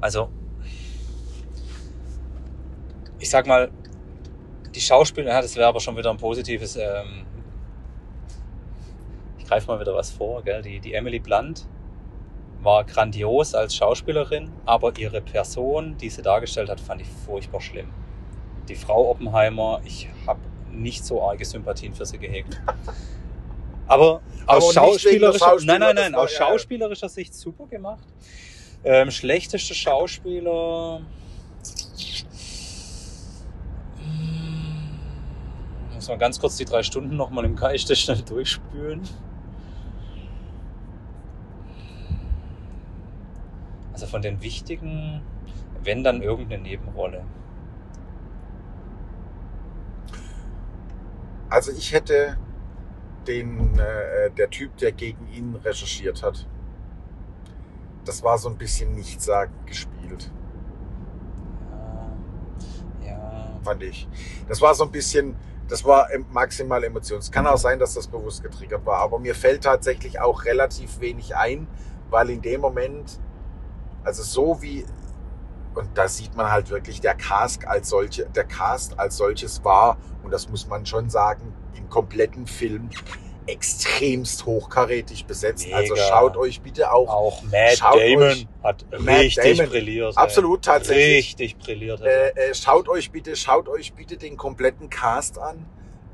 Also, 0.00 0.30
ich 3.18 3.30
sag 3.30 3.46
mal, 3.46 3.70
die 4.74 4.80
Schauspieler, 4.80 5.30
ja, 5.30 5.42
das 5.42 5.54
wäre 5.56 5.68
aber 5.68 5.80
schon 5.80 5.96
wieder 5.96 6.10
ein 6.10 6.16
positives. 6.16 6.76
Ähm, 6.76 7.26
ich 9.38 9.46
greife 9.46 9.66
mal 9.68 9.80
wieder 9.80 9.94
was 9.94 10.10
vor, 10.10 10.42
gell? 10.42 10.62
Die, 10.62 10.80
die 10.80 10.94
Emily 10.94 11.18
Blunt 11.18 11.66
war 12.62 12.84
grandios 12.84 13.54
als 13.54 13.74
Schauspielerin, 13.74 14.50
aber 14.64 14.96
ihre 14.98 15.20
Person, 15.20 15.96
die 15.98 16.10
sie 16.10 16.22
dargestellt 16.22 16.68
hat, 16.68 16.80
fand 16.80 17.00
ich 17.02 17.08
furchtbar 17.08 17.60
schlimm. 17.60 17.90
Die 18.68 18.74
Frau 18.76 19.10
Oppenheimer, 19.10 19.80
ich 19.84 20.08
habe 20.26 20.40
nicht 20.72 21.04
so 21.04 21.22
arge 21.22 21.44
Sympathien 21.44 21.92
für 21.92 22.06
sie 22.06 22.18
gehegt. 22.18 22.60
Aber 23.86 24.20
aus 24.46 24.72
schauspielerischer, 24.72 25.38
Schauspieler, 25.46 25.78
nein, 25.78 25.94
nein, 25.94 25.94
nein, 25.96 26.12
war 26.12 26.20
aus 26.22 26.32
ja- 26.32 26.46
schauspielerischer 26.46 27.08
Sicht 27.08 27.34
super 27.34 27.66
gemacht. 27.66 28.06
Ähm, 28.84 29.10
schlechteste 29.10 29.74
Schauspieler. 29.74 31.00
Hm, 33.98 35.94
Muss 35.94 36.08
man 36.08 36.18
ganz 36.18 36.40
kurz 36.40 36.56
die 36.56 36.64
drei 36.64 36.82
Stunden 36.82 37.16
nochmal 37.16 37.44
im 37.44 37.56
Geiste 37.56 37.94
schnell 37.96 38.22
durchspülen. 38.22 39.02
Also 43.92 44.06
von 44.06 44.22
den 44.22 44.40
wichtigen, 44.40 45.20
wenn 45.82 46.02
dann 46.04 46.22
irgendeine 46.22 46.62
Nebenrolle. 46.62 47.22
Also 51.50 51.72
ich 51.72 51.92
hätte 51.92 52.36
den, 53.26 53.78
äh, 53.78 54.30
der 54.30 54.48
Typ, 54.50 54.76
der 54.78 54.92
gegen 54.92 55.28
ihn 55.32 55.56
recherchiert 55.56 56.22
hat. 56.22 56.46
Das 58.04 58.22
war 58.22 58.38
so 58.38 58.48
ein 58.48 58.56
bisschen 58.56 58.94
nichtssagend 58.94 59.66
gespielt, 59.66 60.30
Ja, 63.02 63.08
ja. 63.08 63.60
fand 63.62 63.82
ich. 63.82 64.08
Das 64.48 64.60
war 64.62 64.74
so 64.74 64.84
ein 64.84 64.90
bisschen, 64.90 65.36
das 65.68 65.84
war 65.84 66.08
maximal 66.32 66.82
Emotions. 66.82 67.26
Es 67.26 67.30
kann 67.32 67.46
auch 67.46 67.58
sein, 67.58 67.78
dass 67.78 67.94
das 67.94 68.06
bewusst 68.06 68.42
getriggert 68.42 68.86
war, 68.86 68.98
aber 69.00 69.18
mir 69.18 69.34
fällt 69.34 69.64
tatsächlich 69.64 70.18
auch 70.20 70.44
relativ 70.44 71.00
wenig 71.00 71.36
ein, 71.36 71.66
weil 72.08 72.30
in 72.30 72.40
dem 72.40 72.60
Moment, 72.62 73.20
also 74.02 74.22
so 74.22 74.62
wie, 74.62 74.86
und 75.74 75.88
da 75.96 76.08
sieht 76.08 76.34
man 76.36 76.50
halt 76.50 76.70
wirklich, 76.70 77.00
der 77.00 77.14
Cast 77.14 77.66
als 77.66 77.88
solche, 77.88 78.26
der 78.26 78.44
Cast 78.44 78.98
als 78.98 79.16
solches 79.16 79.64
war, 79.64 79.96
und 80.22 80.30
das 80.32 80.48
muss 80.48 80.66
man 80.68 80.84
schon 80.86 81.08
sagen, 81.10 81.52
im 81.76 81.88
kompletten 81.88 82.46
Film 82.46 82.90
extremst 83.46 84.46
hochkarätig 84.46 85.26
besetzt. 85.26 85.64
Mega. 85.66 85.76
Also 85.78 85.96
schaut 85.96 86.36
euch 86.36 86.60
bitte 86.60 86.92
auch, 86.92 87.08
Auch 87.08 87.42
Matt 87.44 87.78
Schaut 87.78 87.96
Damon 87.96 88.22
euch- 88.28 88.46
hat 88.62 88.84
Matt 89.00 89.18
richtig 89.18 89.56
Damon. 89.58 89.70
brilliert. 89.70 90.16
absolut 90.16 90.58
ey. 90.66 90.72
tatsächlich, 90.72 91.26
Richtig 91.26 91.58
brilliert. 91.58 92.00
äh, 92.02 92.28
äh, 92.30 92.54
schaut 92.54 92.88
euch 92.88 93.10
bitte, 93.10 93.34
schaut 93.36 93.68
euch 93.68 93.92
bitte 93.94 94.16
den 94.16 94.36
kompletten 94.36 94.88
Cast 94.90 95.38
an. 95.38 95.66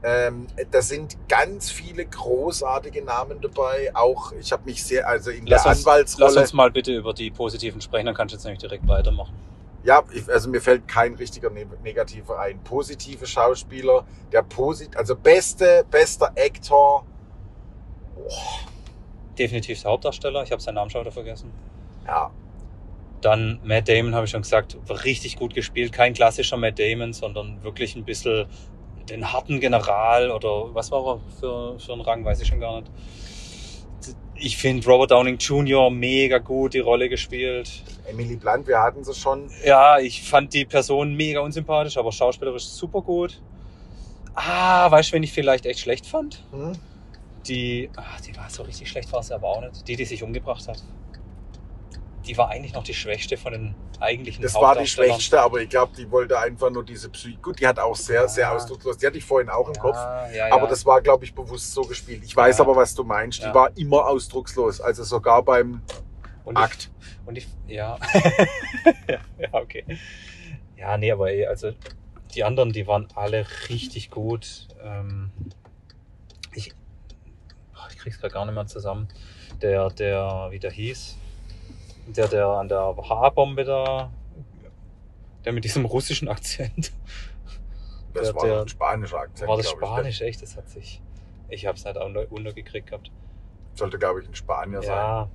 Ähm, 0.02 0.46
da 0.70 0.82
sind 0.82 1.16
ganz 1.28 1.70
viele 1.70 2.04
großartige 2.06 3.02
Namen 3.02 3.40
dabei. 3.40 3.90
Auch 3.94 4.32
ich 4.32 4.52
habe 4.52 4.64
mich 4.64 4.84
sehr, 4.84 5.08
also 5.08 5.30
in 5.30 5.46
Lass 5.46 5.62
der 5.64 5.72
uns, 5.72 5.86
Anwaltsrolle. 5.86 6.26
lass 6.26 6.36
uns 6.36 6.52
mal 6.52 6.70
bitte 6.70 6.94
über 6.94 7.12
die 7.12 7.30
positiven 7.30 7.80
sprechen, 7.80 8.06
dann 8.06 8.14
kannst 8.14 8.32
du 8.32 8.36
jetzt 8.36 8.44
nämlich 8.44 8.60
direkt 8.60 8.86
weitermachen. 8.86 9.34
Ja, 9.84 10.02
ich, 10.12 10.28
also 10.28 10.48
mir 10.50 10.60
fällt 10.60 10.86
kein 10.88 11.14
richtiger 11.14 11.48
ne 11.50 11.66
negativer 11.82 12.38
ein. 12.40 12.58
Positive 12.62 13.26
Schauspieler, 13.26 14.04
der 14.32 14.42
posit, 14.42 14.96
also 14.96 15.16
beste, 15.16 15.84
bester 15.90 16.32
Actor. 16.36 17.04
Definitiv 19.38 19.82
der 19.82 19.90
Hauptdarsteller, 19.90 20.42
ich 20.42 20.50
habe 20.52 20.62
seinen 20.62 20.76
Namen 20.76 20.90
schon 20.90 21.02
wieder 21.02 21.12
vergessen. 21.12 21.50
Ja, 22.06 22.30
Dann 23.20 23.60
Matt 23.64 23.88
Damon, 23.88 24.14
habe 24.14 24.24
ich 24.24 24.30
schon 24.30 24.42
gesagt, 24.42 24.76
richtig 25.04 25.36
gut 25.36 25.54
gespielt. 25.54 25.92
Kein 25.92 26.14
klassischer 26.14 26.56
Matt 26.56 26.78
Damon, 26.78 27.12
sondern 27.12 27.62
wirklich 27.62 27.96
ein 27.96 28.04
bisschen 28.04 28.46
den 29.08 29.32
harten 29.32 29.60
General 29.60 30.30
oder 30.30 30.74
was 30.74 30.90
war 30.90 31.06
er 31.06 31.20
für, 31.40 31.78
für 31.78 31.92
einen 31.92 32.02
Rang, 32.02 32.24
weiß 32.24 32.40
ich 32.40 32.48
schon 32.48 32.60
gar 32.60 32.80
nicht. 32.80 32.90
Ich 34.34 34.56
finde 34.56 34.86
Robert 34.86 35.10
Downing 35.10 35.38
Jr. 35.38 35.90
mega 35.90 36.38
gut 36.38 36.74
die 36.74 36.80
Rolle 36.80 37.08
gespielt. 37.08 37.82
Emily 38.06 38.36
Blunt, 38.36 38.66
wir 38.66 38.80
hatten 38.80 39.02
sie 39.02 39.14
schon. 39.14 39.50
Ja, 39.64 39.98
ich 39.98 40.22
fand 40.22 40.52
die 40.52 40.64
Person 40.64 41.14
mega 41.14 41.40
unsympathisch, 41.40 41.96
aber 41.96 42.12
schauspielerisch 42.12 42.64
super 42.64 43.00
gut. 43.00 43.40
Ah, 44.34 44.90
weißt 44.90 45.10
du, 45.10 45.14
wen 45.14 45.22
ich 45.22 45.32
vielleicht 45.32 45.64
echt 45.64 45.80
schlecht 45.80 46.06
fand? 46.06 46.44
Hm? 46.52 46.72
Die, 47.48 47.88
ah, 47.96 48.02
die 48.26 48.36
war 48.36 48.50
so 48.50 48.64
richtig 48.64 48.90
schlecht, 48.90 49.10
war 49.12 49.22
sie 49.22 49.34
aber 49.34 49.48
auch 49.48 49.62
nicht. 49.62 49.88
Die, 49.88 49.96
die 49.96 50.04
sich 50.04 50.22
umgebracht 50.22 50.68
hat. 50.68 50.82
Die 52.26 52.36
war 52.36 52.48
eigentlich 52.48 52.72
noch 52.72 52.82
die 52.82 52.94
schwächste 52.94 53.36
von 53.36 53.52
den 53.52 53.74
eigentlichen 54.00 54.42
Das 54.42 54.54
war 54.54 54.76
die 54.76 54.86
schwächste, 54.86 55.40
aber 55.40 55.60
ich 55.60 55.68
glaube, 55.68 55.92
die 55.96 56.10
wollte 56.10 56.38
einfach 56.38 56.70
nur 56.70 56.84
diese 56.84 57.08
Psyche. 57.08 57.38
Gut, 57.38 57.60
die 57.60 57.66
hat 57.66 57.78
auch 57.78 57.94
sehr, 57.94 58.22
Ja. 58.22 58.28
sehr 58.28 58.52
ausdruckslos. 58.52 58.98
Die 58.98 59.06
hatte 59.06 59.18
ich 59.18 59.24
vorhin 59.24 59.48
auch 59.48 59.68
im 59.68 59.74
ja, 59.74 59.80
Kopf. 59.80 59.96
Ja. 60.34 60.52
Aber 60.52 60.66
das 60.66 60.84
war, 60.84 61.00
glaube 61.00 61.24
ich, 61.24 61.34
bewusst 61.34 61.72
so 61.72 61.82
gespielt. 61.82 62.22
Ich 62.24 62.34
weiß 62.34 62.60
aber, 62.60 62.74
was 62.74 62.94
du 62.94 63.04
meinst. 63.04 63.42
Die 63.42 63.54
war 63.54 63.70
immer 63.76 64.06
ausdruckslos. 64.06 64.80
Also 64.80 65.04
sogar 65.04 65.42
beim 65.42 65.82
und 66.44 66.56
ich, 66.56 66.64
Akt. 66.64 66.90
Und 67.26 67.36
ich, 67.36 67.48
ja. 67.66 67.98
ja, 69.08 69.48
okay. 69.52 69.84
Ja, 70.76 70.96
nee, 70.96 71.10
aber 71.10 71.28
also 71.48 71.72
die 72.34 72.44
anderen, 72.44 72.72
die 72.72 72.86
waren 72.86 73.08
alle 73.14 73.46
richtig 73.68 74.10
gut. 74.10 74.68
Ähm, 74.82 75.30
ich, 76.54 76.72
ich 77.90 77.98
krieg's 77.98 78.20
gerade 78.20 78.32
gar 78.32 78.44
nicht 78.46 78.54
mehr 78.54 78.66
zusammen. 78.66 79.08
Der, 79.60 79.90
der, 79.90 80.48
wie 80.50 80.58
der 80.58 80.70
hieß, 80.70 81.16
der, 82.06 82.28
der 82.28 82.46
an 82.48 82.68
der 82.68 82.94
Haarbombe 83.08 83.64
da, 83.64 84.10
der 85.44 85.52
mit 85.52 85.64
diesem 85.64 85.84
russischen 85.84 86.28
Akzent. 86.28 86.92
Das 88.14 88.28
Der- 88.28 88.34
war 88.36 88.46
der- 88.46 88.60
ein 88.62 88.68
spanischer 88.68 89.18
Akzent. 89.18 89.48
War 89.48 89.56
das 89.56 89.66
ich, 89.66 89.72
Spanisch, 89.72 90.20
echt? 90.22 90.42
Das 90.42 90.56
hat 90.56 90.68
sich. 90.68 91.02
Ich 91.48 91.66
hab's 91.66 91.84
nicht 91.84 91.96
unter- 91.96 92.30
untergekriegt 92.30 92.88
gehabt. 92.88 93.10
Sollte, 93.74 93.98
glaube 93.98 94.22
ich, 94.22 94.28
ein 94.28 94.34
Spanier 94.34 94.80
sein. 94.82 94.96
Ja. 94.96 95.28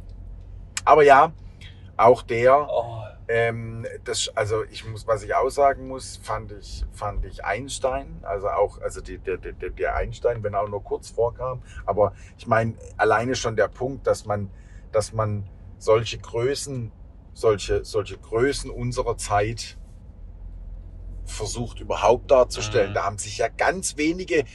Aber 0.83 1.03
ja, 1.03 1.31
auch 1.95 2.23
der, 2.23 2.67
Oh, 2.69 3.03
ähm, 3.27 3.85
das, 4.03 4.29
also 4.35 4.63
ich 4.71 4.83
muss, 4.85 5.05
was 5.05 5.21
ich 5.23 5.35
aussagen 5.35 5.87
muss, 5.87 6.17
fand 6.23 6.51
ich, 6.53 6.83
fand 6.91 7.23
ich 7.25 7.45
Einstein, 7.45 8.19
also 8.23 8.49
auch, 8.49 8.81
also 8.81 8.99
die, 8.99 9.19
der, 9.19 9.37
der, 9.37 9.53
der 9.69 9.95
Einstein, 9.95 10.41
wenn 10.43 10.55
auch 10.55 10.67
nur 10.67 10.83
kurz 10.83 11.11
vorkam. 11.11 11.61
Aber 11.85 12.13
ich 12.37 12.47
meine, 12.47 12.73
alleine 12.97 13.35
schon 13.35 13.55
der 13.55 13.67
Punkt, 13.67 14.07
dass 14.07 14.25
man, 14.25 14.49
dass 14.91 15.13
man 15.13 15.43
solche 15.81 16.19
Größen, 16.19 16.91
solche, 17.33 17.83
solche 17.83 18.17
Größen 18.17 18.69
unserer 18.69 19.17
Zeit 19.17 19.77
versucht 21.25 21.79
überhaupt 21.79 22.29
darzustellen. 22.29 22.91
Mhm. 22.91 22.95
Da 22.95 23.03
haben 23.03 23.17
sich 23.17 23.39
ja 23.39 23.47
ganz 23.47 23.97
wenige 23.97 24.45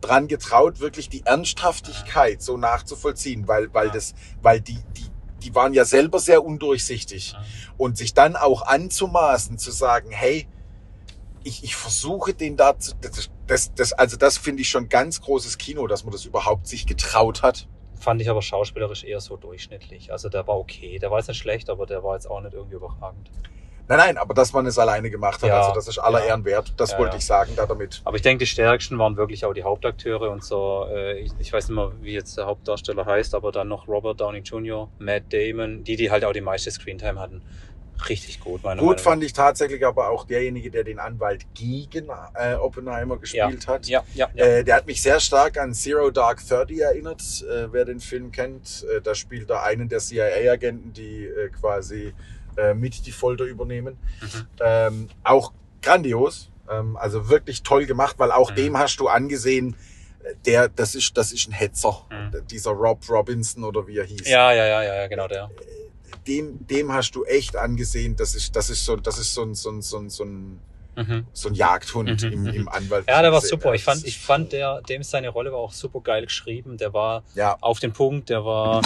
dran 0.00 0.28
getraut, 0.28 0.78
wirklich 0.78 1.08
die 1.08 1.26
Ernsthaftigkeit 1.26 2.40
so 2.40 2.56
nachzuvollziehen, 2.56 3.48
weil, 3.48 3.72
weil 3.74 3.90
das, 3.90 4.14
weil 4.42 4.60
die, 4.60 4.78
die, 4.96 5.06
die 5.42 5.54
waren 5.54 5.72
ja 5.72 5.84
selber 5.84 6.20
sehr 6.20 6.44
undurchsichtig. 6.44 7.34
Und 7.76 7.98
sich 7.98 8.14
dann 8.14 8.36
auch 8.36 8.62
anzumaßen, 8.62 9.58
zu 9.58 9.72
sagen, 9.72 10.10
hey, 10.10 10.46
ich, 11.42 11.64
ich 11.64 11.74
versuche 11.74 12.32
den 12.32 12.56
da 12.56 12.78
zu, 12.78 12.94
das, 13.00 13.30
das, 13.46 13.74
das, 13.74 13.92
also 13.92 14.16
das 14.16 14.38
finde 14.38 14.62
ich 14.62 14.68
schon 14.68 14.88
ganz 14.88 15.20
großes 15.20 15.58
Kino, 15.58 15.86
dass 15.88 16.04
man 16.04 16.12
das 16.12 16.24
überhaupt 16.24 16.68
sich 16.68 16.86
getraut 16.86 17.42
hat. 17.42 17.68
Fand 18.06 18.22
ich 18.22 18.30
aber 18.30 18.40
schauspielerisch 18.40 19.02
eher 19.02 19.18
so 19.18 19.36
durchschnittlich. 19.36 20.12
Also 20.12 20.28
der 20.28 20.46
war 20.46 20.56
okay. 20.56 21.00
Der 21.00 21.10
war 21.10 21.18
jetzt 21.18 21.26
nicht 21.26 21.38
schlecht, 21.38 21.68
aber 21.68 21.86
der 21.86 22.04
war 22.04 22.14
jetzt 22.14 22.30
auch 22.30 22.40
nicht 22.40 22.54
irgendwie 22.54 22.76
überragend. 22.76 23.32
Nein, 23.88 23.98
nein, 23.98 24.16
aber 24.16 24.32
dass 24.32 24.52
man 24.52 24.64
es 24.64 24.78
alleine 24.78 25.10
gemacht 25.10 25.42
hat, 25.42 25.48
Ja, 25.48 25.58
also 25.60 25.74
das 25.74 25.88
ist 25.88 25.98
aller 25.98 26.20
ja. 26.20 26.26
Ehren 26.26 26.44
wert. 26.44 26.72
Das 26.76 26.92
Ja, 26.92 26.98
wollte 27.00 27.16
ich 27.16 27.26
sagen 27.26 27.54
da 27.56 27.66
damit. 27.66 28.02
Aber 28.04 28.14
ich 28.14 28.22
denke, 28.22 28.44
die 28.44 28.46
stärksten 28.46 28.96
waren 29.00 29.16
wirklich 29.16 29.44
auch 29.44 29.54
die 29.54 29.64
Hauptakteure 29.64 30.30
und 30.30 30.44
so. 30.44 30.86
Äh, 30.88 31.18
ich, 31.18 31.32
ich 31.40 31.52
weiß 31.52 31.68
nicht 31.68 31.74
mehr, 31.74 31.90
wie 32.00 32.12
jetzt 32.12 32.38
der 32.38 32.46
Hauptdarsteller 32.46 33.04
heißt, 33.04 33.34
aber 33.34 33.50
dann 33.50 33.66
noch 33.66 33.88
Robert 33.88 34.20
Downey 34.20 34.38
Jr., 34.38 34.88
Matt 35.00 35.24
Damon, 35.32 35.82
die, 35.82 35.96
die 35.96 36.08
halt 36.08 36.24
auch 36.24 36.32
die 36.32 36.40
meiste 36.40 36.70
Screentime 36.70 37.18
hatten. 37.18 37.42
Richtig 38.08 38.40
gut, 38.40 38.62
meiner 38.62 38.80
Gut 38.80 38.88
Meinung 38.90 39.02
fand 39.02 39.24
ich 39.24 39.32
tatsächlich 39.32 39.84
aber 39.84 40.10
auch 40.10 40.24
derjenige, 40.26 40.70
der 40.70 40.84
den 40.84 40.98
Anwalt 40.98 41.46
gegen 41.54 42.08
äh, 42.34 42.54
Oppenheimer 42.54 43.16
gespielt 43.18 43.66
hat. 43.66 43.86
Ja, 43.88 44.04
ja, 44.14 44.28
ja. 44.34 44.44
Äh, 44.44 44.64
der 44.64 44.76
hat 44.76 44.86
mich 44.86 45.02
sehr 45.02 45.18
stark 45.20 45.58
an 45.58 45.72
Zero 45.74 46.10
Dark 46.10 46.46
Thirty 46.46 46.80
erinnert, 46.80 47.22
äh, 47.50 47.72
wer 47.72 47.84
den 47.84 48.00
Film 48.00 48.30
kennt. 48.32 48.84
Äh, 48.94 49.00
da 49.00 49.14
spielt 49.14 49.50
er 49.50 49.62
einen 49.62 49.88
der 49.88 49.98
CIA-Agenten, 50.00 50.92
die 50.92 51.24
äh, 51.26 51.48
quasi 51.48 52.12
äh, 52.56 52.74
mit 52.74 53.06
die 53.06 53.12
Folter 53.12 53.44
übernehmen. 53.44 53.98
Mhm. 54.20 54.46
Ähm, 54.60 55.08
auch 55.24 55.52
grandios, 55.82 56.50
ähm, 56.70 56.96
also 56.96 57.28
wirklich 57.28 57.62
toll 57.62 57.86
gemacht, 57.86 58.16
weil 58.18 58.30
auch 58.32 58.50
Mhm. 58.50 58.56
dem 58.56 58.78
hast 58.78 58.96
du 59.00 59.08
angesehen, 59.08 59.74
der, 60.44 60.68
das 60.68 60.94
ist, 60.96 61.16
das 61.16 61.32
ist 61.32 61.48
ein 61.48 61.52
Hetzer, 61.52 62.04
Mhm. 62.10 62.46
dieser 62.48 62.72
Rob 62.72 62.98
Robinson 63.08 63.62
oder 63.64 63.86
wie 63.86 63.98
er 63.98 64.04
hieß. 64.04 64.28
ja, 64.28 64.52
ja, 64.52 64.66
ja, 64.66 64.82
ja, 64.82 64.94
ja, 64.96 65.06
genau 65.06 65.28
der. 65.28 65.50
Dem, 66.26 66.66
dem 66.66 66.92
hast 66.92 67.12
du 67.12 67.24
echt 67.24 67.56
angesehen, 67.56 68.16
das 68.16 68.34
ist, 68.34 68.54
das 68.56 68.70
ist 68.70 68.84
so, 68.84 68.96
das 68.96 69.18
ist 69.18 69.34
so 69.34 69.42
ein, 69.42 69.54
so 69.54 69.70
ein, 69.70 69.82
so 69.82 69.98
ein, 69.98 70.10
so 70.10 70.24
ein, 70.24 70.60
Mhm. 70.98 71.26
so 71.34 71.50
ein 71.50 71.54
Jagdhund 71.54 72.22
Mhm, 72.22 72.32
im, 72.32 72.40
mhm. 72.44 72.48
im 72.48 72.68
Anwalt. 72.70 73.04
Ja, 73.06 73.20
der 73.20 73.30
war 73.30 73.42
super. 73.42 73.74
Ich 73.74 73.84
fand, 73.84 74.06
ich 74.06 74.18
fand 74.18 74.52
der, 74.52 74.80
dem 74.80 75.02
seine 75.02 75.28
Rolle 75.28 75.52
war 75.52 75.58
auch 75.58 75.72
super 75.74 76.00
geil 76.00 76.24
geschrieben. 76.24 76.78
Der 76.78 76.94
war 76.94 77.22
ja, 77.34 77.54
auf 77.60 77.80
den 77.80 77.92
Punkt, 77.92 78.30
der 78.30 78.46
war 78.46 78.80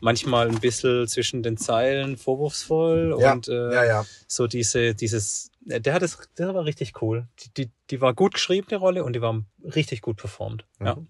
manchmal 0.00 0.48
ein 0.48 0.60
bisschen 0.60 1.08
zwischen 1.08 1.42
den 1.42 1.56
Zeilen 1.56 2.16
vorwurfsvoll 2.16 3.16
Ja, 3.18 3.32
und 3.32 3.48
äh, 3.48 3.74
ja, 3.74 3.84
ja. 3.84 4.06
so 4.28 4.46
diese, 4.46 4.94
dieses, 4.94 5.50
der 5.60 5.92
hat 5.92 6.02
es, 6.02 6.18
der 6.38 6.54
war 6.54 6.64
richtig 6.64 7.02
cool. 7.02 7.26
Die, 7.40 7.64
die, 7.64 7.70
die 7.90 8.00
war 8.00 8.14
gut 8.14 8.34
geschrieben, 8.34 8.66
die 8.70 8.74
Rolle, 8.74 9.04
und 9.04 9.14
die 9.14 9.20
war 9.20 9.42
richtig 9.74 10.00
gut 10.02 10.16
performt. 10.16 10.64
Ja, 10.80 10.94
Mhm. 10.96 11.06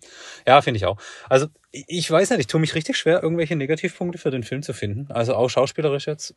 ja 0.47 0.61
finde 0.63 0.79
ich 0.79 0.87
auch. 0.87 0.99
Also, 1.29 1.47
ich, 1.71 2.11
weiß 2.11 2.31
nicht, 2.31 2.41
ich 2.41 2.47
tue 2.47 2.61
mich 2.61 2.75
richtig 2.75 2.97
schwer, 2.97 3.23
irgendwelche 3.23 3.55
Negativpunkte 3.57 4.19
für 4.19 4.31
den 4.31 4.43
Film 4.43 4.63
zu 4.63 4.73
finden. 4.73 5.11
Also 5.11 5.35
auch 5.35 5.49
schauspielerisch 5.51 6.07
jetzt. 6.07 6.35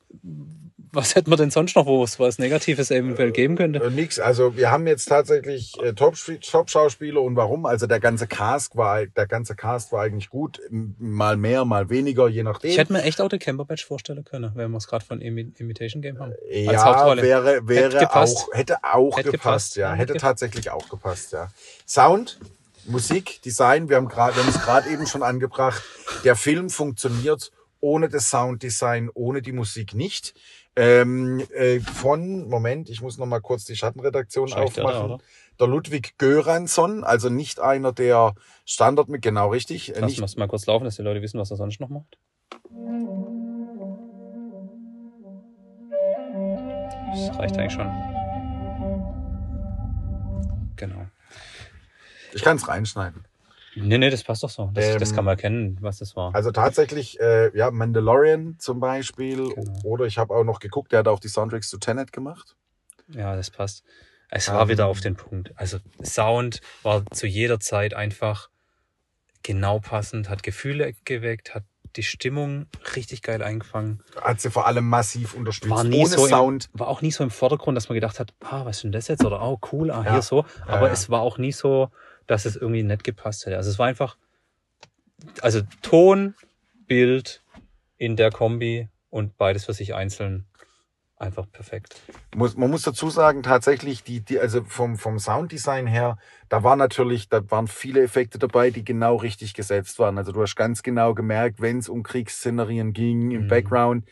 Was 0.91 1.13
hätten 1.15 1.29
wir 1.31 1.37
denn 1.37 1.51
sonst 1.51 1.75
noch, 1.75 1.85
wo 1.85 2.03
es 2.03 2.19
was 2.19 2.39
Negatives 2.39 2.89
eventuell 2.89 3.31
geben 3.31 3.55
könnte? 3.55 3.79
Äh, 3.79 3.91
nix. 3.91 4.19
Also 4.19 4.57
wir 4.57 4.71
haben 4.71 4.87
jetzt 4.87 5.05
tatsächlich 5.05 5.79
äh, 5.83 5.93
Top- 5.93 6.15
Top-Schauspieler 6.41 7.21
und 7.21 7.35
warum? 7.35 7.67
Also 7.67 7.85
der 7.85 7.99
ganze 7.99 8.25
Cast 8.27 8.75
war, 8.75 9.05
der 9.05 9.27
ganze 9.27 9.55
Cast 9.55 9.91
war 9.91 10.01
eigentlich 10.01 10.29
gut, 10.29 10.59
mal 10.71 11.37
mehr, 11.37 11.63
mal 11.63 11.89
weniger, 11.91 12.27
je 12.27 12.41
nachdem. 12.43 12.71
Ich 12.71 12.77
hätte 12.79 12.91
mir 12.91 13.03
echt 13.03 13.21
auch 13.21 13.29
den 13.29 13.37
Camberbatch 13.39 13.85
vorstellen 13.85 14.23
können, 14.25 14.51
wenn 14.55 14.71
wir 14.71 14.77
es 14.77 14.87
gerade 14.87 15.05
von 15.05 15.21
Imi 15.21 15.53
Imitation 15.57 16.01
Game 16.01 16.17
haben. 16.19 16.31
als 16.31 16.39
ja, 16.49 16.83
Hauptrolle. 16.83 17.21
wäre, 17.21 17.67
wäre 17.67 17.93
Hätte 17.99 18.15
auch, 18.15 18.49
hätte 18.53 18.77
auch 18.83 19.15
Hätte 19.17 19.31
gepasst, 19.31 19.43
gepasst, 19.43 19.75
ja, 19.77 19.89
ja, 19.91 19.95
hätte 19.95 20.13
hätte- 20.15 20.25
tatsächlich 20.29 20.69
auch 20.69 20.87
gepasst, 20.89 21.31
ja. 21.31 21.49
Sound, 21.87 22.39
Musik, 22.85 23.41
Design, 23.41 23.89
wir 23.89 23.97
haben 23.97 24.07
gerade, 24.07 24.35
wir 24.35 24.43
haben 24.43 24.49
es 24.49 24.61
gerade 24.61 24.89
eben 24.89 25.05
schon 25.07 25.23
angebracht. 25.23 25.81
Der 26.23 26.35
Film 26.35 26.69
funktioniert 26.69 27.51
ohne 27.81 28.09
das 28.09 28.29
Sounddesign, 28.29 29.09
ohne 29.13 29.41
die 29.41 29.51
Musik 29.51 29.93
nicht. 29.93 30.33
Ähm, 30.75 31.45
äh, 31.53 31.79
von, 31.79 32.47
Moment, 32.47 32.89
ich 32.89 33.01
muss 33.01 33.17
noch 33.17 33.25
mal 33.25 33.41
kurz 33.41 33.65
die 33.65 33.75
Schattenredaktion 33.75 34.49
da, 34.49 34.57
aufmachen. 34.57 35.01
oder? 35.03 35.17
Der 35.59 35.67
Ludwig 35.67 36.17
Göransson, 36.17 37.03
also 37.03 37.29
nicht 37.29 37.59
einer 37.59 37.91
der 37.91 38.33
Standard 38.65 39.09
mit, 39.09 39.21
genau 39.21 39.49
richtig. 39.49 39.95
Äh, 39.95 39.99
Lass 39.99 40.17
Nicht, 40.17 40.37
mal 40.37 40.47
kurz 40.47 40.65
laufen, 40.67 40.85
dass 40.85 40.95
die 40.95 41.01
Leute 41.01 41.21
wissen, 41.21 41.39
was 41.39 41.51
er 41.51 41.57
sonst 41.57 41.81
noch 41.81 41.89
macht. 41.89 42.17
Das 47.11 47.37
reicht 47.37 47.57
eigentlich 47.57 47.73
schon. 47.73 48.18
Genau. 50.79 51.07
ich 52.33 52.41
kann 52.41 52.57
es 52.57 52.67
reinschneiden. 52.67 53.25
Nee, 53.75 53.97
nee, 53.99 54.09
das 54.09 54.23
passt 54.23 54.43
doch 54.43 54.49
so. 54.49 54.71
Das, 54.73 54.97
das 54.97 55.09
Ähm, 55.11 55.15
kann 55.15 55.25
man 55.25 55.33
erkennen, 55.33 55.77
was 55.81 55.99
das 55.99 56.15
war. 56.15 56.33
Also 56.33 56.51
tatsächlich, 56.51 57.19
äh, 57.19 57.55
ja, 57.55 57.69
Mandalorian 57.69 58.55
zum 58.57 58.79
Beispiel. 58.79 59.53
Genau. 59.53 59.79
Oder 59.83 60.05
ich 60.05 60.17
habe 60.17 60.33
auch 60.33 60.43
noch 60.43 60.59
geguckt, 60.59 60.91
der 60.91 60.99
hat 60.99 61.07
auch 61.07 61.19
die 61.19 61.27
Soundtracks 61.27 61.69
zu 61.69 61.77
Tenet 61.77 62.11
gemacht. 62.11 62.55
Ja, 63.09 63.35
das 63.35 63.51
passt. 63.51 63.83
Es 64.29 64.47
war 64.49 64.63
Ähm, 64.63 64.69
wieder 64.69 64.87
auf 64.87 65.01
den 65.01 65.15
Punkt. 65.15 65.51
Also 65.55 65.77
Sound 66.03 66.61
war 66.83 67.05
zu 67.11 67.27
jeder 67.27 67.59
Zeit 67.59 67.93
einfach 67.93 68.49
genau 69.43 69.79
passend, 69.79 70.29
hat 70.29 70.43
Gefühle 70.43 70.93
geweckt, 71.05 71.55
hat 71.55 71.63
die 71.95 72.03
Stimmung 72.03 72.67
richtig 72.95 73.21
geil 73.21 73.41
eingefangen. 73.41 74.03
Hat 74.21 74.41
sie 74.41 74.51
vor 74.51 74.67
allem 74.67 74.87
massiv 74.87 75.33
unterstützt. 75.33 75.71
War 75.71 75.83
nie 75.83 75.99
Ohne 75.99 76.09
so 76.09 76.27
Sound. 76.27 76.69
Im, 76.73 76.79
war 76.79 76.87
auch 76.87 77.01
nie 77.01 77.11
so 77.11 77.23
im 77.23 77.31
Vordergrund, 77.31 77.75
dass 77.75 77.89
man 77.89 77.95
gedacht 77.95 78.19
hat, 78.19 78.33
ah, 78.41 78.65
was 78.65 78.77
ist 78.77 78.83
denn 78.83 78.91
das 78.91 79.07
jetzt? 79.07 79.25
Oder 79.25 79.41
oh, 79.41 79.59
cool, 79.71 79.91
ah, 79.91 80.03
Ja. 80.03 80.13
hier 80.13 80.21
so. 80.21 80.45
Aber 80.67 80.87
ja. 80.87 80.93
es 80.93 81.09
war 81.09 81.21
auch 81.21 81.37
nie 81.37 81.51
so, 81.51 81.89
dass 82.27 82.45
es 82.45 82.55
irgendwie 82.55 82.83
nicht 82.83 83.03
gepasst 83.03 83.45
hätte. 83.45 83.57
Also 83.57 83.69
es 83.69 83.79
war 83.79 83.87
einfach, 83.87 84.17
also 85.41 85.61
Ton, 85.81 86.35
Bild 86.87 87.43
in 87.97 88.15
der 88.15 88.31
Kombi 88.31 88.89
und 89.09 89.37
beides 89.37 89.65
für 89.65 89.73
sich 89.73 89.93
einzeln 89.95 90.45
einfach 91.19 91.45
perfekt. 91.51 92.01
Muss, 92.35 92.55
man 92.55 92.69
muss 92.69 92.83
dazu 92.83 93.09
sagen, 93.09 93.43
tatsächlich, 93.43 94.03
die, 94.03 94.21
die, 94.21 94.39
also 94.39 94.63
vom, 94.63 94.97
vom 94.97 95.19
Sounddesign 95.19 95.85
her, 95.85 96.17
da 96.47 96.63
war 96.63 96.75
natürlich, 96.75 97.29
da 97.29 97.41
waren 97.51 97.67
viele 97.67 98.01
Effekte 98.01 98.39
dabei, 98.39 98.71
die 98.71 98.83
genau 98.83 99.17
richtig 99.17 99.53
gesetzt 99.53 99.99
waren. 99.99 100.17
Also 100.17 100.31
du 100.31 100.41
hast 100.41 100.55
ganz 100.55 100.81
genau 100.81 101.13
gemerkt, 101.13 101.61
wenn 101.61 101.79
es 101.79 101.89
um 101.89 102.03
Kriegsszenarien 102.03 102.93
ging 102.93 103.31
im 103.31 103.43
Mhm. 103.43 103.47
Background, 103.47 104.05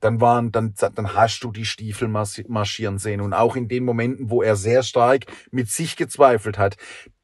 dann 0.00 0.20
waren, 0.20 0.50
dann, 0.52 0.74
dann 0.94 1.14
hast 1.14 1.44
du 1.44 1.52
die 1.52 1.64
Stiefel 1.66 2.08
marsch- 2.08 2.44
marschieren 2.48 2.98
sehen. 2.98 3.20
Und 3.20 3.32
auch 3.34 3.54
in 3.56 3.68
den 3.68 3.84
Momenten, 3.84 4.30
wo 4.30 4.42
er 4.42 4.56
sehr 4.56 4.82
stark 4.82 5.26
mit 5.50 5.68
sich 5.68 5.96
gezweifelt 5.96 6.58
hat, 6.58 6.76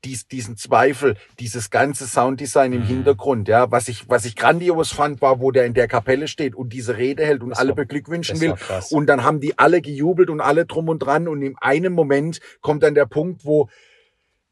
dies, 0.05 0.29
diesen 0.29 0.57
Zweifel, 0.57 1.16
dieses 1.41 1.70
ganze 1.70 2.07
Sounddesign 2.07 2.72
im 2.72 2.83
Mhm. 2.83 2.87
Hintergrund, 2.87 3.49
ja, 3.49 3.70
was 3.72 3.89
ich, 3.89 4.09
was 4.09 4.24
ich 4.24 4.37
grandios 4.37 4.93
fand, 4.93 5.20
war, 5.20 5.41
wo 5.41 5.51
der 5.51 5.64
in 5.66 5.74
der 5.74 5.89
Kapelle 5.89 6.29
steht 6.29 6.55
und 6.55 6.72
diese 6.72 6.97
Rede 6.97 7.24
hält 7.27 7.43
und 7.43 7.51
Das 7.51 7.59
alle 7.59 7.70
war- 7.70 7.77
beglückwünschen 7.77 8.41
will. 8.41 8.55
Und 8.91 9.07
dann 9.07 9.24
haben 9.24 9.41
die 9.41 9.59
alle 9.59 9.81
gejubelt 9.81 10.31
und 10.31 10.41
alle 10.41 10.64
drum 10.66 10.89
und 10.89 11.01
dran. 11.01 11.27
Und 11.29 11.43
in 11.43 11.57
einem 11.61 11.93
Moment 11.93 12.41
kommt 12.61 12.83
dann 12.83 12.95
der 12.95 13.07
Punkt, 13.07 13.45
wo 13.45 13.68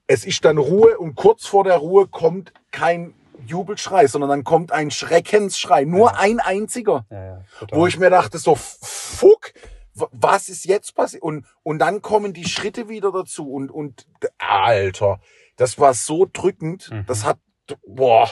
es 0.06 0.24
ist 0.24 0.44
dann 0.44 0.58
Ruhe 0.58 0.98
und 0.98 1.14
kurz 1.14 1.46
vor 1.46 1.64
der 1.64 1.76
Ruhe 1.76 2.06
kommt 2.08 2.52
kein 2.70 3.14
Jubelschrei, 3.46 4.06
sondern 4.06 4.30
dann 4.30 4.44
kommt 4.44 4.72
ein 4.72 4.90
Schreckensschrei. 4.90 5.84
Nur 5.84 6.12
Ja. 6.12 6.18
ein 6.18 6.40
einziger. 6.40 7.06
ja, 7.10 7.24
ja. 7.24 7.44
Wo 7.70 7.86
ich 7.86 7.98
mir 7.98 8.10
dachte, 8.10 8.38
so, 8.38 8.54
fuck, 8.56 9.52
was 9.94 10.48
ist 10.48 10.64
jetzt 10.64 10.94
passiert? 10.94 11.22
Und, 11.22 11.46
und 11.62 11.78
dann 11.78 12.02
kommen 12.02 12.32
die 12.32 12.46
Schritte 12.48 12.88
wieder 12.88 13.12
dazu. 13.12 13.50
Und, 13.52 13.70
und, 13.70 14.06
Alter, 14.38 15.20
das 15.56 15.78
war 15.78 15.94
so 15.94 16.26
drückend. 16.30 16.90
Mhm. 16.90 17.04
Das 17.06 17.24
hat, 17.24 17.38
boah, 17.86 18.30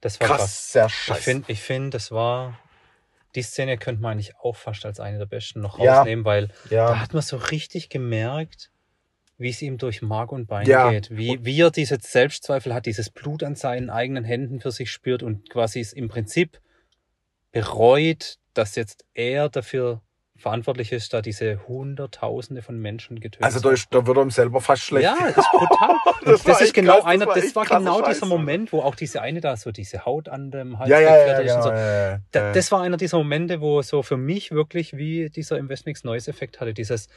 das 0.00 0.20
war 0.20 0.28
krass. 0.28 0.38
krass, 0.38 0.72
sehr 0.72 0.86
Ich 0.86 1.24
finde, 1.24 1.50
ich 1.52 1.60
find, 1.60 1.94
das 1.94 2.10
war, 2.12 2.58
die 3.34 3.42
Szene 3.42 3.76
könnte 3.78 4.02
man 4.02 4.12
eigentlich 4.12 4.36
auch 4.36 4.56
fast 4.56 4.84
als 4.86 5.00
eine 5.00 5.18
der 5.18 5.26
besten 5.26 5.60
noch 5.60 5.78
Ja. 5.78 5.98
rausnehmen, 5.98 6.24
weil 6.24 6.48
da 6.68 6.74
ja, 6.74 6.98
hat 7.00 7.12
man 7.12 7.22
so 7.22 7.36
richtig 7.36 7.88
gemerkt, 7.88 8.70
wie 9.40 9.48
es 9.48 9.62
ihm 9.62 9.78
durch 9.78 10.02
Mark 10.02 10.32
und 10.32 10.46
Bein 10.46 10.66
Ja. 10.66 10.90
geht. 10.90 11.10
Wie, 11.10 11.38
wie 11.42 11.60
er 11.60 11.70
diese 11.70 11.98
Selbstzweifel 12.00 12.74
hat, 12.74 12.86
dieses 12.86 13.08
Blut 13.10 13.42
an 13.42 13.56
seinen 13.56 13.88
eigenen 13.88 14.22
Händen 14.24 14.60
für 14.60 14.70
sich 14.70 14.92
spürt 14.92 15.22
und 15.22 15.48
quasi 15.48 15.80
es 15.80 15.92
im 15.94 16.08
Prinzip 16.08 16.60
bereut, 17.50 18.36
dass 18.54 18.76
jetzt 18.76 19.04
er 19.14 19.48
dafür 19.48 20.02
verantwortlich 20.36 20.92
ist, 20.92 21.12
da 21.12 21.20
diese 21.20 21.66
Hunderttausende 21.68 22.62
von 22.62 22.78
Menschen 22.78 23.20
getötet 23.20 23.44
also 23.44 23.60
da, 23.60 23.72
ist, 23.72 23.88
da 23.90 24.06
wird 24.06 24.16
ihm 24.16 24.30
selber 24.30 24.60
fast 24.60 24.82
schlecht. 24.82 25.04
Ja, 25.04 25.16
das 25.20 25.36
ist 25.36 25.50
brutal. 25.52 25.96
Das 26.22 26.42
das, 26.42 26.54
war 26.58 26.60
ist 26.62 26.74
genau 26.74 26.92
krass, 27.00 27.04
das 27.04 27.12
einer, 27.12 27.26
war 27.26 27.34
das 27.34 27.56
war 27.56 27.64
genau 27.64 28.00
dieser 28.02 28.20
Scheiß. 28.20 28.28
Moment, 28.28 28.72
wo 28.74 28.80
auch 28.80 28.94
diese 28.94 29.22
eine 29.22 29.40
da 29.40 29.56
so 29.56 29.72
diese 29.72 30.04
Haut 30.04 30.28
an 30.28 30.50
dem 30.50 30.78
Hals 30.78 30.90
ja, 30.90 31.00
ja, 31.00 31.16
ja, 31.16 31.38
ist 31.38 31.54
und 31.54 31.62
so. 31.62 31.70
ja, 31.70 32.10
ja, 32.12 32.18
Da, 32.30 32.40
ja. 32.40 32.52
das 32.52 32.70
war 32.72 32.82
einer 32.82 32.98
dieser 32.98 33.16
Momente, 33.16 33.62
wo 33.62 33.80
so 33.80 34.02
für 34.02 34.18
mich 34.18 34.50
wirklich 34.50 34.94
wie 34.98 35.30
dieser 35.30 35.56
Investmix 35.56 36.04
Noise 36.04 36.30
Effekt 36.30 36.60
hatte. 36.60 36.74
Dieses, 36.74 37.08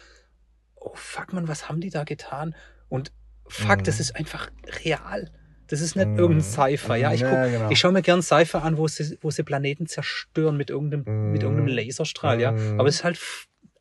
oh 0.83 0.91
fuck 0.95 1.33
man, 1.33 1.47
was 1.47 1.69
haben 1.69 1.81
die 1.81 1.89
da 1.89 2.03
getan? 2.03 2.55
Und 2.89 3.11
fuck, 3.47 3.79
Mhm. 3.79 3.83
das 3.83 3.99
ist 3.99 4.15
einfach 4.15 4.49
real. 4.83 5.29
Das 5.67 5.81
ist 5.81 5.95
nicht 5.95 6.07
Mhm. 6.07 6.19
irgendein 6.19 6.43
Sci-Fi. 6.43 6.97
Ja, 6.99 7.13
ich, 7.13 7.21
guck, 7.21 7.31
Ja, 7.31 7.47
genau. 7.47 7.69
ich 7.69 7.79
schaue 7.79 7.91
mir 7.93 8.01
gern 8.01 8.21
Sci-Fi 8.21 8.57
an, 8.57 8.77
wo 8.77 8.87
sie, 8.87 9.17
wo 9.21 9.31
sie 9.31 9.43
Planeten 9.43 9.87
zerstören 9.87 10.57
mit 10.57 10.69
irgendeinem, 10.69 11.03
Mhm. 11.05 11.31
mit 11.31 11.41
irgendeinem 11.43 11.67
Laserstrahl, 11.67 12.39
ja. 12.41 12.51
Mhm. 12.51 12.79
Aber 12.79 12.89
es 12.89 12.95
ist 12.95 13.03
halt 13.03 13.19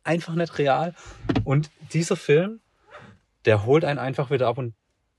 einfach 0.03 0.35
nicht 0.35 0.57
real. 0.57 0.93
Und 1.43 1.69
dieser 1.93 2.15
Film, 2.15 2.61
der 3.45 3.65
holt 3.65 3.85
einen 3.85 3.99
einfach 3.99 4.31
wieder 4.31 4.47
ab 4.47 4.57
und 4.57 4.73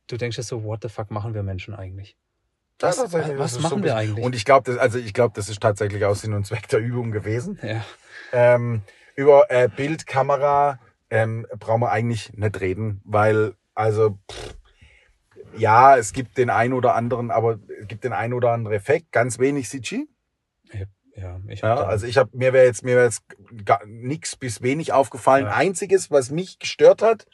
du 0.08 0.16
denkst 0.16 0.36
dir 0.36 0.42
so, 0.42 0.64
what 0.64 0.80
the 0.82 0.88
fuck 0.88 1.10
machen 1.10 1.34
wir 1.34 1.42
Menschen 1.42 1.74
eigentlich? 1.74 2.16
Ja, 2.82 2.88
Was, 2.88 2.98
was 3.12 3.52
das 3.54 3.60
machen 3.62 3.78
so 3.78 3.84
wir 3.84 3.96
eigentlich? 3.96 4.24
Und 4.24 4.34
ich 4.34 4.44
glaube, 4.44 4.70
das, 4.70 4.78
also 4.80 4.98
ich 4.98 5.14
glaube, 5.14 5.32
das 5.36 5.48
ist 5.48 5.60
tatsächlich 5.62 6.04
auch 6.04 6.16
Sinn 6.16 6.32
und 6.34 6.44
Zweck 6.46 6.66
der 6.68 6.80
Übung 6.80 7.12
gewesen. 7.12 7.58
ja. 7.62 7.84
Ähm, 8.32 8.82
über 9.16 9.48
äh, 9.50 9.68
Bild, 9.68 10.06
Kamera 10.08 10.80
ähm, 11.10 11.46
brauchen 11.58 11.80
wir 11.80 11.90
eigentlich 11.90 12.32
nicht 12.34 12.60
reden, 12.60 13.00
weil 13.04 13.54
also 13.74 14.18
pff, 14.30 14.54
ja, 15.56 15.96
es 15.96 16.12
gibt 16.12 16.36
den 16.38 16.50
ein 16.50 16.72
oder 16.72 16.94
anderen, 16.94 17.30
aber 17.30 17.58
es 17.80 17.86
gibt 17.88 18.04
den 18.04 18.12
ein 18.12 18.32
oder 18.32 18.50
anderen 18.50 18.74
Effekt, 18.76 19.12
ganz 19.12 19.38
wenig 19.38 19.68
CG. 19.68 20.06
Ja, 21.16 21.40
ich 21.46 21.60
Ja, 21.60 21.68
hab 21.70 21.78
da- 21.78 21.86
also 21.86 22.06
ich 22.06 22.16
habe 22.18 22.30
mir 22.36 22.52
wäre 22.52 22.64
jetzt 22.66 22.82
mir 22.82 22.96
wäre 22.96 23.04
jetzt 23.04 23.22
nichts 23.86 24.34
bis 24.34 24.62
wenig 24.62 24.92
aufgefallen. 24.92 25.44
Ja. 25.46 25.54
Einziges, 25.54 26.10
was 26.10 26.30
mich 26.32 26.58
gestört 26.58 27.02
hat, 27.02 27.26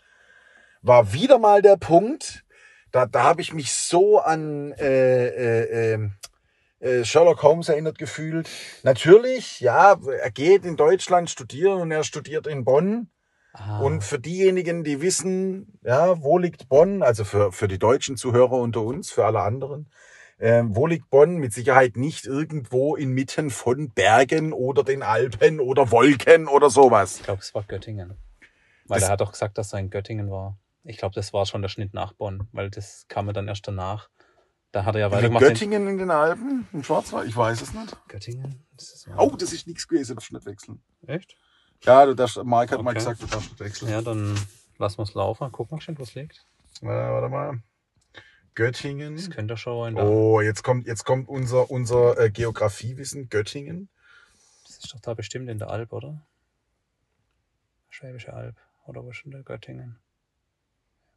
war 0.82 1.12
wieder 1.14 1.38
mal 1.38 1.62
der 1.62 1.76
Punkt. 1.78 2.44
Da, 2.92 3.06
da 3.06 3.22
habe 3.22 3.40
ich 3.40 3.54
mich 3.54 3.72
so 3.72 4.18
an 4.18 4.72
äh, 4.72 5.28
äh, 5.28 5.94
äh, 5.94 6.10
äh, 6.80 7.04
Sherlock 7.04 7.42
Holmes 7.42 7.68
erinnert 7.70 7.96
gefühlt. 7.98 8.50
Natürlich, 8.82 9.60
ja, 9.60 9.96
er 10.20 10.30
geht 10.30 10.64
in 10.66 10.76
Deutschland 10.76 11.30
studieren 11.30 11.80
und 11.80 11.90
er 11.90 12.04
studiert 12.04 12.46
in 12.46 12.64
Bonn. 12.64 13.08
Ah. 13.52 13.80
Und 13.80 14.04
für 14.04 14.18
diejenigen, 14.18 14.84
die 14.84 15.00
wissen, 15.00 15.78
ja, 15.82 16.22
wo 16.22 16.38
liegt 16.38 16.68
Bonn, 16.68 17.02
also 17.02 17.24
für, 17.24 17.50
für 17.52 17.66
die 17.68 17.78
deutschen 17.78 18.16
Zuhörer 18.16 18.52
unter 18.52 18.82
uns, 18.82 19.10
für 19.10 19.24
alle 19.26 19.40
anderen, 19.40 19.90
ähm, 20.38 20.74
wo 20.76 20.86
liegt 20.86 21.10
Bonn? 21.10 21.36
Mit 21.36 21.52
Sicherheit 21.52 21.96
nicht 21.96 22.26
irgendwo 22.26 22.96
inmitten 22.96 23.50
von 23.50 23.90
Bergen 23.90 24.52
oder 24.52 24.84
den 24.84 25.02
Alpen 25.02 25.60
oder 25.60 25.90
Wolken 25.90 26.48
oder 26.48 26.70
sowas. 26.70 27.16
Ich 27.18 27.22
glaube, 27.24 27.40
es 27.40 27.54
war 27.54 27.62
Göttingen. 27.64 28.14
Weil 28.86 29.00
Das- 29.00 29.08
er 29.08 29.12
hat 29.12 29.20
doch 29.20 29.32
gesagt, 29.32 29.58
dass 29.58 29.72
er 29.72 29.80
in 29.80 29.90
Göttingen 29.90 30.30
war. 30.30 30.56
Ich 30.82 30.96
glaube, 30.96 31.14
das 31.14 31.32
war 31.32 31.44
schon 31.44 31.60
der 31.60 31.68
Schnitt 31.68 31.92
nach 31.92 32.12
Bonn, 32.14 32.48
weil 32.52 32.70
das 32.70 33.04
kam 33.08 33.26
mir 33.26 33.32
dann 33.34 33.48
erst 33.48 33.68
danach. 33.68 34.08
Da 34.72 34.84
hat 34.84 34.94
er 34.94 35.00
ja 35.02 35.10
weitergemacht. 35.10 35.42
in- 35.42 35.48
Göttingen 35.48 35.88
in 35.88 35.98
den 35.98 36.10
Alpen? 36.10 36.66
Im 36.72 36.84
Schwarzwald? 36.84 37.28
Ich 37.28 37.36
weiß 37.36 37.60
es 37.60 37.74
nicht. 37.74 37.96
Göttingen? 38.08 38.64
Das 38.76 39.06
Oh, 39.18 39.34
das 39.36 39.52
ist 39.52 39.66
nichts 39.66 39.86
gewesen, 39.88 40.14
darfst 40.14 40.32
nicht 40.32 40.46
wechseln. 40.46 40.80
Echt? 41.06 41.36
Ja, 41.84 42.04
du 42.04 42.14
darfst, 42.14 42.42
Mark 42.44 42.70
hat 42.70 42.82
mal 42.82 42.90
Okay. 42.90 42.98
gesagt, 42.98 43.22
du 43.22 43.26
darfst 43.26 43.58
wechseln. 43.58 43.90
Ja, 43.90 44.02
dann 44.02 44.38
lassen 44.78 44.98
wir 44.98 45.04
es 45.04 45.14
laufen. 45.14 45.50
Guck 45.50 45.70
mal 45.70 45.80
schön, 45.80 45.98
wo 45.98 46.02
es 46.02 46.14
liegt. 46.14 46.44
Äh, 46.82 46.86
warte 46.86 47.28
mal. 47.28 47.62
Göttingen. 48.54 49.16
Das 49.16 49.30
könnte 49.30 49.56
schon 49.56 49.94
der. 49.94 50.04
Oh, 50.04 50.40
jetzt 50.40 50.62
kommt, 50.62 50.86
jetzt 50.86 51.04
kommt 51.04 51.28
unser, 51.28 51.70
unser 51.70 52.18
äh, 52.18 52.30
Geografiewissen. 52.30 53.28
Göttingen. 53.28 53.88
Das 54.64 54.78
ist 54.78 54.92
doch 54.92 55.00
da 55.00 55.14
bestimmt 55.14 55.48
in 55.48 55.58
der 55.58 55.70
Alp, 55.70 55.92
oder? 55.92 56.26
Schwäbische 57.88 58.32
Alb. 58.34 58.56
Oder 58.86 59.04
wo 59.04 59.10
ist 59.10 59.24
denn 59.24 59.30
der 59.32 59.42
Göttingen? 59.42 59.98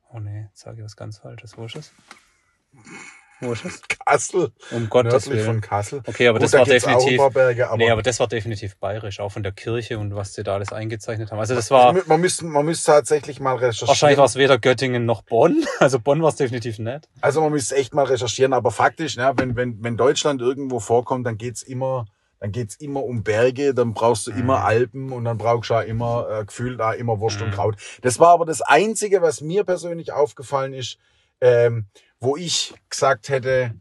Oh 0.09 0.19
nee, 0.19 0.43
jetzt 0.43 0.61
sage 0.61 0.77
ich 0.77 0.83
was 0.83 0.95
ganz 0.95 1.17
Falsches. 1.17 1.57
Wo 1.57 1.65
ist 1.65 1.75
es? 1.75 1.91
Wo 3.43 3.53
ist 3.53 3.65
es? 3.65 3.81
Kassel. 4.05 4.51
Um 4.71 4.89
Gottes 4.89 5.25
Nördlich 5.27 5.41
von 5.45 5.53
Willen. 5.55 5.61
Kassel. 5.61 6.01
Okay, 6.05 6.27
aber 6.27 6.39
Gut, 6.39 6.43
das 6.45 6.51
da 6.51 6.59
war 6.59 6.65
definitiv. 6.65 7.19
aber, 7.19 7.53
nee, 7.77 7.89
aber 7.89 8.01
das 8.01 8.19
war 8.19 8.27
definitiv 8.27 8.77
bayerisch, 8.77 9.19
auch 9.19 9.31
von 9.31 9.43
der 9.43 9.51
Kirche 9.51 9.97
und 9.99 10.15
was 10.15 10.33
sie 10.33 10.43
da 10.43 10.53
alles 10.55 10.71
eingezeichnet 10.73 11.31
haben. 11.31 11.39
Also 11.39 11.55
das 11.55 11.69
war. 11.71 11.87
Also, 11.93 12.01
man 12.07 12.21
müsste, 12.21 12.45
man 12.45 12.65
müsste 12.65 12.91
tatsächlich 12.91 13.39
mal 13.39 13.55
recherchieren. 13.55 13.87
Wahrscheinlich 13.89 14.17
war 14.17 14.25
es 14.25 14.35
weder 14.35 14.57
Göttingen 14.57 15.05
noch 15.05 15.21
Bonn. 15.23 15.63
Also 15.79 15.99
Bonn 15.99 16.21
war 16.21 16.29
es 16.29 16.35
definitiv 16.37 16.79
nicht. 16.79 17.09
Also 17.21 17.41
man 17.41 17.51
müsste 17.51 17.75
echt 17.75 17.93
mal 17.93 18.05
recherchieren, 18.05 18.53
aber 18.53 18.71
faktisch, 18.71 19.17
ne, 19.17 19.33
wenn, 19.35 19.55
wenn, 19.55 19.83
wenn 19.83 19.97
Deutschland 19.97 20.41
irgendwo 20.41 20.79
vorkommt, 20.79 21.25
dann 21.27 21.37
geht's 21.37 21.61
immer, 21.61 22.05
dann 22.39 22.51
geht's 22.51 22.75
immer 22.75 23.03
um 23.03 23.23
Berge, 23.23 23.73
dann 23.73 23.93
brauchst 23.93 24.27
du 24.27 24.31
Mhm. 24.31 24.39
immer 24.39 24.63
Alpen 24.63 25.11
und 25.11 25.25
dann 25.25 25.37
brauchst 25.37 25.69
du 25.69 25.73
auch 25.75 25.81
immer 25.83 26.27
äh, 26.41 26.45
gefühlt 26.45 26.79
da 26.79 26.93
immer 26.93 27.19
Wurst 27.19 27.41
und 27.41 27.49
Mhm. 27.49 27.53
Kraut. 27.53 27.75
Das 28.01 28.19
war 28.19 28.29
aber 28.29 28.45
das 28.45 28.61
Einzige, 28.61 29.21
was 29.21 29.41
mir 29.41 29.63
persönlich 29.63 30.11
aufgefallen 30.13 30.73
ist, 30.73 30.97
ähm, 31.41 31.87
wo 32.23 32.37
ich 32.37 32.73
gesagt 32.89 33.29
hätte, 33.29 33.73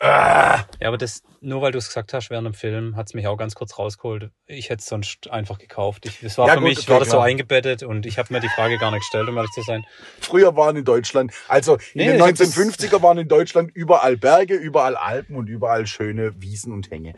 ah, 0.00 0.64
Ja, 0.80 0.88
aber 0.88 0.98
das, 0.98 1.22
nur 1.40 1.62
weil 1.62 1.70
du 1.72 1.78
es 1.78 1.86
gesagt 1.86 2.12
hast 2.12 2.28
während 2.30 2.46
dem 2.46 2.54
Film, 2.54 2.96
hat 2.96 3.06
es 3.08 3.14
mich 3.14 3.26
auch 3.28 3.36
ganz 3.36 3.54
kurz 3.54 3.78
rausgeholt. 3.78 4.30
Ich 4.46 4.68
hätte 4.70 4.80
es 4.80 4.86
sonst 4.86 5.30
einfach 5.30 5.58
gekauft. 5.58 6.06
Ich, 6.06 6.20
das 6.20 6.38
war 6.38 6.48
Ja, 6.48 6.54
für 6.54 6.60
gut, 6.60 6.68
mich, 6.70 6.78
okay, 6.80 6.90
war 6.90 6.98
das 7.00 7.08
so 7.08 7.16
klar. 7.16 7.24
eingebettet 7.26 7.82
und 7.84 8.04
ich 8.06 8.18
habe 8.18 8.32
mir 8.32 8.40
die 8.40 8.48
Frage 8.48 8.78
gar 8.78 8.90
nicht 8.90 9.00
gestellt, 9.00 9.28
um 9.28 9.36
ehrlich 9.36 9.50
zu 9.52 9.62
sein. 9.62 9.84
früher 10.20 10.56
waren 10.56 10.76
in 10.76 10.84
Deutschland, 10.84 11.32
also 11.48 11.74
in 11.74 11.80
Nee, 11.94 12.12
den 12.12 12.22
hab 12.22 12.34
das- 12.34 12.56
1950er 12.56 13.00
waren 13.02 13.18
in 13.18 13.28
Deutschland 13.28 13.70
überall 13.74 14.16
Berge, 14.16 14.54
überall 14.54 14.96
Alpen 14.96 15.36
und 15.36 15.48
überall 15.48 15.86
schöne 15.86 16.40
Wiesen 16.40 16.72
und 16.72 16.90
Hänge. 16.90 17.14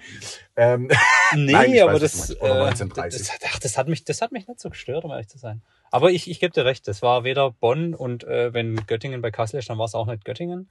Ähm, 0.57 0.89
Nee, 1.35 1.53
Nein, 1.53 1.79
aber 1.81 1.95
weiß, 1.95 2.01
das, 2.03 2.31
äh, 2.31 2.35
1930. 2.51 3.27
das, 3.29 3.39
ach, 3.55 3.59
das, 3.59 3.79
hat 3.79 3.89
mich, 3.89 4.05
das 4.05 4.21
hat 4.21 4.31
mich 4.31 4.47
nicht 4.47 4.61
so 4.61 4.69
gestört, 4.71 5.05
um 5.05 5.11
ehrlich 5.11 5.29
zu 5.29 5.39
sein. 5.39 5.63
Aber 5.95 6.11
ich, 6.11 6.29
ich 6.29 6.41
gebe 6.41 6.53
dir 6.53 6.65
recht, 6.65 6.89
das 6.89 7.03
war 7.03 7.23
weder 7.23 7.53
Bonn 7.53 7.95
und 7.95 8.25
äh, 8.25 8.53
wenn 8.53 8.75
Göttingen 8.85 9.23
bei 9.23 9.31
Kassel 9.31 9.61
ist, 9.61 9.71
dann 9.71 9.79
war 9.79 9.85
es 9.85 9.95
auch 9.95 10.09
nicht 10.09 10.25
Göttingen. 10.25 10.69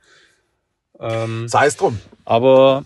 Ähm, 1.00 1.48
sei 1.48 1.68
es 1.68 1.78
drum. 1.78 1.98
aber 2.26 2.84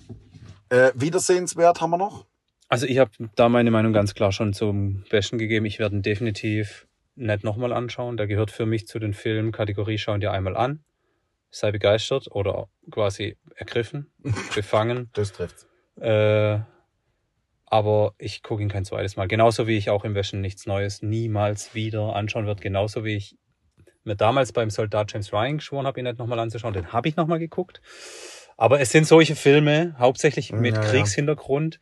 Äh, 0.70 0.92
wiedersehenswert 0.94 1.82
haben 1.82 1.90
wir 1.90 1.98
noch. 1.98 2.28
Also 2.70 2.86
ich 2.86 3.00
habe 3.00 3.10
da 3.34 3.50
meine 3.50 3.72
Meinung 3.72 3.92
ganz 3.92 4.14
klar 4.14 4.32
schon 4.32 4.54
zum 4.54 5.04
Besten 5.10 5.40
gegeben. 5.40 5.66
Ich 5.66 5.80
werde 5.80 5.96
ihn 5.96 6.04
definitiv 6.04 6.86
nicht 7.16 7.44
nochmal 7.44 7.74
anschauen. 7.74 8.18
Der 8.18 8.28
gehört 8.28 8.52
für 8.52 8.68
mich 8.68 8.86
zu 8.86 9.00
den 9.00 9.16
Filmen 9.16 9.52
Kategorie 9.52 9.98
Schau 9.98 10.14
ihn 10.14 10.22
dir 10.22 10.32
einmal 10.32 10.56
an. 10.56 10.84
Sei 11.50 11.72
begeistert 11.72 12.28
oder 12.30 12.70
quasi 12.92 13.36
ergriffen, 13.56 14.12
befangen. 14.54 15.10
Das 15.14 15.34
trifft's. 15.34 15.66
Äh, 16.00 16.60
aber 17.70 18.14
ich 18.18 18.44
gucke 18.44 18.64
ihn 18.64 18.70
kein 18.70 18.86
zweites 18.86 19.18
Mal. 19.18 19.28
Genauso 19.28 19.68
wie 19.68 19.78
ich 19.78 19.90
auch 19.90 20.06
im 20.06 20.16
Wäschen 20.16 20.42
nichts 20.42 20.66
Neues 20.66 21.02
niemals 21.02 21.76
wieder 21.76 22.16
anschauen 22.16 22.48
werde. 22.48 22.62
Genauso 22.62 23.04
wie 23.04 23.16
ich 23.16 23.38
mir 24.06 24.16
damals 24.16 24.54
beim 24.54 24.70
Soldat 24.70 25.12
James 25.12 25.34
Ryan 25.34 25.58
geschworen 25.58 25.86
habe, 25.86 26.00
ihn 26.00 26.06
nicht 26.06 26.18
nochmal 26.18 26.40
anzuschauen. 26.40 26.74
Den 26.74 26.94
habe 26.94 27.10
ich 27.10 27.18
nochmal 27.18 27.40
geguckt. 27.40 27.82
Aber 28.56 28.80
es 28.80 28.92
sind 28.92 29.06
solche 29.06 29.36
Filme, 29.36 29.96
hauptsächlich 30.00 30.54
mit 30.54 30.76
ja. 30.76 30.82
Kriegshintergrund, 30.82 31.80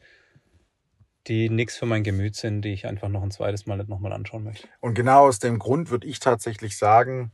die 1.28 1.50
nichts 1.50 1.78
für 1.78 1.86
mein 1.86 2.04
Gemüt 2.04 2.36
sind, 2.36 2.64
die 2.64 2.74
ich 2.74 2.88
einfach 2.88 3.08
noch 3.08 3.22
ein 3.22 3.32
zweites 3.32 3.68
Mal 3.68 3.78
nicht 3.78 3.88
nochmal 3.88 4.12
anschauen 4.12 4.44
möchte. 4.44 4.68
Und 4.82 4.96
genau 4.96 5.28
aus 5.28 5.38
dem 5.38 5.60
Grund 5.60 5.92
würde 5.92 6.08
ich 6.08 6.20
tatsächlich 6.20 6.78
sagen, 6.78 7.32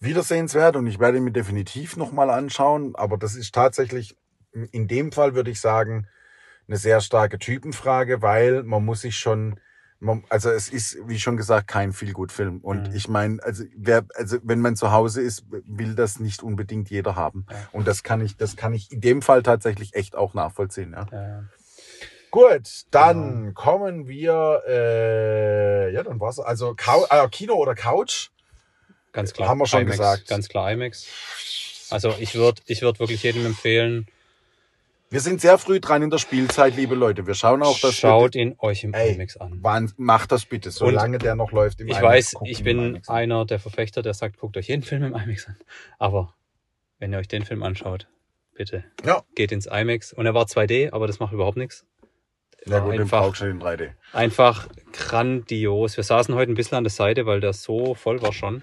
wiedersehenswert 0.00 0.74
und 0.74 0.86
ich 0.88 0.98
werde 0.98 1.18
ihn 1.18 1.24
mir 1.24 1.32
definitiv 1.32 1.96
nochmal 1.96 2.28
anschauen. 2.28 2.96
Aber 2.96 3.16
das 3.16 3.36
ist 3.36 3.54
tatsächlich, 3.54 4.16
in 4.72 4.88
dem 4.88 5.12
Fall 5.12 5.34
würde 5.36 5.52
ich 5.52 5.60
sagen, 5.60 6.08
eine 6.72 6.78
sehr 6.78 7.02
starke 7.02 7.38
Typenfrage, 7.38 8.22
weil 8.22 8.62
man 8.62 8.82
muss 8.82 9.02
sich 9.02 9.18
schon, 9.18 9.60
also 10.30 10.50
es 10.50 10.70
ist, 10.70 10.96
wie 11.06 11.20
schon 11.20 11.36
gesagt, 11.36 11.68
kein 11.68 11.92
Feelgood-Film. 11.92 12.60
Und 12.62 12.88
Mhm. 12.88 12.96
ich 12.96 13.08
meine, 13.08 13.42
also 13.42 13.64
wer, 13.76 14.06
also 14.14 14.38
wenn 14.42 14.60
man 14.60 14.74
zu 14.74 14.90
Hause 14.90 15.20
ist, 15.20 15.44
will 15.50 15.94
das 15.94 16.18
nicht 16.18 16.42
unbedingt 16.42 16.88
jeder 16.88 17.14
haben. 17.14 17.44
Ja. 17.50 17.68
Und 17.72 17.86
das 17.86 18.02
kann 18.02 18.22
ich, 18.22 18.38
das 18.38 18.56
kann 18.56 18.72
ich 18.72 18.90
in 18.90 19.02
dem 19.02 19.20
Fall 19.20 19.42
tatsächlich 19.42 19.94
echt 19.94 20.16
auch 20.16 20.32
nachvollziehen. 20.32 20.92
Ja. 20.92 21.06
Ja. 21.12 21.44
Gut, 22.30 22.86
dann 22.90 23.52
kommen 23.52 24.08
wir, 24.08 24.62
äh, 24.66 25.92
ja, 25.92 26.02
dann 26.02 26.18
war's. 26.20 26.40
Also 26.40 26.74
Cou 26.74 27.04
äh, 27.10 27.28
Kino 27.28 27.54
oder 27.56 27.74
Couch? 27.74 28.30
Ganz 29.12 29.34
klar. 29.34 29.50
Haben 29.50 29.58
wir 29.58 29.66
schon 29.66 29.82
IMAX, 29.82 29.98
gesagt. 29.98 30.28
Ganz 30.28 30.48
klar 30.48 30.72
IMAX. 30.72 31.06
Also 31.90 32.14
ich 32.18 32.34
würde 32.34 32.62
ich 32.64 32.80
würd 32.80 32.98
wirklich 32.98 33.22
jedem 33.22 33.44
empfehlen, 33.44 34.06
Wir 35.12 35.20
sind 35.20 35.42
sehr 35.42 35.58
früh 35.58 35.78
dran 35.78 36.00
in 36.00 36.08
der 36.08 36.16
Spielzeit, 36.16 36.74
liebe 36.74 36.94
Leute. 36.94 37.26
Wir 37.26 37.34
schauen 37.34 37.62
auch, 37.62 37.78
dass 37.78 37.94
schaut 37.96 38.34
ihn 38.34 38.54
euch 38.60 38.82
im 38.82 38.94
Ey, 38.94 39.12
IMAX 39.12 39.36
an. 39.36 39.58
Wann, 39.60 39.92
macht 39.98 40.32
das 40.32 40.46
bitte, 40.46 40.70
solange 40.70 41.18
der 41.18 41.34
noch 41.34 41.52
läuft 41.52 41.82
im 41.82 41.88
Ich 41.88 41.98
IMAX, 41.98 42.02
weiß, 42.02 42.34
ich 42.44 42.60
ihn 42.60 42.66
im 42.66 42.92
bin 42.94 43.02
einer 43.08 43.44
der 43.44 43.58
Verfechter, 43.58 44.00
der 44.00 44.14
sagt, 44.14 44.38
guckt 44.38 44.56
euch 44.56 44.68
jeden 44.68 44.82
Film 44.82 45.02
im 45.02 45.14
IMAX 45.14 45.48
an. 45.48 45.56
Aber 45.98 46.32
wenn 46.98 47.12
ihr 47.12 47.18
euch 47.18 47.28
den 47.28 47.44
Film 47.44 47.62
anschaut, 47.62 48.08
bitte 48.54 48.84
Ja, 49.04 49.22
geht 49.34 49.52
ins 49.52 49.66
IMAX. 49.66 50.14
Und 50.14 50.24
er 50.24 50.32
war 50.32 50.46
2D, 50.46 50.94
aber 50.94 51.06
das 51.06 51.20
macht 51.20 51.34
überhaupt 51.34 51.58
nichts. 51.58 51.84
ja 52.64 52.78
gut, 52.78 52.98
einfach, 52.98 53.36
du 53.36 53.44
in 53.44 53.60
3D. 53.60 53.90
einfach 54.14 54.66
grandios. 54.94 55.98
Wir 55.98 56.04
saßen 56.04 56.34
heute 56.34 56.50
ein 56.50 56.54
bisschen 56.54 56.78
an 56.78 56.84
der 56.84 56.90
Seite, 56.90 57.26
weil 57.26 57.40
der 57.40 57.52
so 57.52 57.94
voll 57.94 58.22
war 58.22 58.32
schon. 58.32 58.62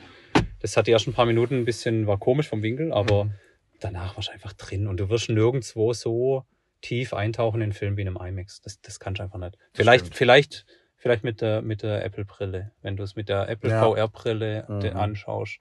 Das 0.61 0.75
hat 0.75 0.87
die 0.87 0.91
ersten 0.93 1.13
paar 1.13 1.27
Minuten 1.27 1.59
ein 1.59 1.65
bisschen, 1.65 2.07
war 2.07 2.17
komisch 2.17 2.49
vom 2.49 2.63
Winkel, 2.63 2.91
aber 2.91 3.25
Mhm. 3.25 3.33
Danach 3.79 4.15
warst 4.15 4.29
du 4.29 4.33
einfach 4.33 4.53
drin. 4.53 4.87
Und 4.87 4.99
du 4.99 5.09
wirst 5.09 5.29
nirgendwo 5.29 5.93
so 5.93 6.43
tief 6.81 7.13
eintauchen 7.13 7.61
in 7.61 7.69
den 7.69 7.73
Film 7.73 7.97
wie 7.97 8.01
in 8.01 8.07
einem 8.07 8.17
IMAX. 8.37 8.61
Das, 8.61 8.79
das 8.81 8.99
kannst 8.99 9.19
du 9.19 9.23
einfach 9.23 9.39
nicht. 9.39 9.57
Vielleicht, 9.73 10.05
stimmt. 10.05 10.17
vielleicht, 10.17 10.65
vielleicht 10.95 11.23
mit 11.23 11.41
der, 11.41 11.61
mit 11.61 11.83
der 11.83 12.03
Apple-Brille. 12.05 12.71
Wenn 12.81 12.95
du 12.95 13.03
es 13.03 13.15
mit 13.15 13.29
der 13.29 13.49
Apple 13.49 13.69
Ja. 13.69 13.81
VR-Brille 13.83 14.65
Mhm. 14.67 14.97
anschaust. 14.97 15.59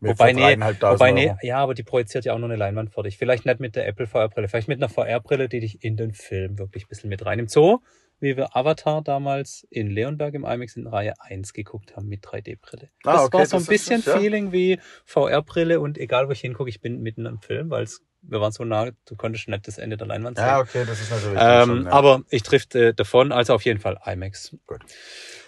Mit 0.00 0.18
Wobei, 0.18 0.32
nee, 0.32 0.56
wobei 0.80 1.12
nee, 1.12 1.32
ja, 1.42 1.58
aber 1.58 1.74
die 1.74 1.84
projiziert 1.84 2.24
ja 2.24 2.34
auch 2.34 2.38
nur 2.38 2.48
eine 2.48 2.56
Leinwand 2.56 2.90
vor 2.90 3.04
dich. 3.04 3.16
Vielleicht 3.18 3.46
nicht 3.46 3.60
mit 3.60 3.76
der 3.76 3.86
Apple 3.86 4.08
VR-Brille, 4.08 4.48
vielleicht 4.48 4.66
mit 4.66 4.78
einer 4.82 4.88
VR-Brille, 4.88 5.48
die 5.48 5.60
dich 5.60 5.84
in 5.84 5.96
den 5.96 6.12
Film 6.12 6.58
wirklich 6.58 6.86
ein 6.86 6.88
bisschen 6.88 7.08
mit 7.08 7.24
rein. 7.24 7.38
Im 7.38 7.46
Zoo, 7.46 7.78
wie 8.22 8.36
wir 8.36 8.56
Avatar 8.56 9.02
damals 9.02 9.66
in 9.70 9.88
Leonberg 9.90 10.32
im 10.34 10.44
IMAX 10.44 10.76
in 10.76 10.86
Reihe 10.86 11.12
1 11.20 11.52
geguckt 11.52 11.96
haben 11.96 12.08
mit 12.08 12.24
3D-Brille. 12.24 12.88
Ah, 13.04 13.12
das 13.14 13.24
okay, 13.24 13.38
war 13.38 13.46
so 13.46 13.56
ein 13.56 13.60
das 13.60 13.66
bisschen 13.68 14.02
ja. 14.06 14.16
Feeling 14.18 14.52
wie 14.52 14.78
VR-Brille 15.04 15.80
und 15.80 15.98
egal 15.98 16.28
wo 16.28 16.32
ich 16.32 16.40
hingucke, 16.40 16.70
ich 16.70 16.80
bin 16.80 17.02
mitten 17.02 17.26
im 17.26 17.40
Film, 17.40 17.68
weil 17.70 17.82
es- 17.84 18.00
wir 18.22 18.40
waren 18.40 18.52
so 18.52 18.64
nah, 18.64 18.90
du 19.06 19.16
konntest 19.16 19.48
nicht 19.48 19.66
das 19.66 19.78
Ende 19.78 19.96
der 19.96 20.06
Leinwand 20.06 20.38
sehen. 20.38 20.46
Ja, 20.46 20.60
okay, 20.60 20.84
das 20.86 21.00
ist 21.00 21.10
natürlich 21.10 21.38
ähm, 21.40 21.66
schon, 21.66 21.84
ja. 21.86 21.90
Aber 21.92 22.22
ich 22.30 22.44
trifft 22.44 22.74
äh, 22.76 22.94
davon, 22.94 23.32
also 23.32 23.52
auf 23.54 23.64
jeden 23.64 23.80
Fall 23.80 23.98
IMAX. 24.06 24.56
Gut. 24.66 24.80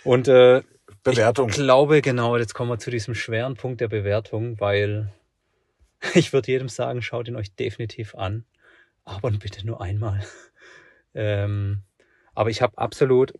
Und 0.03 0.27
äh, 0.27 0.63
Bewertung. 1.05 1.51
ich 1.51 1.55
glaube, 1.55 2.03
genau, 2.03 2.37
jetzt 2.37 2.55
kommen 2.55 2.71
wir 2.71 2.79
zu 2.79 2.91
diesem 2.91 3.15
schweren 3.15 3.55
Punkt 3.55 3.81
der 3.81 3.89
Bewertung, 3.89 4.59
weil 4.59 5.13
ich 6.15 6.33
würde 6.33 6.51
jedem 6.51 6.69
sagen, 6.69 7.01
schaut 7.03 7.29
ihn 7.29 7.37
euch 7.37 7.55
definitiv 7.55 8.17
an, 8.17 8.45
aber 9.05 9.31
bitte 9.31 9.65
nur 9.67 9.81
einmal. 9.81 10.21
Ähm, 11.17 11.83
aber 12.35 12.51
ich 12.51 12.63
habe 12.63 12.77
absolut, 12.79 13.33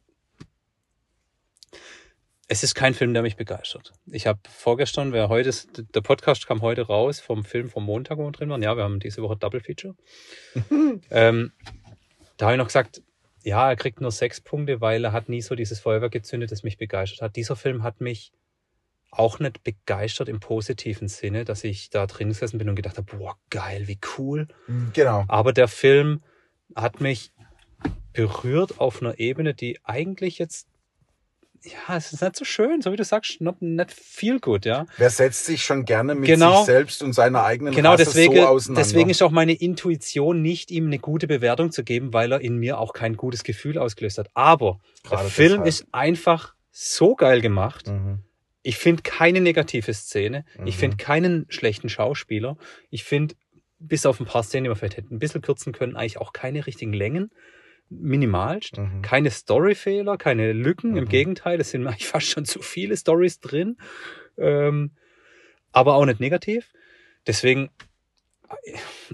es 2.49 2.63
ist 2.63 2.75
kein 2.75 2.95
Film, 2.95 3.15
der 3.15 3.23
mich 3.23 3.37
begeistert. 3.37 3.93
Ich 4.07 4.27
habe 4.27 4.39
vorgestern, 4.49 5.13
wer 5.13 5.29
heute 5.29 5.49
ist, 5.49 5.83
der 5.95 6.01
Podcast 6.03 6.47
kam 6.47 6.61
heute 6.61 6.83
raus 6.83 7.21
vom 7.21 7.45
Film 7.45 7.71
vom 7.71 7.85
Montag, 7.85 8.19
wo 8.19 8.25
wir 8.25 8.33
drin 8.33 8.51
waren. 8.51 8.63
Ja, 8.63 8.77
wir 8.77 8.85
haben 8.85 9.01
diese 9.01 9.23
Woche 9.23 9.37
Double 9.37 9.61
Feature. 9.61 9.95
ähm, 11.11 11.53
da 12.37 12.47
habe 12.47 12.55
ich 12.55 12.59
noch 12.59 12.67
gesagt, 12.67 13.03
ja, 13.43 13.69
er 13.69 13.77
kriegt 13.77 14.01
nur 14.01 14.11
sechs 14.11 14.41
Punkte, 14.41 14.81
weil 14.81 15.05
er 15.05 15.13
hat 15.13 15.29
nie 15.29 15.43
so 15.43 15.55
dieses 15.55 15.81
Feuerwerk 15.81 16.13
gezündet, 16.13 16.53
das 16.53 16.63
mich 16.63 16.79
begeistert 16.79 17.23
hat. 17.23 17.37
Dieser 17.37 17.57
Film 17.57 17.83
hat 17.83 18.01
mich 18.01 18.33
auch 19.11 19.39
nicht 19.39 19.63
begeistert 19.63 20.29
im 20.29 20.41
positiven 20.41 21.09
Sinne, 21.09 21.45
dass 21.45 21.63
ich 21.63 21.91
da 21.91 22.07
drin 22.07 22.29
gesessen 22.29 22.59
bin 22.59 22.69
und 22.69 22.75
gedacht 22.75 22.99
habe, 22.99 23.17
boah, 23.17 23.37
geil, 23.51 23.87
wie 23.87 23.99
cool. 24.19 24.49
Genau. 24.93 25.25
Aber 25.29 25.53
der 25.53 25.69
Film 25.69 26.23
hat 26.75 27.01
mich 27.01 27.33
berührt 28.15 28.81
auf 28.81 29.03
einer 29.03 29.19
Ebene, 29.19 29.53
die 29.53 29.79
eigentlich 29.85 30.39
jetzt, 30.39 30.67
ja, 31.63 31.97
es 31.97 32.13
ist 32.13 32.23
nicht 32.23 32.37
so 32.37 32.45
schön, 32.45 32.81
so 32.81 32.93
wie 32.93 32.97
du 32.97 33.05
sagst, 33.05 33.41
not, 33.41 33.61
nicht 33.61 33.91
viel 33.93 34.39
gut, 34.41 34.65
ja. 34.65 34.87
Wer 34.97 35.11
setzt 35.11 35.45
sich 35.47 35.65
schon 35.65 35.85
gerne 35.85 36.15
mit 36.15 36.27
Genau. 36.27 36.59
sich 36.59 36.67
selbst 36.67 37.03
und 37.03 37.13
seiner 37.13 37.45
eigenen 37.45 37.75
Genau, 37.75 37.93
Rasse 37.93 38.05
deswegen, 38.05 38.37
so 38.37 38.47
auseinander? 38.47 38.83
deswegen 38.83 39.11
ist 39.11 39.23
auch 39.23 39.31
meine 39.31 39.53
Intuition 39.53 40.41
nicht, 40.43 40.71
ihm 40.71 40.87
eine 40.87 40.99
gute 40.99 41.27
Bewertung 41.27 41.71
zu 41.73 41.85
geben, 41.85 42.13
weil 42.13 42.33
er 42.33 42.41
in 42.41 42.57
mir 42.59 42.79
auch 42.79 42.93
kein 42.93 43.17
gutes 43.17 43.45
Gefühl 43.45 43.77
ausgelöst 43.79 44.19
hat. 44.19 44.29
Aber 44.35 44.81
Gerade 45.03 45.23
der 45.25 45.31
Film 45.31 45.49
deshalb. 45.65 45.67
ist 45.67 45.87
einfach 45.93 46.55
so 46.71 47.15
geil 47.17 47.41
gemacht. 47.41 47.89
Mhm. 47.89 48.21
Ich 48.63 48.77
finde 48.79 49.03
keine 49.03 49.41
negative 49.43 49.93
Szene. 49.93 50.45
Ich 50.65 50.77
Mhm. 50.77 50.81
finde 50.81 50.97
keinen 50.97 51.47
schlechten 51.51 51.89
Schauspieler. 51.91 52.57
Ich 52.91 53.05
finde, 53.05 53.35
bis 53.79 54.07
auf 54.07 54.21
ein 54.21 54.27
paar 54.27 54.43
Szenen, 54.43 54.65
die 54.65 54.71
wir 54.71 54.77
vielleicht 54.77 54.97
hätten 54.97 55.15
ein 55.15 55.19
bisschen 55.19 55.43
kürzen 55.43 55.73
können, 55.73 55.97
eigentlich 55.97 56.19
auch 56.19 56.33
keine 56.33 56.67
richtigen 56.67 56.93
Längen. 56.95 57.31
Minimalst. 58.01 58.79
Mhm. 58.79 59.03
Keine 59.03 59.31
Storyfehler, 59.31 60.17
keine 60.17 60.53
Lücken. 60.53 60.97
Im 60.97 61.05
Mhm. 61.05 61.09
Gegenteil, 61.09 61.61
es 61.61 61.71
sind 61.71 61.87
eigentlich 61.87 62.07
fast 62.07 62.27
schon 62.27 62.45
zu 62.45 62.61
viele 62.63 62.97
Stories 62.97 63.41
drin. 63.41 63.77
Ähm, 64.37 64.93
aber 65.73 65.95
auch 65.95 66.05
nicht 66.05 66.21
negativ. 66.21 66.73
Deswegen, 67.27 67.71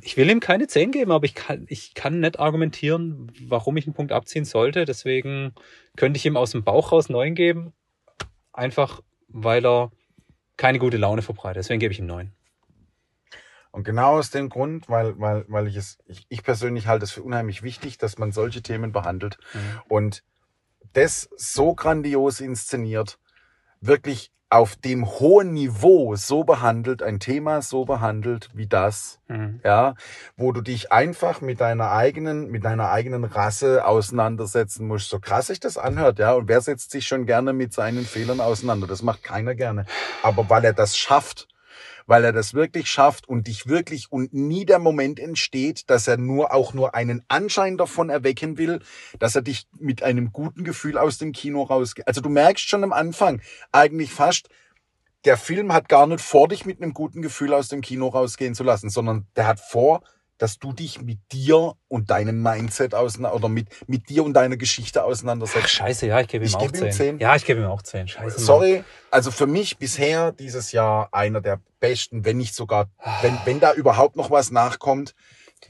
ich 0.02 0.16
will 0.16 0.28
ihm 0.30 0.40
keine 0.40 0.66
10 0.66 0.90
geben, 0.90 1.12
aber 1.12 1.24
ich 1.24 1.34
kann, 1.34 1.66
ich 1.68 1.94
kann 1.94 2.20
nicht 2.20 2.38
argumentieren, 2.38 3.30
warum 3.46 3.76
ich 3.76 3.86
einen 3.86 3.94
Punkt 3.94 4.12
abziehen 4.12 4.44
sollte. 4.44 4.84
Deswegen 4.84 5.54
könnte 5.96 6.18
ich 6.18 6.26
ihm 6.26 6.36
aus 6.36 6.50
dem 6.50 6.64
Bauch 6.64 6.92
raus 6.92 7.08
9 7.08 7.34
geben. 7.34 7.72
Einfach, 8.52 9.00
weil 9.28 9.64
er 9.64 9.90
keine 10.56 10.78
gute 10.78 10.96
Laune 10.96 11.22
verbreitet. 11.22 11.58
Deswegen 11.60 11.80
gebe 11.80 11.92
ich 11.92 11.98
ihm 12.00 12.06
9. 12.06 12.32
Und 13.72 13.84
genau 13.84 14.18
aus 14.18 14.30
dem 14.30 14.48
Grund, 14.48 14.88
weil, 14.88 15.18
weil, 15.20 15.44
weil 15.48 15.68
ich 15.68 15.76
es, 15.76 15.98
ich, 16.06 16.26
ich 16.28 16.42
persönlich 16.42 16.86
halte 16.86 17.04
es 17.04 17.12
für 17.12 17.22
unheimlich 17.22 17.62
wichtig, 17.62 17.98
dass 17.98 18.18
man 18.18 18.32
solche 18.32 18.62
Themen 18.62 18.92
behandelt 18.92 19.38
und 19.88 20.24
das 20.92 21.28
so 21.36 21.74
grandios 21.74 22.40
inszeniert, 22.40 23.18
wirklich 23.80 24.32
auf 24.52 24.74
dem 24.74 25.06
hohen 25.06 25.52
Niveau 25.52 26.16
so 26.16 26.42
behandelt, 26.42 27.04
ein 27.04 27.20
Thema 27.20 27.62
so 27.62 27.84
behandelt 27.84 28.50
wie 28.52 28.66
das, 28.66 29.20
Mhm. 29.28 29.60
ja, 29.64 29.94
wo 30.36 30.50
du 30.50 30.60
dich 30.60 30.90
einfach 30.90 31.40
mit 31.40 31.60
deiner 31.60 31.92
eigenen, 31.92 32.50
mit 32.50 32.64
deiner 32.64 32.90
eigenen 32.90 33.22
Rasse 33.22 33.86
auseinandersetzen 33.86 34.88
musst. 34.88 35.08
So 35.08 35.20
krass 35.20 35.46
sich 35.46 35.60
das 35.60 35.78
anhört, 35.78 36.18
ja. 36.18 36.32
Und 36.32 36.48
wer 36.48 36.60
setzt 36.60 36.90
sich 36.90 37.06
schon 37.06 37.26
gerne 37.26 37.52
mit 37.52 37.72
seinen 37.72 38.04
Fehlern 38.04 38.40
auseinander? 38.40 38.88
Das 38.88 39.02
macht 39.02 39.22
keiner 39.22 39.54
gerne. 39.54 39.86
Aber 40.24 40.50
weil 40.50 40.64
er 40.64 40.72
das 40.72 40.96
schafft, 40.96 41.46
weil 42.10 42.24
er 42.24 42.32
das 42.32 42.54
wirklich 42.54 42.90
schafft 42.90 43.28
und 43.28 43.46
dich 43.46 43.68
wirklich 43.68 44.10
und 44.10 44.34
nie 44.34 44.64
der 44.64 44.80
Moment 44.80 45.20
entsteht, 45.20 45.88
dass 45.88 46.08
er 46.08 46.16
nur 46.16 46.52
auch 46.52 46.74
nur 46.74 46.96
einen 46.96 47.22
Anschein 47.28 47.76
davon 47.76 48.10
erwecken 48.10 48.58
will, 48.58 48.80
dass 49.20 49.36
er 49.36 49.42
dich 49.42 49.68
mit 49.78 50.02
einem 50.02 50.32
guten 50.32 50.64
Gefühl 50.64 50.98
aus 50.98 51.18
dem 51.18 51.30
Kino 51.30 51.62
rausgeht. 51.62 52.08
Also 52.08 52.20
du 52.20 52.28
merkst 52.28 52.68
schon 52.68 52.82
am 52.82 52.92
Anfang 52.92 53.40
eigentlich 53.70 54.10
fast, 54.10 54.48
der 55.24 55.36
Film 55.36 55.72
hat 55.72 55.88
gar 55.88 56.08
nicht 56.08 56.20
vor, 56.20 56.48
dich 56.48 56.66
mit 56.66 56.82
einem 56.82 56.94
guten 56.94 57.22
Gefühl 57.22 57.54
aus 57.54 57.68
dem 57.68 57.80
Kino 57.80 58.08
rausgehen 58.08 58.56
zu 58.56 58.64
lassen, 58.64 58.90
sondern 58.90 59.28
der 59.36 59.46
hat 59.46 59.60
vor, 59.60 60.02
dass 60.40 60.58
du 60.58 60.72
dich 60.72 61.02
mit 61.02 61.18
dir 61.32 61.74
und 61.88 62.10
deinem 62.10 62.42
Mindset 62.42 62.94
auseinander 62.94 63.36
oder 63.36 63.48
mit, 63.50 63.68
mit 63.86 64.08
dir 64.08 64.24
und 64.24 64.32
deiner 64.32 64.56
Geschichte 64.56 65.02
Ach, 65.02 65.06
auseinandersetzt. 65.06 65.68
scheiße, 65.68 66.06
ja, 66.06 66.18
ich 66.20 66.28
gebe 66.28 66.44
ihm 66.44 66.48
Ich 66.48 66.56
auch 66.56 66.60
gebe 66.62 66.78
ihm 66.78 66.90
10. 66.90 66.92
10. 66.92 67.18
Ja, 67.18 67.36
ich 67.36 67.44
gebe 67.44 67.60
ihm 67.60 67.66
auch 67.66 67.82
10. 67.82 68.08
Scheiße. 68.08 68.36
Mann. 68.38 68.46
Sorry, 68.46 68.84
also 69.10 69.30
für 69.30 69.46
mich 69.46 69.76
bisher 69.76 70.32
dieses 70.32 70.72
Jahr 70.72 71.10
einer 71.12 71.42
der 71.42 71.60
besten, 71.78 72.24
wenn 72.24 72.38
nicht 72.38 72.54
sogar, 72.54 72.88
wenn, 73.20 73.38
wenn 73.44 73.60
da 73.60 73.74
überhaupt 73.74 74.16
noch 74.16 74.30
was 74.30 74.50
nachkommt, 74.50 75.14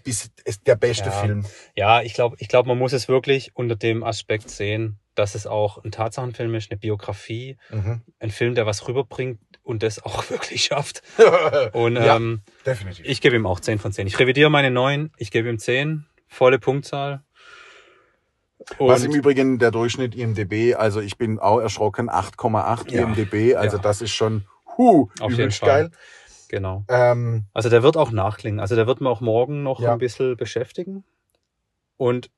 bis, 0.04 0.30
ist 0.44 0.66
der 0.68 0.76
beste 0.76 1.06
Ja. 1.06 1.10
Film. 1.10 1.44
Ja, 1.74 2.02
ich 2.02 2.14
glaube, 2.14 2.36
ich 2.38 2.46
glaub, 2.46 2.64
man 2.66 2.78
muss 2.78 2.92
es 2.92 3.08
wirklich 3.08 3.50
unter 3.56 3.74
dem 3.74 4.04
Aspekt 4.04 4.50
sehen, 4.50 5.00
dass 5.16 5.34
es 5.34 5.48
auch 5.48 5.82
ein 5.82 5.90
Tatsachenfilm 5.90 6.54
ist, 6.54 6.70
eine 6.70 6.78
Biografie, 6.78 7.58
Mhm. 7.70 8.02
ein 8.20 8.30
Film, 8.30 8.54
der 8.54 8.66
was 8.66 8.86
rüberbringt 8.86 9.40
und 9.70 9.82
das 9.82 10.02
auch 10.04 10.28
wirklich 10.30 10.64
schafft. 10.64 11.02
Und 11.72 11.96
Ja. 11.96 12.16
ähm, 12.16 12.42
Definitiv. 12.66 13.06
ich 13.06 13.20
gebe 13.20 13.36
ihm 13.36 13.46
auch 13.46 13.60
10 13.60 13.78
von 13.78 13.92
10. 13.92 14.06
Ich 14.06 14.18
revidiere 14.18 14.50
meine 14.50 14.70
9, 14.70 15.12
ich 15.16 15.30
gebe 15.30 15.48
ihm 15.48 15.58
10, 15.58 16.06
volle 16.28 16.58
Punktzahl. 16.58 17.22
Was 18.78 19.04
im 19.04 19.10
Und 19.10 19.16
Übrigen 19.16 19.58
der 19.58 19.70
Durchschnitt 19.70 20.14
IMDB, 20.14 20.74
also 20.74 21.00
ich 21.00 21.16
bin 21.16 21.38
auch 21.38 21.60
erschrocken, 21.60 22.10
8,8 22.10 22.90
Ja. 22.92 23.02
IMDB, 23.02 23.54
also 23.56 23.76
Ja. 23.78 23.82
das 23.82 24.02
ist 24.02 24.12
schon, 24.12 24.44
Puh, 24.76 25.08
Auf 25.20 25.32
jeden 25.32 25.50
Fall. 25.50 25.68
geil. 25.68 25.90
Genau. 26.48 26.84
Ähm, 26.88 27.44
Also 27.52 27.68
der 27.68 27.82
wird 27.82 27.96
auch 27.96 28.10
nachklingen. 28.12 28.58
Also 28.60 28.74
der 28.76 28.86
wird 28.86 29.00
mir 29.00 29.08
auch 29.10 29.20
morgen 29.20 29.62
noch 29.62 29.80
Ja. 29.80 29.92
ein 29.92 29.98
bisschen 29.98 30.36
beschäftigen. 30.36 31.04
Und 31.96 32.30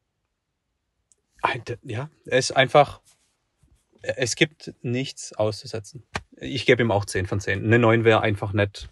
ja, 1.83 2.09
er 2.27 2.39
ist 2.39 2.51
einfach, 2.53 3.01
es 4.03 4.35
gibt 4.37 4.75
nichts 4.83 5.33
auszusetzen. 5.35 6.05
Ich 6.37 6.67
gebe 6.67 6.83
ihm 6.83 6.91
auch 6.91 7.05
10 7.05 7.27
von 7.27 7.41
10. 7.41 7.65
Eine 7.65 7.79
9 7.79 8.05
wäre 8.05 8.21
einfach 8.21 8.53
nicht. 8.53 8.89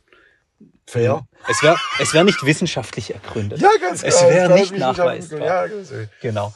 fair. 0.87 1.27
Es 1.49 1.63
wäre 1.63 1.77
es 2.01 2.13
wär 2.15 2.25
nicht 2.25 2.45
wissenschaftlich 2.45 3.15
ergründet. 3.15 3.61
Ja, 3.61 3.71
ganz 3.81 4.03
Es 4.03 4.19
genau. 4.19 4.31
wäre 4.31 4.55
nicht 4.55 4.77
nachweisbar. 4.77 5.41
Ja, 5.41 5.67
ehrlich. 5.67 5.89
Genau. 6.21 6.53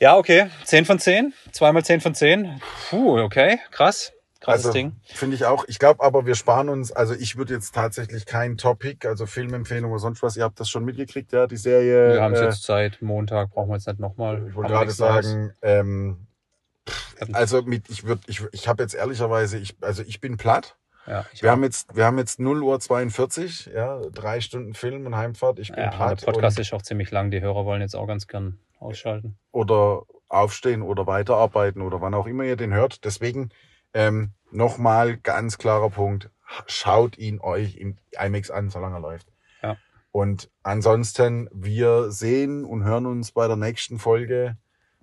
Ja, 0.00 0.16
okay. 0.16 0.50
10 0.64 0.84
von 0.84 0.98
10. 0.98 1.32
Zweimal 1.52 1.84
10 1.84 2.00
von 2.00 2.14
10. 2.14 2.60
Puh, 2.90 3.18
okay. 3.20 3.58
Krass. 3.70 4.12
Krasses 4.40 4.66
Also, 4.66 4.72
Ding. 4.74 4.92
Finde 5.06 5.34
ich 5.34 5.44
auch. 5.46 5.64
Ich 5.66 5.78
glaube 5.78 6.04
aber, 6.04 6.26
wir 6.26 6.34
sparen 6.34 6.68
uns, 6.68 6.92
also 6.92 7.14
ich 7.14 7.36
würde 7.36 7.54
jetzt 7.54 7.74
tatsächlich 7.74 8.26
kein 8.26 8.58
Topic, 8.58 9.06
also 9.08 9.26
Filmempfehlung 9.26 9.90
oder 9.90 9.98
sonst 10.00 10.22
was. 10.22 10.36
Ihr 10.36 10.44
habt 10.44 10.60
das 10.60 10.68
schon 10.68 10.84
mitgekriegt, 10.84 11.32
ja, 11.32 11.46
die 11.46 11.56
Serie. 11.56 12.12
Wir 12.14 12.22
haben 12.22 12.34
es 12.34 12.40
äh, 12.40 12.44
jetzt 12.44 12.62
seit 12.62 13.00
Montag, 13.02 13.50
brauchen 13.52 13.70
wir 13.70 13.76
jetzt 13.76 13.86
nicht 13.88 13.98
nochmal. 13.98 14.44
Ich 14.48 14.54
wollte 14.54 14.72
gerade 14.72 14.90
sagen, 14.90 15.52
ähm, 15.62 16.25
also 17.32 17.62
mit, 17.62 17.88
ich 17.88 18.04
würde, 18.04 18.22
ich, 18.26 18.42
ich 18.52 18.68
habe 18.68 18.82
jetzt 18.82 18.94
ehrlicherweise, 18.94 19.58
ich, 19.58 19.76
also 19.80 20.02
ich 20.02 20.20
bin 20.20 20.36
platt. 20.36 20.76
Ja, 21.06 21.24
ich 21.32 21.42
Wir 21.42 21.50
auch. 21.50 21.52
haben 21.52 21.62
jetzt, 21.62 21.94
wir 21.94 22.04
haben 22.04 22.18
jetzt 22.18 22.40
0 22.40 22.62
Uhr 22.62 22.80
42, 22.80 23.70
ja, 23.74 24.00
drei 24.12 24.40
Stunden 24.40 24.74
Film 24.74 25.06
und 25.06 25.16
Heimfahrt. 25.16 25.58
Ich 25.60 25.68
bin 25.68 25.78
ja, 25.78 25.90
der 25.90 25.96
platt. 25.96 26.24
Podcast 26.24 26.58
und, 26.58 26.62
ist 26.62 26.72
auch 26.72 26.82
ziemlich 26.82 27.10
lang. 27.10 27.30
Die 27.30 27.40
Hörer 27.40 27.64
wollen 27.64 27.80
jetzt 27.80 27.94
auch 27.94 28.06
ganz 28.06 28.26
gern 28.26 28.58
ausschalten. 28.80 29.38
oder 29.52 30.02
aufstehen 30.28 30.82
oder 30.82 31.06
weiterarbeiten 31.06 31.82
oder 31.82 32.00
wann 32.00 32.14
auch 32.14 32.26
immer 32.26 32.44
ihr 32.44 32.56
den 32.56 32.74
hört. 32.74 33.04
Deswegen 33.04 33.50
ähm, 33.94 34.32
nochmal 34.50 35.16
ganz 35.16 35.58
klarer 35.58 35.90
Punkt. 35.90 36.30
Schaut 36.66 37.18
ihn 37.18 37.40
euch 37.40 37.76
im 37.76 37.96
IMAX 38.20 38.50
an, 38.50 38.70
solange 38.70 38.96
er 38.96 39.00
läuft. 39.00 39.28
Ja. 39.62 39.76
Und 40.10 40.50
ansonsten, 40.62 41.48
wir 41.52 42.10
sehen 42.10 42.64
und 42.64 42.84
hören 42.84 43.06
uns 43.06 43.32
bei 43.32 43.46
der 43.46 43.56
nächsten 43.56 43.98
Folge. 43.98 44.56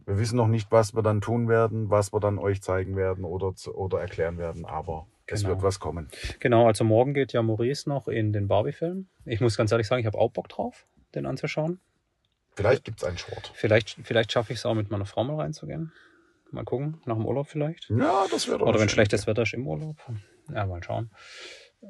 Wir 0.06 0.18
wissen 0.18 0.38
noch 0.38 0.47
nicht, 0.47 0.72
was 0.72 0.95
wir 0.95 1.01
dann 1.01 1.22
tun 1.22 1.47
werden, 1.47 1.89
was 1.89 2.14
wir 2.14 2.20
dann 2.20 2.39
euch 2.39 2.62
zeigen 2.62 2.95
werden 2.95 3.24
oder, 3.24 3.54
oder 3.74 3.99
erklären 3.99 4.38
werden, 4.38 4.66
aber 4.66 5.08
es 5.26 5.41
Genau. 5.41 5.54
wird 5.54 5.64
was 5.64 5.80
kommen. 5.80 6.10
Genau, 6.39 6.68
also 6.68 6.84
morgen 6.84 7.14
geht 7.14 7.34
ja 7.34 7.41
Maurice 7.41 7.88
noch 7.88 8.08
in 8.08 8.34
den 8.34 8.47
Barbie-Film. 8.47 9.08
Ich 9.26 9.39
muss 9.41 9.58
ganz 9.58 9.72
ehrlich 9.72 9.88
sagen, 9.88 10.01
ich 10.01 10.06
habe 10.06 10.18
auch 10.18 10.32
Bock 10.32 10.49
drauf, 10.49 10.86
den 11.16 11.26
anzuschauen. 11.26 11.80
Vielleicht 12.56 12.84
gibt's 12.84 13.04
einen 13.04 13.18
Short. 13.18 13.51
Vielleicht, 13.56 13.97
vielleicht 14.04 14.32
schaffe 14.32 14.54
ich 14.54 14.60
es 14.60 14.66
auch 14.66 14.76
mit 14.76 14.91
meiner 14.91 15.06
Frau 15.06 15.24
mal 15.24 15.38
reinzugehen. 15.38 15.91
Mal 16.51 16.66
gucken, 16.66 17.01
nach 17.06 17.16
dem 17.16 17.26
Urlaub 17.26 17.47
vielleicht. 17.47 17.89
Ja, 17.89 18.26
das 18.30 18.47
wäre 18.47 18.60
doch 18.60 18.68
Oder 18.68 18.80
wenn 18.80 18.89
schlechtes 18.89 19.26
Wetter 19.26 19.41
ist 19.41 19.54
im 19.54 19.68
Urlaub. 19.68 19.97
Ja, 20.54 20.66
mal 20.68 20.84
schauen. 20.84 21.10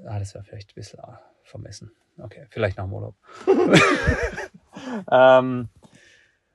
Ah, 0.05 0.19
das 0.19 0.33
wäre 0.33 0.43
vielleicht 0.45 0.71
ein 0.71 0.75
bisschen 0.75 0.99
ah, 1.01 1.19
vermessen. 1.43 1.91
Okay, 2.17 2.45
vielleicht 2.49 2.77
nach 2.77 2.85
dem 2.85 2.93
Urlaub. 2.93 3.15
ähm, 5.11 5.67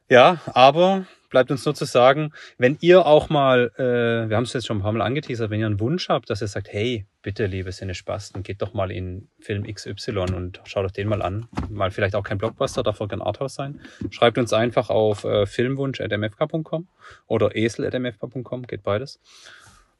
ja, 0.09 0.40
aber 0.46 1.06
bleibt 1.28 1.50
uns 1.50 1.64
nur 1.64 1.74
zu 1.74 1.84
sagen, 1.84 2.32
wenn 2.56 2.76
ihr 2.80 3.06
auch 3.06 3.28
mal, 3.28 3.72
äh, 3.76 4.28
wir 4.28 4.36
haben 4.36 4.44
es 4.44 4.52
jetzt 4.52 4.66
schon 4.66 4.78
ein 4.78 4.82
paar 4.82 4.92
Mal 4.92 5.04
angeteasert, 5.04 5.50
wenn 5.50 5.60
ihr 5.60 5.66
einen 5.66 5.80
Wunsch 5.80 6.08
habt, 6.08 6.30
dass 6.30 6.42
ihr 6.42 6.48
sagt, 6.48 6.72
hey, 6.72 7.06
bitte, 7.22 7.46
liebe 7.46 7.70
Sinnespasten, 7.72 8.42
geht 8.42 8.62
doch 8.62 8.74
mal 8.74 8.90
in 8.90 9.28
Film 9.40 9.64
XY 9.64 10.18
und 10.34 10.60
schaut 10.64 10.84
euch 10.84 10.92
den 10.92 11.08
mal 11.08 11.22
an. 11.22 11.48
Mal 11.68 11.90
vielleicht 11.90 12.14
auch 12.14 12.22
kein 12.22 12.38
Blockbuster, 12.38 12.82
darf 12.82 13.00
auch 13.00 13.08
kein 13.08 13.22
Arthouse 13.22 13.54
sein. 13.54 13.80
Schreibt 14.10 14.38
uns 14.38 14.52
einfach 14.52 14.90
auf 14.90 15.24
äh, 15.24 15.46
filmwunsch.mfk.com 15.46 16.88
oder 17.26 17.54
esel.mfk.com, 17.54 18.66
geht 18.66 18.82
beides. 18.82 19.20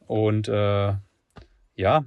Und 0.07 0.49
äh, 0.49 0.95
ja, 1.75 2.05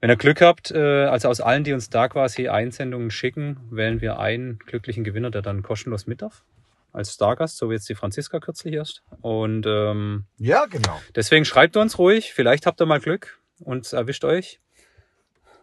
wenn 0.00 0.10
ihr 0.10 0.16
Glück 0.16 0.40
habt, 0.40 0.72
äh, 0.72 1.04
also 1.04 1.28
aus 1.28 1.40
allen, 1.40 1.62
die 1.62 1.72
uns 1.72 1.88
da 1.88 2.08
quasi 2.08 2.48
Einsendungen 2.48 3.10
schicken, 3.10 3.60
wählen 3.70 4.00
wir 4.00 4.18
einen 4.18 4.58
glücklichen 4.58 5.04
Gewinner, 5.04 5.30
der 5.30 5.42
dann 5.42 5.62
kostenlos 5.62 6.06
mit 6.06 6.22
darf. 6.22 6.44
Als 6.92 7.14
Stargast, 7.14 7.56
so 7.56 7.70
wie 7.70 7.74
jetzt 7.74 7.88
die 7.88 7.94
Franziska 7.94 8.38
kürzlich 8.38 8.74
erst. 8.74 9.02
Und 9.22 9.64
ähm, 9.66 10.26
Ja, 10.36 10.66
genau. 10.66 11.00
deswegen 11.14 11.44
schreibt 11.44 11.76
uns 11.76 11.98
ruhig, 11.98 12.32
vielleicht 12.34 12.66
habt 12.66 12.80
ihr 12.80 12.86
mal 12.86 13.00
Glück 13.00 13.40
und 13.60 13.90
erwischt 13.92 14.24
euch. 14.24 14.60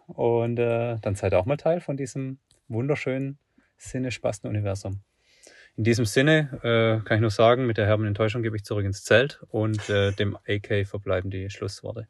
Und 0.08 0.58
äh, 0.58 0.98
dann 1.02 1.14
seid 1.14 1.32
ihr 1.32 1.38
auch 1.38 1.46
mal 1.46 1.56
Teil 1.56 1.80
von 1.80 1.96
diesem 1.96 2.38
wunderschönen 2.68 3.38
Sinne-Spasten-Universum. 3.78 5.00
In 5.76 5.84
diesem 5.84 6.04
Sinne 6.04 6.60
äh, 6.64 7.04
kann 7.06 7.16
ich 7.18 7.20
nur 7.20 7.30
sagen, 7.30 7.64
mit 7.66 7.78
der 7.78 7.86
herben 7.86 8.04
Enttäuschung 8.04 8.42
gebe 8.42 8.56
ich 8.56 8.64
zurück 8.64 8.84
ins 8.84 9.04
Zelt 9.04 9.40
und 9.50 9.88
äh, 9.88 10.10
dem 10.12 10.36
AK 10.48 10.86
verbleiben 10.86 11.30
die 11.30 11.48
Schlussworte. 11.48 12.08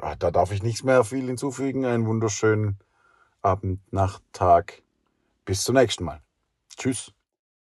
Ah, 0.00 0.14
Da 0.16 0.30
darf 0.30 0.52
ich 0.52 0.62
nichts 0.62 0.84
mehr 0.84 1.04
viel 1.04 1.26
hinzufügen. 1.26 1.84
Einen 1.86 2.06
wunderschönen 2.06 2.78
Abend, 3.42 3.80
Nacht, 3.92 4.22
Tag. 4.32 4.82
Bis 5.46 5.64
zum 5.64 5.74
nächsten 5.74 6.04
Mal. 6.04 6.20
Tschüss. 6.76 7.12